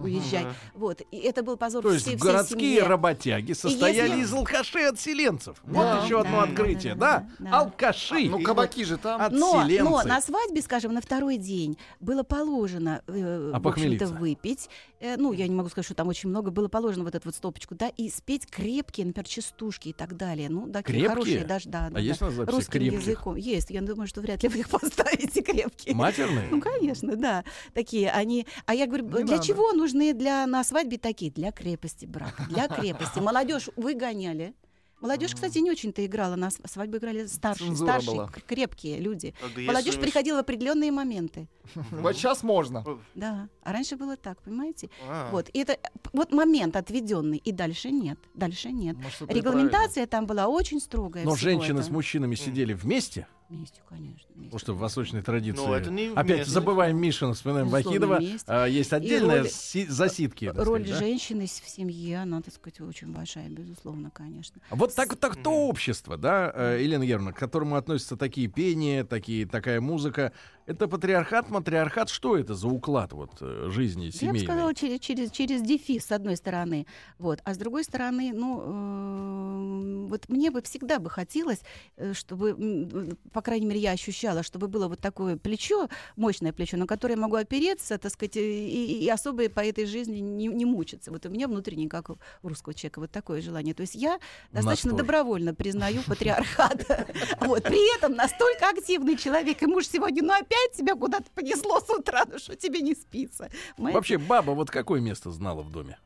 уезжай. 0.01 0.47
Вот. 0.73 1.01
И 1.11 1.17
это 1.17 1.43
был 1.43 1.57
позор 1.57 1.83
То 1.83 1.91
есть 1.91 2.05
всей, 2.05 2.17
всей 2.17 2.25
городские 2.27 2.75
семье. 2.75 2.83
работяги 2.83 3.53
состояли 3.53 4.09
если- 4.09 4.21
из 4.23 4.33
алкашей-отселенцев. 4.33 5.57
Да, 5.63 5.95
вот 5.95 6.05
еще 6.05 6.21
одно 6.21 6.37
да, 6.37 6.43
открытие, 6.43 6.95
да, 6.95 7.17
да? 7.19 7.29
да, 7.39 7.49
да. 7.51 7.59
Алкаши. 7.59 8.29
Ну, 8.29 8.41
кабаки 8.41 8.83
же 8.83 8.97
там. 8.97 9.21
Но, 9.31 9.63
но 9.65 10.01
на 10.03 10.21
свадьбе, 10.21 10.61
скажем, 10.61 10.93
на 10.93 11.01
второй 11.01 11.37
день 11.37 11.77
было 11.99 12.23
положено, 12.23 13.01
э, 13.07 13.51
в 13.55 13.67
общем-то, 13.67 14.07
выпить. 14.07 14.69
Э, 15.01 15.17
ну, 15.17 15.33
я 15.33 15.47
не 15.47 15.55
могу 15.55 15.67
сказать, 15.69 15.85
что 15.85 15.95
там 15.95 16.07
очень 16.07 16.29
много. 16.29 16.51
Было 16.51 16.67
положено 16.67 17.03
вот 17.03 17.15
эту 17.15 17.27
вот 17.27 17.35
стопочку, 17.35 17.73
да, 17.75 17.89
и 17.89 18.07
спеть 18.09 18.45
крепкие, 18.45 19.07
например, 19.07 19.27
частушки 19.27 19.89
и 19.89 19.93
так 19.93 20.15
далее. 20.15 20.47
Ну, 20.49 20.67
да, 20.67 20.83
Крепкие? 20.83 21.09
хорошие 21.09 21.43
даже, 21.43 21.69
да. 21.69 21.89
да, 21.89 21.97
А 21.97 22.01
есть 22.01 22.19
да. 22.19 22.27
у 22.27 22.29
нас 22.29 22.35
записи 22.37 22.55
Русским 22.55 22.71
крепких? 22.79 23.01
языком. 23.01 23.35
Есть. 23.35 23.69
Я 23.71 23.81
думаю, 23.81 24.07
что 24.07 24.21
вряд 24.21 24.43
ли 24.43 24.49
вы 24.49 24.59
их 24.59 24.69
поставите 24.69 25.41
крепкие. 25.41 25.95
Матерные? 25.95 26.47
Ну, 26.51 26.61
конечно, 26.61 27.15
да. 27.15 27.43
Такие 27.73 28.11
они. 28.11 28.45
А 28.67 28.75
я 28.75 28.85
говорю, 28.85 29.05
Не 29.05 29.23
для 29.23 29.37
надо. 29.37 29.43
чего 29.47 29.73
нужны 29.73 30.13
для 30.13 30.45
на 30.45 30.63
свадьбе 30.63 30.97
такие? 30.99 31.31
Для 31.31 31.51
крепости 31.51 32.05
брака. 32.05 32.45
Для 32.49 32.67
крепости. 32.67 33.19
Молодежь 33.19 33.69
выгоняли. 33.75 34.53
Молодежь, 35.01 35.33
кстати, 35.33 35.57
не 35.57 35.71
очень-то 35.71 36.05
играла. 36.05 36.35
На 36.35 36.49
св- 36.51 36.69
свадьбу 36.71 36.97
играли 36.97 37.25
старшие, 37.25 37.67
Цензура 37.69 37.89
старшие, 37.89 38.15
была. 38.15 38.29
крепкие 38.47 38.99
люди. 38.99 39.33
Когда 39.41 39.61
Молодежь 39.61 39.93
если- 39.95 40.01
приходила 40.01 40.37
в 40.37 40.39
определенные 40.41 40.91
моменты. 40.91 41.47
Вот 41.91 42.15
сейчас 42.15 42.43
можно. 42.43 42.83
Да. 43.15 43.49
А 43.63 43.73
раньше 43.73 43.95
было 43.95 44.15
так, 44.17 44.41
понимаете? 44.41 44.89
А. 45.07 45.29
Вот. 45.31 45.49
И 45.53 45.59
это 45.59 45.77
вот 46.13 46.31
момент 46.31 46.75
отведенный, 46.75 47.37
и 47.37 47.51
дальше 47.51 47.91
нет. 47.91 48.19
Дальше 48.33 48.71
нет. 48.71 48.95
Может, 48.97 49.31
Регламентация 49.33 50.05
там 50.07 50.25
была 50.25 50.47
очень 50.47 50.79
строгая. 50.79 51.25
Но 51.25 51.35
женщины 51.35 51.81
с 51.83 51.89
мужчинами 51.89 52.35
сидели 52.35 52.73
вместе, 52.73 53.27
Вместе, 53.51 53.81
конечно. 53.87 54.29
вместе. 54.33 54.43
потому 54.45 54.59
что 54.59 54.73
в 54.73 54.77
восточной 54.77 55.21
традиции. 55.21 55.61
Ну, 55.65 55.73
это 55.73 55.91
не 55.91 56.07
Опять 56.13 56.25
вместе. 56.37 56.51
забываем 56.53 56.97
Мишина, 56.97 57.33
вспоминаем 57.33 57.67
Безусловно, 57.69 58.07
Вахидова. 58.07 58.39
А, 58.47 58.65
Есть 58.65 58.93
отдельная 58.93 59.41
роль- 59.41 59.49
си- 59.49 59.85
засидки. 59.87 60.45
так 60.53 60.65
Роль 60.65 60.79
сказать, 60.85 60.99
да? 60.99 61.05
женщины 61.05 61.47
с- 61.47 61.59
в 61.59 61.67
семье, 61.67 62.19
она, 62.21 62.41
так 62.41 62.53
сказать, 62.53 62.79
очень 62.79 63.11
большая, 63.11 63.49
безусловно, 63.49 64.09
конечно. 64.09 64.61
Вот 64.69 64.95
так, 64.95 65.17
так 65.17 65.35
то 65.43 65.67
общество, 65.67 66.15
да, 66.15 66.49
э, 66.55 66.79
Елена 66.81 67.05
Германовна, 67.05 67.33
к 67.33 67.39
которому 67.39 67.75
относятся 67.75 68.15
такие 68.15 68.47
пения, 68.47 69.03
такие, 69.03 69.45
такая 69.45 69.81
музыка. 69.81 70.31
Это 70.67 70.87
патриархат, 70.87 71.49
матриархат. 71.49 72.09
Что 72.09 72.37
это 72.37 72.53
за 72.53 72.67
уклад 72.67 73.13
вот, 73.13 73.31
э, 73.41 73.69
жизни 73.69 74.05
Я 74.05 74.11
бы 74.11 74.17
семейной? 74.17 74.39
сказала, 74.39 74.73
через, 74.75 74.99
через, 74.99 75.31
через 75.31 75.61
дефис, 75.61 76.05
с 76.05 76.11
одной 76.11 76.37
стороны. 76.37 76.85
Вот. 77.17 77.39
А 77.43 77.53
с 77.53 77.57
другой 77.57 77.83
стороны, 77.83 78.31
ну, 78.33 78.61
э, 78.63 80.07
вот 80.07 80.29
мне 80.29 80.51
бы 80.51 80.61
всегда 80.61 80.99
бы 80.99 81.09
хотелось, 81.09 81.61
э, 81.97 82.13
чтобы, 82.13 82.49
м, 82.49 83.17
по 83.33 83.41
крайней 83.41 83.65
мере, 83.65 83.79
я 83.79 83.91
ощущала, 83.91 84.43
чтобы 84.43 84.67
было 84.67 84.87
вот 84.87 84.99
такое 84.99 85.35
плечо, 85.37 85.89
мощное 86.15 86.53
плечо, 86.53 86.77
на 86.77 86.85
которое 86.85 87.15
я 87.15 87.19
могу 87.21 87.35
опереться, 87.35 87.97
так 87.97 88.11
сказать, 88.11 88.37
и, 88.37 89.03
и 89.03 89.09
особо 89.09 89.49
по 89.49 89.61
этой 89.61 89.85
жизни 89.85 90.17
не, 90.19 90.47
не 90.47 90.65
мучиться. 90.65 91.11
Вот 91.11 91.25
у 91.25 91.29
меня 91.29 91.47
внутренне, 91.47 91.89
как 91.89 92.09
у 92.09 92.17
русского 92.43 92.73
человека, 92.73 92.99
вот 92.99 93.11
такое 93.11 93.41
желание. 93.41 93.73
То 93.73 93.81
есть 93.81 93.95
я 93.95 94.19
достаточно 94.51 94.93
добровольно 94.93 95.53
признаю 95.53 96.01
патриархат. 96.03 96.85
Вот. 97.41 97.63
При 97.63 97.97
этом 97.97 98.13
настолько 98.15 98.69
активный 98.69 99.17
человек, 99.17 99.61
и 99.63 99.65
муж 99.65 99.87
сегодня, 99.87 100.23
ну 100.23 100.33
опять 100.51 100.77
тебя 100.77 100.95
куда-то 100.95 101.29
понесло 101.33 101.79
с 101.79 101.89
утра, 101.89 102.25
ну 102.27 102.37
что 102.37 102.55
тебе 102.55 102.81
не 102.81 102.93
спится. 102.95 103.49
Понимаете? 103.75 103.97
Вообще, 103.97 104.17
баба 104.17 104.51
вот 104.51 104.69
какое 104.69 105.01
место 105.01 105.31
знала 105.31 105.61
в 105.61 105.71
доме? 105.71 105.97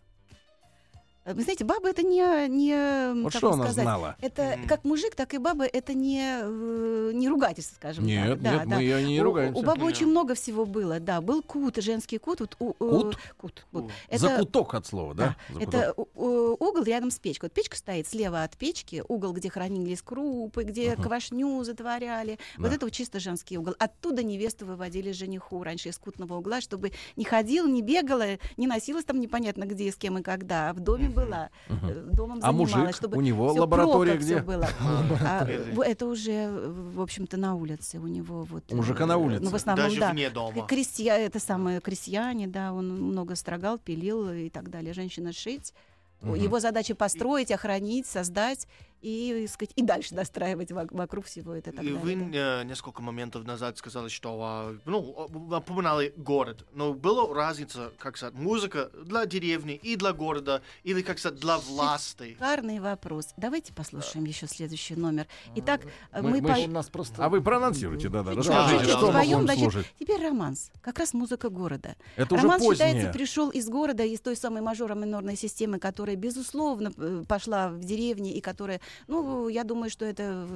Вы 1.25 1.41
знаете, 1.41 1.65
баба 1.65 1.89
это 1.89 2.03
не... 2.03 2.47
не 2.49 3.23
Вот 3.23 3.31
как 3.33 3.39
что 3.39 3.53
она 3.53 3.63
сказать, 3.63 3.83
знала? 3.83 4.15
Это 4.21 4.59
как 4.67 4.83
мужик, 4.83 5.15
так 5.15 5.33
и 5.33 5.39
баба, 5.39 5.65
это 5.65 5.95
не, 5.95 6.21
э, 6.43 7.11
не 7.15 7.27
ругательство, 7.27 7.75
скажем 7.75 8.05
Нет, 8.05 8.29
так. 8.33 8.41
Да, 8.43 8.51
нет, 8.59 8.69
да. 8.69 8.75
мы 8.75 8.81
ее 8.83 9.03
не 9.03 9.19
У- 9.19 9.23
ругаемся. 9.23 9.59
У, 9.59 9.63
бабы 9.63 9.81
Не. 9.81 9.87
очень 9.87 10.05
много 10.07 10.35
всего 10.35 10.65
было, 10.67 10.99
да. 10.99 11.21
Был 11.21 11.41
кут, 11.41 11.77
женский 11.77 12.19
кут. 12.19 12.41
Вот, 12.41 12.55
у- 12.59 12.71
э, 12.71 12.73
Кут? 12.77 13.17
Кут. 13.37 13.65
кут. 13.71 13.83
У. 13.85 13.89
Это, 14.07 14.19
Закуток 14.19 14.75
от 14.75 14.85
слова, 14.85 15.13
да? 15.15 15.35
да, 15.49 15.53
Закуток. 15.55 15.73
это 15.73 15.93
у- 15.97 16.07
у- 16.13 16.53
угол 16.63 16.83
рядом 16.83 17.09
с 17.09 17.17
печкой. 17.17 17.49
Вот 17.49 17.53
печка 17.55 17.75
стоит 17.75 18.07
слева 18.07 18.43
от 18.43 18.55
печки, 18.55 19.03
угол, 19.07 19.33
где 19.33 19.49
хранились 19.49 20.03
крупы, 20.03 20.63
где 20.63 20.93
Ага. 20.93 21.03
квашню 21.03 21.63
затворяли. 21.63 22.37
Вот 22.57 22.69
Да. 22.69 22.75
это 22.75 22.85
вот 22.85 22.93
чисто 22.93 23.19
женский 23.19 23.57
угол. 23.57 23.73
Оттуда 23.79 24.21
невесту 24.21 24.67
выводили 24.67 25.11
жениху 25.11 25.63
раньше 25.63 25.89
из 25.89 25.97
кутного 25.97 26.35
угла, 26.37 26.61
чтобы 26.61 26.91
не 27.15 27.25
ходила, 27.25 27.67
не 27.67 27.81
бегала, 27.81 28.25
не 28.57 28.67
носилась 28.67 29.05
там 29.05 29.19
непонятно 29.19 29.63
где, 29.63 29.91
с 29.91 29.95
кем 29.95 30.19
и 30.19 30.21
когда, 30.21 30.69
а 30.69 30.73
в 30.73 30.79
доме 30.79 31.09
была, 31.15 31.49
э, 31.69 32.09
домом 32.13 32.39
А 32.41 32.51
занималась, 32.51 32.73
мужик? 32.75 32.95
чтобы 32.95 33.17
У 33.17 33.21
него 33.21 33.49
всё 33.49 33.61
лаборатория 33.61 34.15
где? 34.17 34.39
было. 34.41 34.67
А, 35.25 35.45
Это- 35.47 35.71
в- 35.75 35.81
это 35.81 36.05
уже, 36.05 36.49
в 36.95 37.01
общем-то, 37.01 37.37
на 37.37 37.55
улице 37.55 37.97
у 37.99 38.07
него 38.07 38.43
вот. 38.43 38.63
У 38.71 38.75
мужика 38.75 39.03
э, 39.03 39.07
на 39.07 39.17
улице. 39.17 39.43
Ну, 39.43 39.49
в 39.49 39.55
основном, 39.55 39.87
Даже 39.87 39.99
да. 39.99 40.11
вне 40.11 40.29
дома. 40.29 40.65
Крестья, 40.67 41.13
это 41.13 41.39
самое 41.39 41.79
крестьяне, 41.81 42.47
да, 42.47 42.73
он 42.73 42.89
много 43.01 43.35
строгал, 43.35 43.77
пилил 43.77 44.29
и 44.31 44.49
так 44.49 44.69
далее. 44.69 44.93
Женщина 44.93 45.31
шить. 45.33 45.73
Мгм. 46.21 46.35
Его 46.35 46.59
задача 46.59 46.95
построить, 46.95 47.51
охранить, 47.51 48.05
создать 48.07 48.67
и, 49.05 49.43
и 49.43 49.47
сказать, 49.47 49.71
и 49.75 49.83
дальше 49.83 50.15
достраивать 50.15 50.71
вок- 50.71 50.95
вокруг 50.95 51.25
всего 51.25 51.53
это. 51.53 51.69
и 51.69 51.73
так 51.73 51.83
И 51.83 51.93
далее, 51.93 51.95
вы 52.01 52.15
да. 52.31 52.63
несколько 52.63 53.01
моментов 53.01 53.45
назад 53.45 53.77
сказали, 53.77 54.09
что 54.09 54.39
а, 54.41 54.75
ну, 54.85 54.99
упоминали 54.99 56.13
город. 56.17 56.65
Но 56.73 56.93
была 56.93 57.31
разница, 57.33 57.91
как 57.99 58.17
сказать, 58.17 58.33
музыка 58.33 58.89
для 59.03 59.25
деревни 59.25 59.75
и 59.75 59.95
для 59.95 60.13
города, 60.13 60.61
или, 60.83 61.01
как 61.01 61.19
сказать, 61.19 61.39
для 61.39 61.57
власти. 61.57 62.33
Шикарный 62.33 62.79
вопрос. 62.79 63.27
Давайте 63.37 63.73
послушаем 63.73 64.25
еще 64.25 64.47
следующий 64.47 64.95
номер. 64.95 65.27
Итак, 65.55 65.81
э, 66.11 66.21
Мы- 66.21 66.29
мы, 66.31 66.41
мы 66.41 66.63
по- 66.63 66.67
нас 66.69 66.89
просто... 66.89 67.23
А 67.23 67.29
вы 67.29 67.41
проанонсируйте, 67.41 68.09
да-да. 68.09 68.31
Да, 68.31 68.37
Расскажите, 68.37 68.85
да, 68.85 68.97
что 68.97 69.11
да. 69.11 69.19
мы 69.19 69.25
будем 69.25 69.41
значит, 69.43 69.61
слушать. 69.63 69.87
Теперь 69.99 70.21
романс. 70.21 70.71
Как 70.81 70.97
раз 70.99 71.13
музыка 71.13 71.49
города. 71.49 71.95
Это 72.15 72.33
уже 72.35 72.43
Романс, 72.43 72.63
считается, 72.63 73.05
позднее. 73.07 73.13
пришел 73.13 73.49
из 73.49 73.67
города, 73.69 74.03
из 74.03 74.19
той 74.19 74.35
самой 74.35 74.61
мажоро-минорной 74.61 75.35
системы, 75.37 75.79
которая, 75.79 76.15
безусловно, 76.15 76.91
э, 76.97 77.23
пошла 77.27 77.69
в 77.69 77.79
деревне 77.83 78.33
и 78.33 78.41
которая, 78.41 78.81
ну, 79.07 79.47
я 79.47 79.63
думаю, 79.63 79.89
что 79.89 80.05
это 80.05 80.47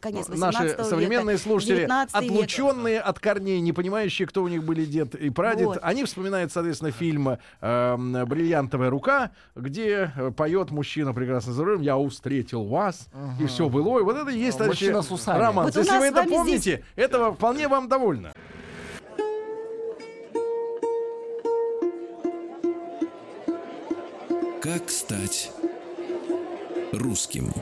конец 0.00 0.28
18 0.28 0.38
Наши 0.40 0.64
века, 0.68 0.84
современные 0.84 1.38
слушатели, 1.38 1.76
19 1.76 2.14
век. 2.20 2.30
отлученные 2.32 3.00
от 3.00 3.18
корней, 3.20 3.60
не 3.60 3.72
понимающие, 3.72 4.26
кто 4.26 4.42
у 4.42 4.48
них 4.48 4.64
были 4.64 4.84
дед 4.84 5.14
и 5.14 5.30
прадед, 5.30 5.66
Вот. 5.66 5.78
они 5.82 6.04
вспоминают, 6.04 6.52
соответственно, 6.52 6.90
фильм 6.90 7.38
э, 7.60 7.96
«Бриллиантовая 8.26 8.90
рука», 8.90 9.30
где 9.54 10.12
э, 10.16 10.30
поет 10.30 10.70
мужчина 10.70 11.12
прекрасно 11.12 11.52
за 11.52 11.64
рулем 11.64 11.82
«Я 11.82 11.96
встретил 12.08 12.64
вас», 12.64 13.08
и 13.40 13.46
все 13.46 13.68
было. 13.68 13.88
Ой, 13.88 14.02
вот 14.04 14.16
это 14.16 14.30
и 14.30 14.38
есть, 14.38 14.56
А, 14.56 14.64
товарищи, 14.64 14.92
усами. 15.12 15.38
романс. 15.38 15.74
Вот 15.74 15.84
Если 15.84 15.98
вы 15.98 16.06
это 16.06 16.24
помните, 16.24 16.84
этого 16.96 17.34
вполне 17.34 17.68
вам 17.68 17.88
довольно. 17.88 18.32
Как 24.60 24.90
стать 24.90 25.52
русским? 26.96 27.52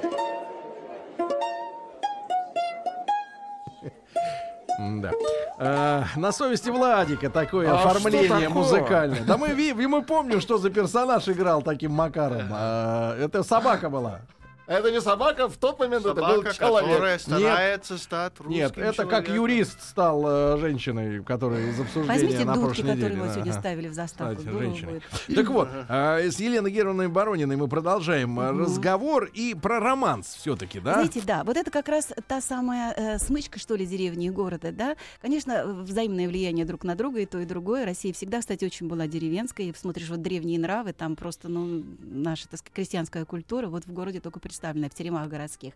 Да. 4.79 5.11
Э, 5.59 6.03
на 6.16 6.33
совести 6.33 6.68
Владика 6.68 7.31
такое 7.31 7.70
А 7.70 7.77
оформление 7.77 8.29
такое? 8.29 8.49
музыкальное. 8.49 9.20
Да 9.23 9.37
мы, 9.38 9.49
ви- 9.51 9.73
мы 9.87 10.03
помним, 10.03 10.40
что 10.40 10.59
за 10.59 10.68
персонаж 10.70 11.29
играл 11.29 11.62
таким 11.62 11.92
макаром. 11.92 12.49
А, 12.51 13.16
это 13.18 13.44
собака 13.44 13.88
была. 13.88 14.20
Это 14.66 14.90
не 14.90 15.00
собака, 15.00 15.48
в 15.48 15.57
тот 15.59 15.79
момент 15.79 16.07
это 16.07 16.14
был 16.14 16.22
Собака, 16.22 16.55
человек. 16.55 16.90
которая 16.90 17.18
старается 17.18 17.98
стать 17.98 18.33
русским 18.38 18.55
Нет, 18.57 18.79
это 18.79 19.05
как 19.05 19.27
человеком. 19.27 19.35
юрист 19.35 19.83
стал 19.83 20.22
э, 20.27 20.59
женщиной, 20.59 21.22
которая 21.22 21.68
из 21.68 21.79
обсуждения 21.81 22.09
Возьмите 22.09 22.44
на 22.46 22.55
дудки, 22.55 22.64
прошлой 22.66 22.83
которые 22.83 23.05
неделе. 23.11 23.22
мы 23.22 23.29
сегодня 23.33 23.50
Ага. 23.50 23.61
ставили 23.61 23.88
в 23.88 23.92
заставку. 23.94 24.42
Кстати. 24.42 25.35
Так 25.35 25.48
вот, 25.50 25.68
а, 25.88 26.18
с 26.18 26.40
Еленой 26.40 26.70
Германовной 26.70 27.09
Барониной 27.09 27.57
мы 27.57 27.68
продолжаем 27.68 28.40
а, 28.40 28.53
разговор 28.53 29.24
и 29.35 29.55
про 29.55 29.81
романс 29.81 30.35
все-таки, 30.40 30.81
да? 30.81 30.94
Знаете, 30.94 31.20
да, 31.27 31.44
вот 31.44 31.57
это 31.59 31.70
как 31.70 31.88
раз 31.88 32.09
та 32.27 32.40
самая 32.40 32.94
э, 32.96 33.18
смычка, 33.18 33.59
что 33.59 33.74
ли, 33.74 33.85
деревни 33.85 34.29
и 34.29 34.31
города, 34.31 34.72
да. 34.72 34.96
Конечно, 35.20 35.53
э, 35.53 35.72
взаимное 35.83 36.27
влияние 36.27 36.64
друг 36.64 36.85
на 36.85 36.94
друга 36.94 37.20
и 37.20 37.27
то, 37.27 37.38
и 37.38 37.44
другое. 37.44 37.85
Россия 37.85 38.14
всегда, 38.14 38.40
кстати, 38.40 38.64
очень 38.64 38.88
была 38.88 39.07
деревенской. 39.07 39.66
И 39.66 39.74
смотришь, 39.74 40.09
вот 40.09 40.22
древние 40.22 40.59
нравы, 40.59 40.94
там 40.94 41.16
просто, 41.16 41.48
ну, 41.48 41.85
наша, 42.00 42.48
так 42.48 42.61
сказать, 42.61 42.74
крестьянская 42.74 43.27
культура 43.27 43.66
вот 43.68 43.85
в 43.85 43.92
городе 43.92 44.20
только 44.20 44.40
представлена, 44.54 44.88
в 44.88 44.94
теремах 44.94 45.28
городских. 45.28 45.74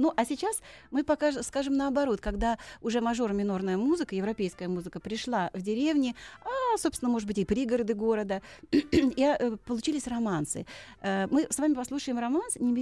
Ну, 0.00 0.12
а 0.16 0.24
сейчас 0.24 0.60
мы 0.90 1.04
покажем, 1.04 1.42
скажем 1.42 1.76
наоборот, 1.76 2.20
когда 2.20 2.56
уже 2.80 3.00
мажор-минорная 3.02 3.76
музыка, 3.76 4.14
европейская 4.14 4.66
музыка 4.66 4.98
пришла 4.98 5.50
в 5.52 5.60
деревни, 5.60 6.16
а, 6.42 6.78
собственно, 6.78 7.10
может 7.10 7.28
быть, 7.28 7.36
и 7.36 7.44
пригороды 7.44 7.92
города, 7.94 8.40
и 8.72 9.14
э, 9.18 9.56
получились 9.66 10.06
романсы. 10.06 10.64
Э, 11.02 11.26
Мы 11.30 11.46
с 11.50 11.58
вами 11.58 11.74
послушаем 11.74 12.18
романс 12.18 12.56
«Не 12.56 12.74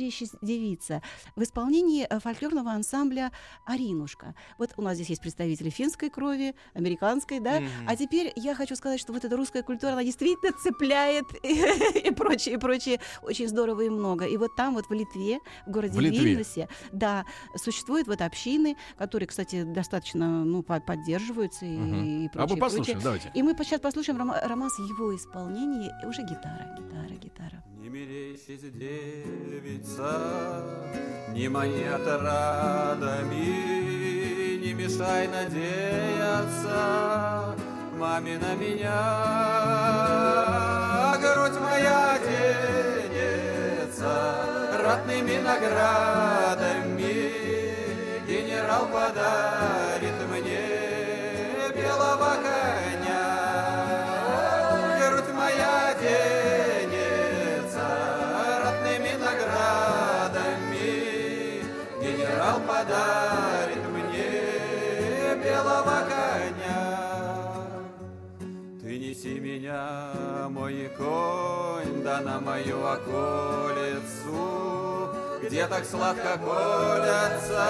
девица» 0.43 1.03
в 1.34 1.43
исполнении 1.43 2.07
э, 2.09 2.20
фольклорного 2.20 2.70
ансамбля 2.70 3.32
«Аринушка». 3.66 4.34
Вот 4.59 4.70
у 4.76 4.82
нас 4.82 4.95
здесь 4.95 5.11
есть 5.11 5.22
представители 5.22 5.70
финской 5.70 6.11
крови, 6.11 6.55
американской, 6.74 7.40
да, 7.40 7.59
Мгм. 7.61 7.68
а 7.88 7.97
теперь 7.97 8.32
я 8.36 8.55
хочу 8.55 8.76
сказать, 8.76 9.01
что 9.01 9.12
вот 9.12 9.24
эта 9.24 9.36
русская 9.36 9.64
культура, 9.64 9.93
она 9.93 10.05
действительно 10.05 10.53
цепляет 10.53 11.24
и 11.43 12.12
прочее, 12.12 12.55
и 12.55 12.59
прочее, 12.59 13.01
очень 13.22 13.49
здорово 13.49 13.80
и 13.82 13.88
много. 13.88 14.24
И 14.24 14.36
вот 14.36 14.55
там 14.55 14.74
вот 14.74 14.88
в 14.88 14.93
Литве, 14.93 15.40
в 15.66 15.70
городе 15.72 15.99
В. 15.99 16.01
Вильнюсе, 16.01 16.68
да, 16.93 17.07
существуют 17.56 18.06
вот 18.09 18.20
общины, 18.22 18.76
которые, 18.98 19.26
кстати, 19.26 19.62
достаточно, 19.64 20.44
ну, 20.44 20.62
по- 20.62 20.80
поддерживаются 20.80 21.64
и, 21.66 21.76
Мгм. 21.76 22.04
и 22.04 22.26
А 22.26 22.30
прочее, 22.30 22.54
мы 22.54 22.61
послушаем, 22.61 23.00
прочее. 23.00 23.04
давайте. 23.04 23.30
И 23.34 23.42
мы 23.42 23.54
сейчас 23.64 23.80
послушаем 23.80 24.18
рома- 24.18 24.40
романс 24.48 24.74
в 24.78 24.84
его 24.88 25.14
исполнении, 25.16 25.90
уже 26.06 26.22
гитара, 26.22 26.76
гитара, 26.78 27.14
гитара. 27.24 27.62
Не 27.80 27.88
мерещись, 27.88 28.62
девица, 28.82 30.11
не 31.32 31.48
мани 31.48 31.84
отрадами, 31.84 33.46
не 34.64 34.72
мешай 34.74 35.28
надеяться 35.28 36.78
маме 37.98 38.38
на 38.38 38.54
меня. 38.54 38.98
Грудь 41.20 41.59
моя 41.61 42.18
денется 43.09 44.12
ратными 44.84 45.36
наградами, 45.42 46.97
генерал 48.79 48.87
подарит 48.87 50.18
мне 50.31 50.66
белого 51.74 52.33
коня. 52.45 53.26
Грудь 54.99 55.33
моя 55.35 55.95
денется 56.01 57.87
ратными 58.62 59.12
наградами, 59.24 60.91
генерал 62.01 62.59
подарит 62.61 63.85
мне 63.89 64.31
белого 65.43 65.99
коня. 66.09 66.83
Ты 68.81 68.99
неси 68.99 69.35
меня, 69.41 70.12
мой 70.51 70.91
конь, 70.97 72.03
да 72.05 72.20
на 72.20 72.41
мою 72.41 72.87
околицу, 72.87 74.39
где 75.49 75.66
так 75.66 75.82
сладко 75.86 76.38
колятся 76.44 77.64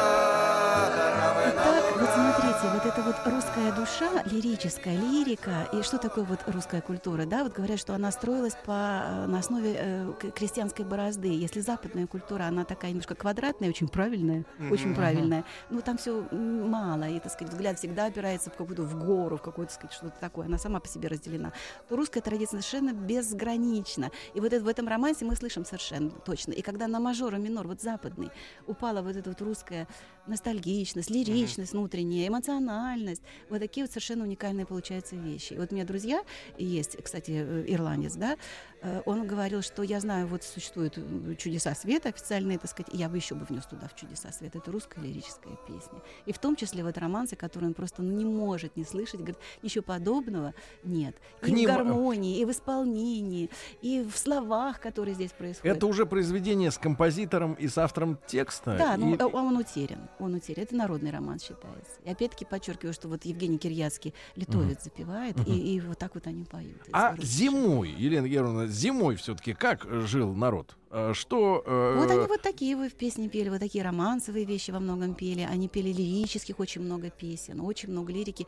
травы 0.96 1.52
на. 1.54 1.87
Смотрите, 2.18 2.70
вот 2.74 2.84
эта 2.84 3.02
вот 3.02 3.16
русская 3.26 3.72
душа, 3.72 4.22
лирическая 4.24 4.96
лирика, 4.96 5.68
и 5.72 5.82
что 5.82 5.98
такое 5.98 6.24
вот 6.24 6.40
русская 6.46 6.80
культура, 6.80 7.26
да, 7.26 7.44
вот 7.44 7.52
говорят, 7.52 7.78
что 7.78 7.94
она 7.94 8.10
строилась 8.10 8.56
по, 8.66 9.02
э, 9.04 9.26
на 9.26 9.38
основе 9.38 9.74
э, 9.78 10.12
крестьянской 10.34 10.84
борозды. 10.84 11.28
Если 11.28 11.60
западная 11.60 12.06
культура, 12.06 12.44
она 12.44 12.64
такая 12.64 12.90
немножко 12.90 13.14
квадратная, 13.14 13.68
очень 13.68 13.88
правильная, 13.88 14.44
очень 14.70 14.94
правильная, 14.94 15.44
ну 15.70 15.80
там 15.80 15.96
все 15.96 16.26
мало, 16.32 17.08
и, 17.08 17.20
так 17.20 17.32
сказать, 17.32 17.52
взгляд 17.52 17.78
всегда 17.78 18.06
опирается 18.06 18.50
в 18.50 18.56
какую-то 18.56 18.82
в 18.82 18.98
гору, 19.04 19.36
в 19.36 19.42
какое-то, 19.42 19.72
сказать, 19.72 19.94
что-то 19.94 20.18
такое, 20.18 20.46
она 20.46 20.58
сама 20.58 20.80
по 20.80 20.88
себе 20.88 21.08
разделена, 21.08 21.52
то 21.88 21.96
русская 21.96 22.20
традиция 22.20 22.60
совершенно 22.60 22.92
безгранична. 22.92 24.10
И 24.34 24.40
вот 24.40 24.52
это, 24.52 24.64
в 24.64 24.68
этом 24.68 24.88
романсе 24.88 25.24
мы 25.24 25.36
слышим 25.36 25.64
совершенно 25.64 26.10
точно. 26.10 26.52
И 26.52 26.62
когда 26.62 26.88
на 26.88 26.98
мажор 26.98 27.34
и 27.34 27.38
минор, 27.38 27.68
вот 27.68 27.80
западный, 27.80 28.30
упала 28.66 29.02
вот 29.02 29.14
эта 29.16 29.30
вот 29.30 29.40
русская 29.40 29.86
ностальгичность, 30.26 31.10
лиричность 31.10 31.72
внутренняя, 31.72 32.07
эмоциональность. 32.16 33.22
Вот 33.50 33.60
такие 33.60 33.84
вот 33.84 33.90
совершенно 33.90 34.24
уникальные 34.24 34.66
получаются 34.66 35.16
вещи. 35.16 35.54
И 35.54 35.58
вот 35.58 35.72
у 35.72 35.74
меня 35.74 35.84
друзья 35.84 36.22
есть, 36.58 36.96
кстати, 37.02 37.30
э, 37.30 37.64
ирландец, 37.68 38.14
да, 38.14 38.36
э, 38.82 39.02
он 39.04 39.26
говорил, 39.26 39.62
что 39.62 39.82
я 39.82 40.00
знаю, 40.00 40.26
вот 40.26 40.42
существуют 40.42 40.96
э, 40.96 41.34
чудеса 41.36 41.74
света 41.74 42.08
официальные, 42.08 42.58
так 42.58 42.70
сказать, 42.70 42.92
и 42.94 42.96
я 42.96 43.08
бы 43.08 43.16
еще 43.16 43.34
бы 43.34 43.44
внес 43.44 43.66
туда 43.66 43.88
в 43.88 43.94
чудеса 43.94 44.32
света. 44.32 44.58
Это 44.58 44.70
русская 44.72 45.00
лирическая 45.00 45.56
песня. 45.66 46.00
И 46.26 46.32
в 46.32 46.38
том 46.38 46.56
числе 46.56 46.82
вот 46.84 46.96
романсы, 46.98 47.36
которые 47.36 47.68
он 47.68 47.74
просто 47.74 48.02
ну, 48.02 48.12
не 48.16 48.24
может 48.24 48.76
не 48.76 48.84
слышать, 48.84 49.20
говорит, 49.20 49.38
ничего 49.62 49.82
подобного 49.82 50.54
нет. 50.84 51.16
К 51.40 51.48
и 51.48 51.52
ним, 51.52 51.64
в 51.64 51.72
гармонии, 51.72 52.40
и 52.40 52.44
в 52.44 52.50
исполнении, 52.50 53.50
и 53.82 54.02
в 54.02 54.16
словах, 54.16 54.80
которые 54.80 55.14
здесь 55.14 55.32
происходят. 55.32 55.76
Это 55.76 55.86
уже 55.86 56.06
произведение 56.06 56.70
с 56.70 56.78
композитором 56.78 57.54
и 57.54 57.68
с 57.68 57.78
автором 57.78 58.18
текста. 58.26 58.76
Да, 58.78 58.96
ну 58.96 59.14
и- 59.14 59.18
э, 59.18 59.24
он 59.24 59.56
утерян. 59.56 60.08
Он 60.18 60.34
утерян. 60.34 60.64
Это 60.64 60.74
народный 60.74 61.10
роман 61.10 61.38
считается. 61.38 61.97
И 62.04 62.10
опять-таки 62.10 62.44
подчеркиваю, 62.44 62.92
что 62.94 63.08
вот 63.08 63.24
Евгений 63.24 63.58
Кирьяцкий 63.58 64.14
литовец 64.36 64.84
запевает, 64.84 65.36
и, 65.46 65.74
и 65.76 65.80
вот 65.80 65.98
так 65.98 66.14
вот 66.14 66.26
они 66.26 66.44
поют. 66.44 66.76
А 66.92 67.16
зимой, 67.20 67.90
Елена 67.90 68.28
Георгиевна, 68.28 68.66
зимой 68.66 69.16
все-таки 69.16 69.52
как 69.54 69.86
жил 70.06 70.32
народ? 70.34 70.76
Э, 70.90 71.12
Что... 71.14 71.62
э, 71.66 71.96
Вот 71.98 72.10
они 72.10 72.26
вот 72.26 72.42
такие 72.42 72.76
вы 72.76 72.88
в 72.88 72.94
песне 72.94 73.28
пели, 73.28 73.48
вот 73.50 73.60
такие 73.60 73.84
романсовые 73.84 74.44
вещи 74.44 74.70
во 74.70 74.80
многом 74.80 75.14
пели. 75.14 75.40
Они 75.42 75.68
пели 75.68 75.88
лирических 75.92 76.58
очень 76.60 76.82
много 76.82 77.10
песен, 77.10 77.60
очень 77.60 77.90
много 77.90 78.12
лирики. 78.12 78.46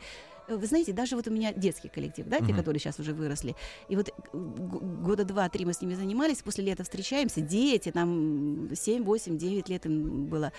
Э, 0.49 0.57
Вы 0.57 0.67
знаете, 0.67 0.93
даже 0.93 1.17
вот 1.17 1.27
у 1.27 1.31
меня 1.31 1.53
детский 1.53 1.89
коллектив, 1.89 2.27
да, 2.27 2.39
те, 2.39 2.55
которые 2.55 2.81
сейчас 2.81 2.99
уже 2.99 3.13
выросли. 3.13 3.55
И 3.89 3.97
вот 3.97 4.09
э, 4.09 4.13
года 4.33 5.25
два-три 5.25 5.65
мы 5.67 5.73
с 5.75 5.81
ними 5.83 5.95
занимались, 5.95 6.39
после 6.43 6.65
лета 6.65 6.83
встречаемся, 6.83 7.41
дети, 7.41 7.91
там 7.91 8.71
7, 8.75 9.05
8, 9.05 9.37
9 9.39 9.69
лет 9.69 9.87
им 9.87 10.27
было. 10.27 10.53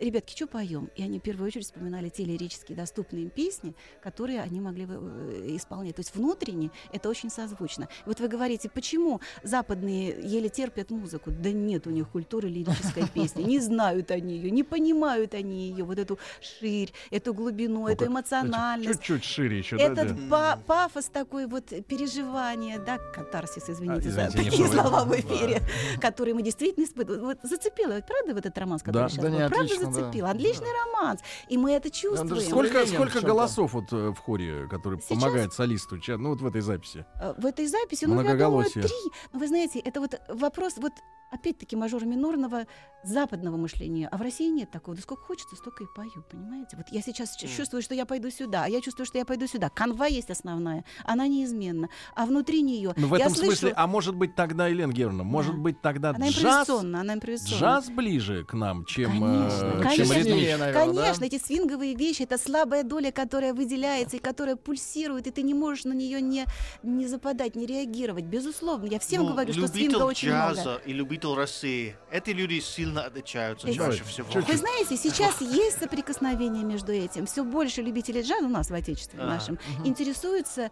Ребятки, 0.00 0.34
что 0.36 0.46
поем? 0.46 0.90
И 0.96 1.02
они 1.02 1.18
в 1.18 1.22
первую 1.22 1.46
очередь 1.46 1.64
вспоминали 1.66 2.08
те 2.08 2.24
лирические 2.24 2.76
доступные 2.76 3.24
им 3.24 3.30
песни, 3.30 3.74
которые 4.02 4.40
они 4.42 4.60
могли 4.60 4.84
бы 4.86 4.94
э, 5.00 5.56
исполнять. 5.56 5.96
То 5.96 6.00
есть 6.00 6.14
внутренне 6.14 6.70
это 6.92 7.08
очень 7.08 7.30
созвучно. 7.30 7.84
И 8.04 8.08
вот 8.08 8.20
вы 8.20 8.28
говорите, 8.28 8.68
почему 8.68 9.20
западные 9.42 10.16
еле 10.22 10.48
терпят 10.48 10.90
музыку? 10.90 11.30
Да 11.30 11.50
нет 11.50 11.86
у 11.86 11.90
них 11.90 12.08
культуры 12.08 12.48
лирической 12.48 13.08
песни. 13.14 13.42
Не 13.42 13.58
знают 13.60 14.10
они 14.10 14.36
ее, 14.36 14.50
не 14.50 14.64
понимают 14.64 15.34
они 15.34 15.70
ее, 15.70 15.84
вот 15.84 15.98
эту 15.98 16.18
ширь, 16.40 16.92
эту 17.10 17.32
глубину, 17.32 17.86
эту 17.88 18.04
ну-ка, 18.04 18.12
эмоциональность. 18.12 19.00
Чуть-чуть 19.00 19.24
шире 19.24 19.58
еще, 19.58 19.76
Этот 19.76 20.28
да? 20.28 20.58
пафос 20.66 21.06
такой 21.06 21.46
вот 21.46 21.72
переживание, 21.88 22.78
да, 22.78 22.98
катарсис, 22.98 23.68
извините 23.68 24.08
А, 24.08 24.12
за 24.12 24.26
извините, 24.28 24.50
такие 24.50 24.68
слова 24.68 25.04
в 25.04 25.12
эфире, 25.18 25.62
которые 26.00 26.34
мы 26.34 26.42
действительно 26.42 26.84
испытываем. 26.84 27.24
Вот 27.24 27.38
зацепило, 27.42 28.00
правда, 28.06 28.34
вот 28.34 28.38
этот 28.46 28.58
романс, 28.58 28.82
который 28.82 29.04
Да. 29.04 29.08
сейчас 29.08 29.24
Да 29.24 29.30
был? 29.30 29.38
правда 29.48 29.85
да. 29.86 30.00
зацепил? 30.00 30.26
Отличный 30.26 30.68
романс. 30.84 31.20
И 31.48 31.56
мы 31.56 31.72
это 31.72 31.90
даже 31.90 31.90
чувствуем. 31.90 32.40
Сколько, 32.40 32.72
Современен 32.72 32.94
сколько 32.94 33.12
чем-то. 33.12 33.26
голосов 33.26 33.72
вот 33.72 33.92
э, 33.92 34.10
в 34.10 34.18
хоре, 34.18 34.66
который 34.68 35.00
Сейчас- 35.00 35.08
помогает 35.08 35.52
солисту, 35.52 35.98
ну 36.18 36.30
вот 36.30 36.40
в 36.40 36.46
этой 36.46 36.60
записи? 36.60 37.04
Э, 37.20 37.34
в 37.36 37.46
этой 37.46 37.66
записи, 37.66 38.04
ну, 38.04 38.20
я 38.22 38.34
думаю, 38.34 38.70
три. 38.70 38.90
Вы 39.32 39.48
знаете, 39.48 39.78
это 39.78 40.00
вот 40.00 40.20
вопрос, 40.28 40.74
вот 40.76 40.92
опять-таки 41.30 41.76
мажора 41.76 42.04
минорного 42.04 42.66
западного 43.04 43.56
мышления. 43.56 44.08
А 44.10 44.16
в 44.16 44.22
России 44.22 44.48
нет 44.48 44.70
такого. 44.70 44.96
Да 44.96 45.02
сколько 45.02 45.22
хочется, 45.22 45.54
столько 45.56 45.84
и 45.84 45.86
пою, 45.94 46.24
понимаете? 46.30 46.76
Вот 46.76 46.86
я 46.90 47.00
сейчас 47.02 47.36
ч- 47.36 47.46
чувствую, 47.46 47.82
что 47.82 47.94
я 47.94 48.04
пойду 48.04 48.30
сюда, 48.30 48.64
а 48.64 48.68
я 48.68 48.80
чувствую, 48.80 49.06
что 49.06 49.18
я 49.18 49.24
пойду 49.24 49.46
сюда. 49.46 49.68
Канва 49.68 50.06
есть 50.06 50.30
основная, 50.30 50.84
она 51.04 51.26
неизменна. 51.28 51.88
А 52.16 52.26
внутри 52.26 52.62
нее 52.62 52.92
Ну, 52.96 53.06
в 53.06 53.16
я 53.16 53.24
этом 53.26 53.34
слышу... 53.36 53.52
смысле, 53.52 53.72
а 53.76 53.86
может 53.86 54.16
быть 54.16 54.34
тогда, 54.34 54.66
Елена 54.66 54.92
Георгиевна, 54.92 55.22
может 55.24 55.54
Да. 55.54 55.60
быть 55.60 55.80
тогда 55.82 56.10
Она 56.10 56.28
джаз, 56.30 56.68
она 56.68 57.14
импровизационна. 57.14 57.60
джаз 57.60 57.90
ближе 57.90 58.44
к 58.44 58.54
нам, 58.54 58.84
чем, 58.84 59.10
Конечно, 59.12 59.46
э, 59.56 59.70
чем 59.72 59.82
конечно. 59.82 60.02
ритмический? 60.02 60.22
Сильнее, 60.32 60.56
наверное, 60.56 60.86
да? 60.86 61.02
Конечно, 61.02 61.24
эти 61.24 61.38
свинговые 61.38 61.94
вещи 61.94 62.22
это 62.22 62.38
слабая 62.38 62.82
доля, 62.82 63.12
которая 63.12 63.54
выделяется 63.54 64.16
и 64.16 64.20
которая 64.20 64.56
пульсирует, 64.56 65.26
и 65.28 65.30
ты 65.30 65.42
не 65.42 65.54
можешь 65.54 65.84
на 65.84 65.92
нее 65.92 66.20
не, 66.20 66.44
не 66.82 67.06
западать, 67.06 67.54
не 67.54 67.66
реагировать. 67.66 68.24
Безусловно, 68.24 68.86
я 68.86 68.98
всем 68.98 69.22
Ну, 69.22 69.28
говорю, 69.32 69.52
что 69.52 69.68
свинга 69.68 70.02
очень 70.04 70.28
джаза 70.28 70.60
много. 70.62 70.82
и 70.86 70.92
любитель 70.92 71.15
России. 71.24 71.96
Эти 72.10 72.30
люди 72.30 72.60
сильно 72.60 73.04
отличаются 73.04 73.72
чаще 73.72 74.04
всего. 74.04 74.28
Вы 74.32 74.56
знаете, 74.56 74.96
сейчас 74.96 75.40
есть 75.40 75.78
соприкосновение 75.78 76.64
между 76.64 76.92
этим. 76.92 77.26
Все 77.26 77.44
больше 77.44 77.82
любителей 77.82 78.22
джаза 78.22 78.46
у 78.46 78.50
нас 78.50 78.70
в 78.70 78.74
Отечестве 78.74 79.20
А, 79.20 79.26
нашем 79.26 79.58
интересуются 79.84 80.70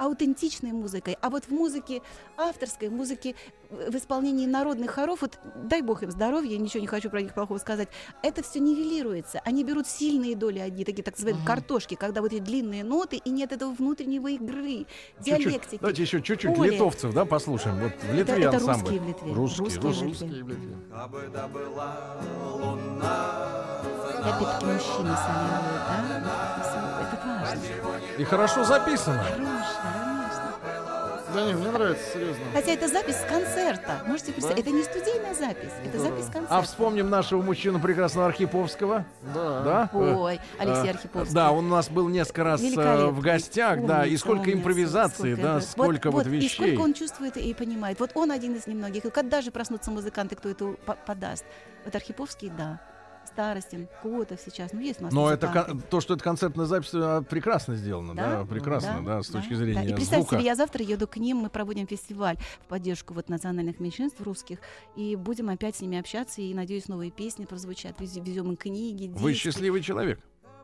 аутентичной 0.00 0.72
музыкой. 0.72 1.16
А 1.20 1.28
вот 1.28 1.44
в 1.44 1.50
музыке 1.50 2.00
авторской, 2.38 2.88
музыке 2.88 3.34
в 3.70 3.94
исполнении 3.94 4.46
народных 4.46 4.90
хоров, 4.92 5.20
вот 5.20 5.38
дай 5.54 5.82
бог 5.82 6.02
им 6.02 6.10
здоровья, 6.10 6.56
ничего 6.56 6.80
не 6.80 6.86
хочу 6.86 7.10
про 7.10 7.20
них 7.20 7.34
плохого 7.34 7.58
сказать, 7.58 7.88
это 8.22 8.42
все 8.42 8.58
нивелируется. 8.60 9.40
Они 9.44 9.62
берут 9.62 9.86
сильные 9.86 10.34
доли 10.34 10.58
одни, 10.58 10.84
такие 10.84 11.02
так 11.04 11.14
называемые 11.14 11.46
картошки, 11.46 11.94
когда 11.94 12.22
вот 12.22 12.32
эти 12.32 12.40
длинные 12.40 12.82
ноты, 12.82 13.16
и 13.18 13.30
нет 13.30 13.52
этого 13.52 13.72
внутреннего 13.72 14.28
игры, 14.28 14.86
Чуть-чуть. 15.18 15.24
диалектики. 15.24 15.80
Давайте 15.80 16.02
еще 16.02 16.22
чуть-чуть 16.22 16.56
Поле. 16.56 16.70
литовцев, 16.70 17.12
да, 17.12 17.24
послушаем. 17.26 17.78
Вот 17.80 17.92
в 17.92 18.04
Это, 18.04 18.12
Литве 18.14 18.44
это 18.46 18.56
ансамбль. 18.56 18.80
русские 18.80 19.00
в 19.00 19.06
Литве. 19.08 19.32
Русские, 19.34 19.64
Русские 19.64 19.80
в 19.80 20.02
русские. 20.02 20.30
Литве. 20.30 20.56
Да 20.90 21.48
была 21.48 22.16
луна 22.54 23.50
Лепетки 24.20 24.64
мужчины 24.64 25.16
солируют, 25.16 25.84
да? 25.88 27.00
Это 27.00 27.16
Это 27.16 27.26
важно. 27.26 27.60
И 28.20 28.24
хорошо 28.24 28.64
записано. 28.64 29.22
Хорошо, 29.22 29.34
конечно. 29.38 30.52
Да 31.34 31.44
не, 31.46 31.54
мне 31.54 31.70
нравится, 31.70 32.02
серьезно. 32.12 32.42
Хотя 32.52 32.72
это 32.72 32.88
запись 32.88 33.16
с 33.16 33.24
концерта. 33.24 34.02
Можете 34.06 34.32
представить, 34.32 34.58
это 34.60 34.70
не 34.72 34.82
студийная 34.82 35.32
запись, 35.32 35.70
это 35.86 35.98
запись 35.98 36.24
с 36.24 36.26
концерта. 36.26 36.58
А 36.58 36.60
вспомним 36.60 37.08
нашего 37.08 37.40
мужчину 37.40 37.80
прекрасного 37.80 38.26
Архиповского. 38.26 39.06
Да. 39.32 39.60
Да? 39.62 39.90
Ой, 39.94 40.38
Алексей 40.58 40.88
Э, 40.88 40.90
Архиповский. 40.90 41.34
Да, 41.34 41.52
он 41.52 41.66
у 41.66 41.68
нас 41.70 41.88
был 41.88 42.08
несколько 42.10 42.44
раз 42.44 42.60
э, 42.62 43.06
в 43.06 43.20
гостях, 43.20 43.86
да, 43.86 44.04
и 44.04 44.08
Умница, 44.08 44.20
сколько 44.20 44.40
умница, 44.42 44.58
импровизации, 44.58 45.14
сколько 45.34 45.42
да, 45.42 45.56
это- 45.58 45.66
сколько 45.66 46.10
вот, 46.10 46.26
И 46.26 46.28
вещей. 46.30 46.50
сколько 46.74 46.80
он 46.82 46.92
чувствует 46.92 47.36
и 47.38 47.54
понимает. 47.54 48.00
Вот 48.00 48.10
он 48.14 48.32
один 48.32 48.54
из 48.56 48.66
немногих. 48.66 49.06
И 49.06 49.10
когда 49.10 49.40
же 49.40 49.50
проснутся 49.50 49.90
музыканты, 49.90 50.36
кто 50.36 50.50
это 50.50 50.74
по- 50.84 50.98
подаст? 51.06 51.44
Вот 51.86 51.94
Архиповский, 51.94 52.50
да. 52.58 52.80
Старостин, 53.32 53.88
Котов 54.02 54.40
сейчас. 54.44 54.72
Ну, 54.72 54.80
есть 54.80 55.00
у 55.00 55.04
нас 55.04 55.12
Но 55.12 55.30
это 55.30 55.46
музыканты. 55.46 55.72
кон- 55.72 55.82
то, 55.90 56.00
что 56.00 56.14
это 56.14 56.24
концертная 56.24 56.66
запись, 56.66 56.90
э, 56.92 57.22
прекрасно 57.28 57.74
сделано, 57.76 58.14
да, 58.14 58.40
Да? 58.40 58.44
прекрасно, 58.44 59.02
да, 59.04 59.22
с 59.22 59.28
да, 59.28 59.38
точки 59.38 59.50
да. 59.50 59.56
зрения 59.56 59.84
И 59.90 59.94
представьте 59.94 60.22
звука. 60.22 60.36
себе, 60.36 60.44
я 60.44 60.54
завтра 60.54 60.84
еду 60.84 61.06
к 61.06 61.16
ним, 61.16 61.38
мы 61.38 61.50
проводим 61.50 61.86
фестиваль 61.86 62.36
в 62.62 62.66
поддержку 62.66 63.14
вот 63.14 63.28
национальных 63.28 63.80
меньшинств 63.80 64.20
русских, 64.20 64.58
и 64.96 65.16
будем 65.16 65.48
опять 65.48 65.76
с 65.76 65.80
ними 65.80 65.98
общаться, 65.98 66.40
и, 66.42 66.52
надеюсь, 66.54 66.88
новые 66.88 67.10
песни 67.10 67.44
прозвучат, 67.44 68.00
Вез- 68.00 68.22
везем 68.24 68.48
им 68.50 68.56
книги, 68.56 69.10
Вы 69.14 69.32
диски. 69.32 69.44
счастливый 69.44 69.82
человек. 69.82 70.20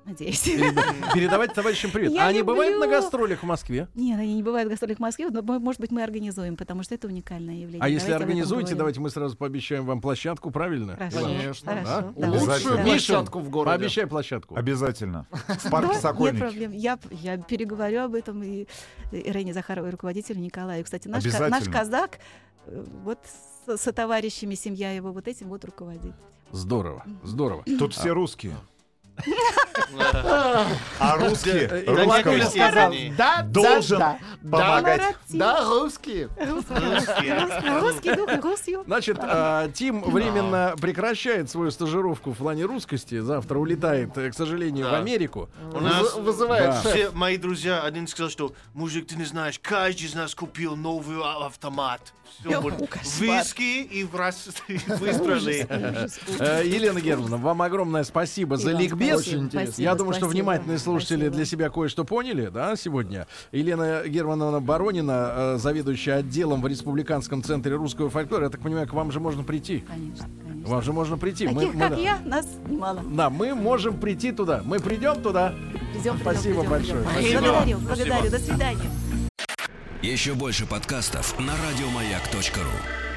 Надеюсь. 0.06 0.46
Переда- 0.46 1.12
Передавать 1.14 1.52
товарищам 1.52 1.90
привет. 1.90 2.12
Я 2.12 2.26
а 2.26 2.28
они 2.28 2.42
бывают 2.42 2.78
на 2.78 2.84
люблю. 2.84 3.00
гастролях 3.00 3.40
в 3.42 3.46
Москве? 3.46 3.88
Нет, 3.96 4.20
они 4.20 4.34
не 4.34 4.42
бывают 4.44 4.68
в 4.68 4.70
гастролях 4.70 4.98
в 4.98 5.00
Москве, 5.00 5.30
но, 5.30 5.42
мо- 5.42 5.58
может 5.58 5.80
быть, 5.80 5.90
мы 5.90 6.04
организуем, 6.04 6.56
потому 6.56 6.84
что 6.84 6.94
это 6.94 7.08
уникальное 7.08 7.56
явление. 7.56 7.82
А 7.82 7.88
если 7.88 8.06
Давайте 8.12 8.24
организуете, 8.24 8.74
давайте 8.76 9.00
мы 9.00 9.10
сразу 9.10 9.36
пообещаем 9.36 9.84
вам 9.84 10.00
площадку, 10.00 10.52
правильно? 10.52 10.94
Хорошо, 10.94 11.20
Конечно, 11.22 11.70
хорошо. 11.72 12.12
да. 12.16 12.28
да. 12.28 12.30
Лучшую 12.30 12.78
площадку 12.84 13.40
в 13.40 13.50
городе. 13.50 13.76
Пообещай 13.78 14.06
площадку. 14.06 14.56
Обязательно. 14.56 15.26
В 15.32 15.70
парке 15.70 15.88
Да, 15.88 15.92
Нет 15.94 16.02
Сокольники. 16.02 16.40
проблем. 16.40 16.72
Я, 16.72 16.98
я 17.10 17.36
переговорю 17.38 18.02
об 18.02 18.14
этом 18.14 18.42
и 18.44 18.66
Ирине 19.10 19.52
Захаровой, 19.52 19.90
руководителю 19.90 20.38
Николаю. 20.38 20.84
Кстати, 20.84 21.08
наш, 21.08 21.24
ка- 21.24 21.48
наш 21.48 21.64
казак, 21.64 22.20
э, 22.66 22.84
вот 23.02 23.18
с, 23.66 23.76
со 23.76 23.92
товарищами, 23.92 24.54
семья 24.54 24.92
его 24.92 25.10
вот 25.12 25.26
этим 25.26 25.48
вот 25.48 25.64
руководит. 25.64 26.14
Здорово, 26.52 27.04
здорово. 27.24 27.64
Тут 27.78 27.92
все 27.92 28.10
русские. 28.12 28.54
А 30.98 31.16
русские 31.16 31.84
русскому. 31.86 33.14
Да, 33.16 33.42
должен 33.42 34.02
помогать. 34.42 35.02
да, 35.28 35.64
русские. 35.64 36.28
Русский, 36.36 37.80
русский 37.80 38.14
дух, 38.14 38.44
русский. 38.44 38.76
Значит, 38.86 39.18
а, 39.20 39.68
Тим 39.68 40.02
временно 40.02 40.74
прекращает 40.80 41.50
свою 41.50 41.70
стажировку 41.70 42.32
в 42.32 42.36
плане 42.38 42.64
русскости. 42.64 43.18
Завтра 43.20 43.58
улетает, 43.58 44.16
э, 44.16 44.30
к 44.30 44.34
сожалению, 44.34 44.88
в. 44.90 44.94
Америку. 44.94 45.48
У 45.72 45.80
нас 45.80 46.14
Выз- 46.14 46.20
Вызывает 46.22 46.74
все 46.84 47.10
мои 47.10 47.36
друзья, 47.36 47.80
один 47.82 48.06
сказал, 48.08 48.30
что 48.30 48.52
мужик, 48.74 49.06
ты 49.06 49.16
не 49.16 49.24
знаешь, 49.24 49.58
каждый 49.60 50.04
из 50.06 50.14
нас 50.14 50.34
купил 50.34 50.76
новый 50.76 51.16
а- 51.22 51.46
автомат. 51.46 52.12
Виски 53.20 53.82
и 53.82 54.04
в 54.04 54.14
раз 54.14 54.48
выстрелили. 54.68 55.66
Э, 56.38 56.62
Елена 56.66 57.00
Германовна, 57.00 57.36
вам 57.38 57.62
огромное 57.62 58.04
спасибо 58.04 58.56
за 58.56 58.72
И 58.72 58.74
ликбез. 58.74 59.05
Спасибо. 59.14 59.36
Очень 59.36 59.44
интересно. 59.46 59.82
Я 59.82 59.94
думаю, 59.94 60.12
что 60.14 60.26
спасибо. 60.26 60.36
внимательные 60.36 60.78
слушатели 60.78 61.16
Спасибо. 61.16 61.36
для 61.36 61.44
себя 61.44 61.70
кое-что 61.70 62.04
поняли, 62.04 62.48
да, 62.48 62.76
сегодня. 62.76 63.26
Елена 63.52 64.02
Германовна 64.06 64.60
Баронина, 64.60 65.32
э, 65.34 65.58
заведующая 65.58 66.16
отделом 66.16 66.62
в 66.62 66.66
Республиканском 66.66 67.42
центре 67.42 67.74
русского 67.74 68.10
фольклора. 68.10 68.44
Я 68.44 68.50
так 68.50 68.60
понимаю, 68.60 68.88
к 68.88 68.92
вам 68.92 69.12
же 69.12 69.20
можно 69.20 69.42
прийти. 69.44 69.80
Конечно, 69.80 70.26
конечно. 70.46 70.70
Вам 70.70 70.82
же 70.82 70.92
можно 70.92 71.16
прийти. 71.18 71.48
Мы- 71.48 71.60
Таких, 71.60 71.74
мы- 71.74 71.88
как 71.88 71.98
я, 71.98 72.18
нас 72.24 72.46
немало. 72.68 73.02
Да, 73.10 73.30
мы 73.30 73.54
можем 73.54 73.98
прийти 73.98 74.32
туда. 74.32 74.62
Мы 74.64 74.80
придем 74.80 75.22
туда. 75.22 75.54
Придем, 75.92 76.16
придем, 76.16 76.18
Спасибо 76.20 76.54
придем, 76.60 76.70
большое. 76.70 77.02
придем. 77.02 77.12
Спасибо. 77.12 77.40
Благодарю, 77.40 77.78
Спасибо. 77.78 78.06
благодарю. 78.06 78.30
До 78.30 78.38
свидания. 78.38 78.90
Еще 80.02 80.34
больше 80.34 80.66
подкастов 80.66 81.38
на 81.40 81.52
радиомаяк.ру. 81.68 83.15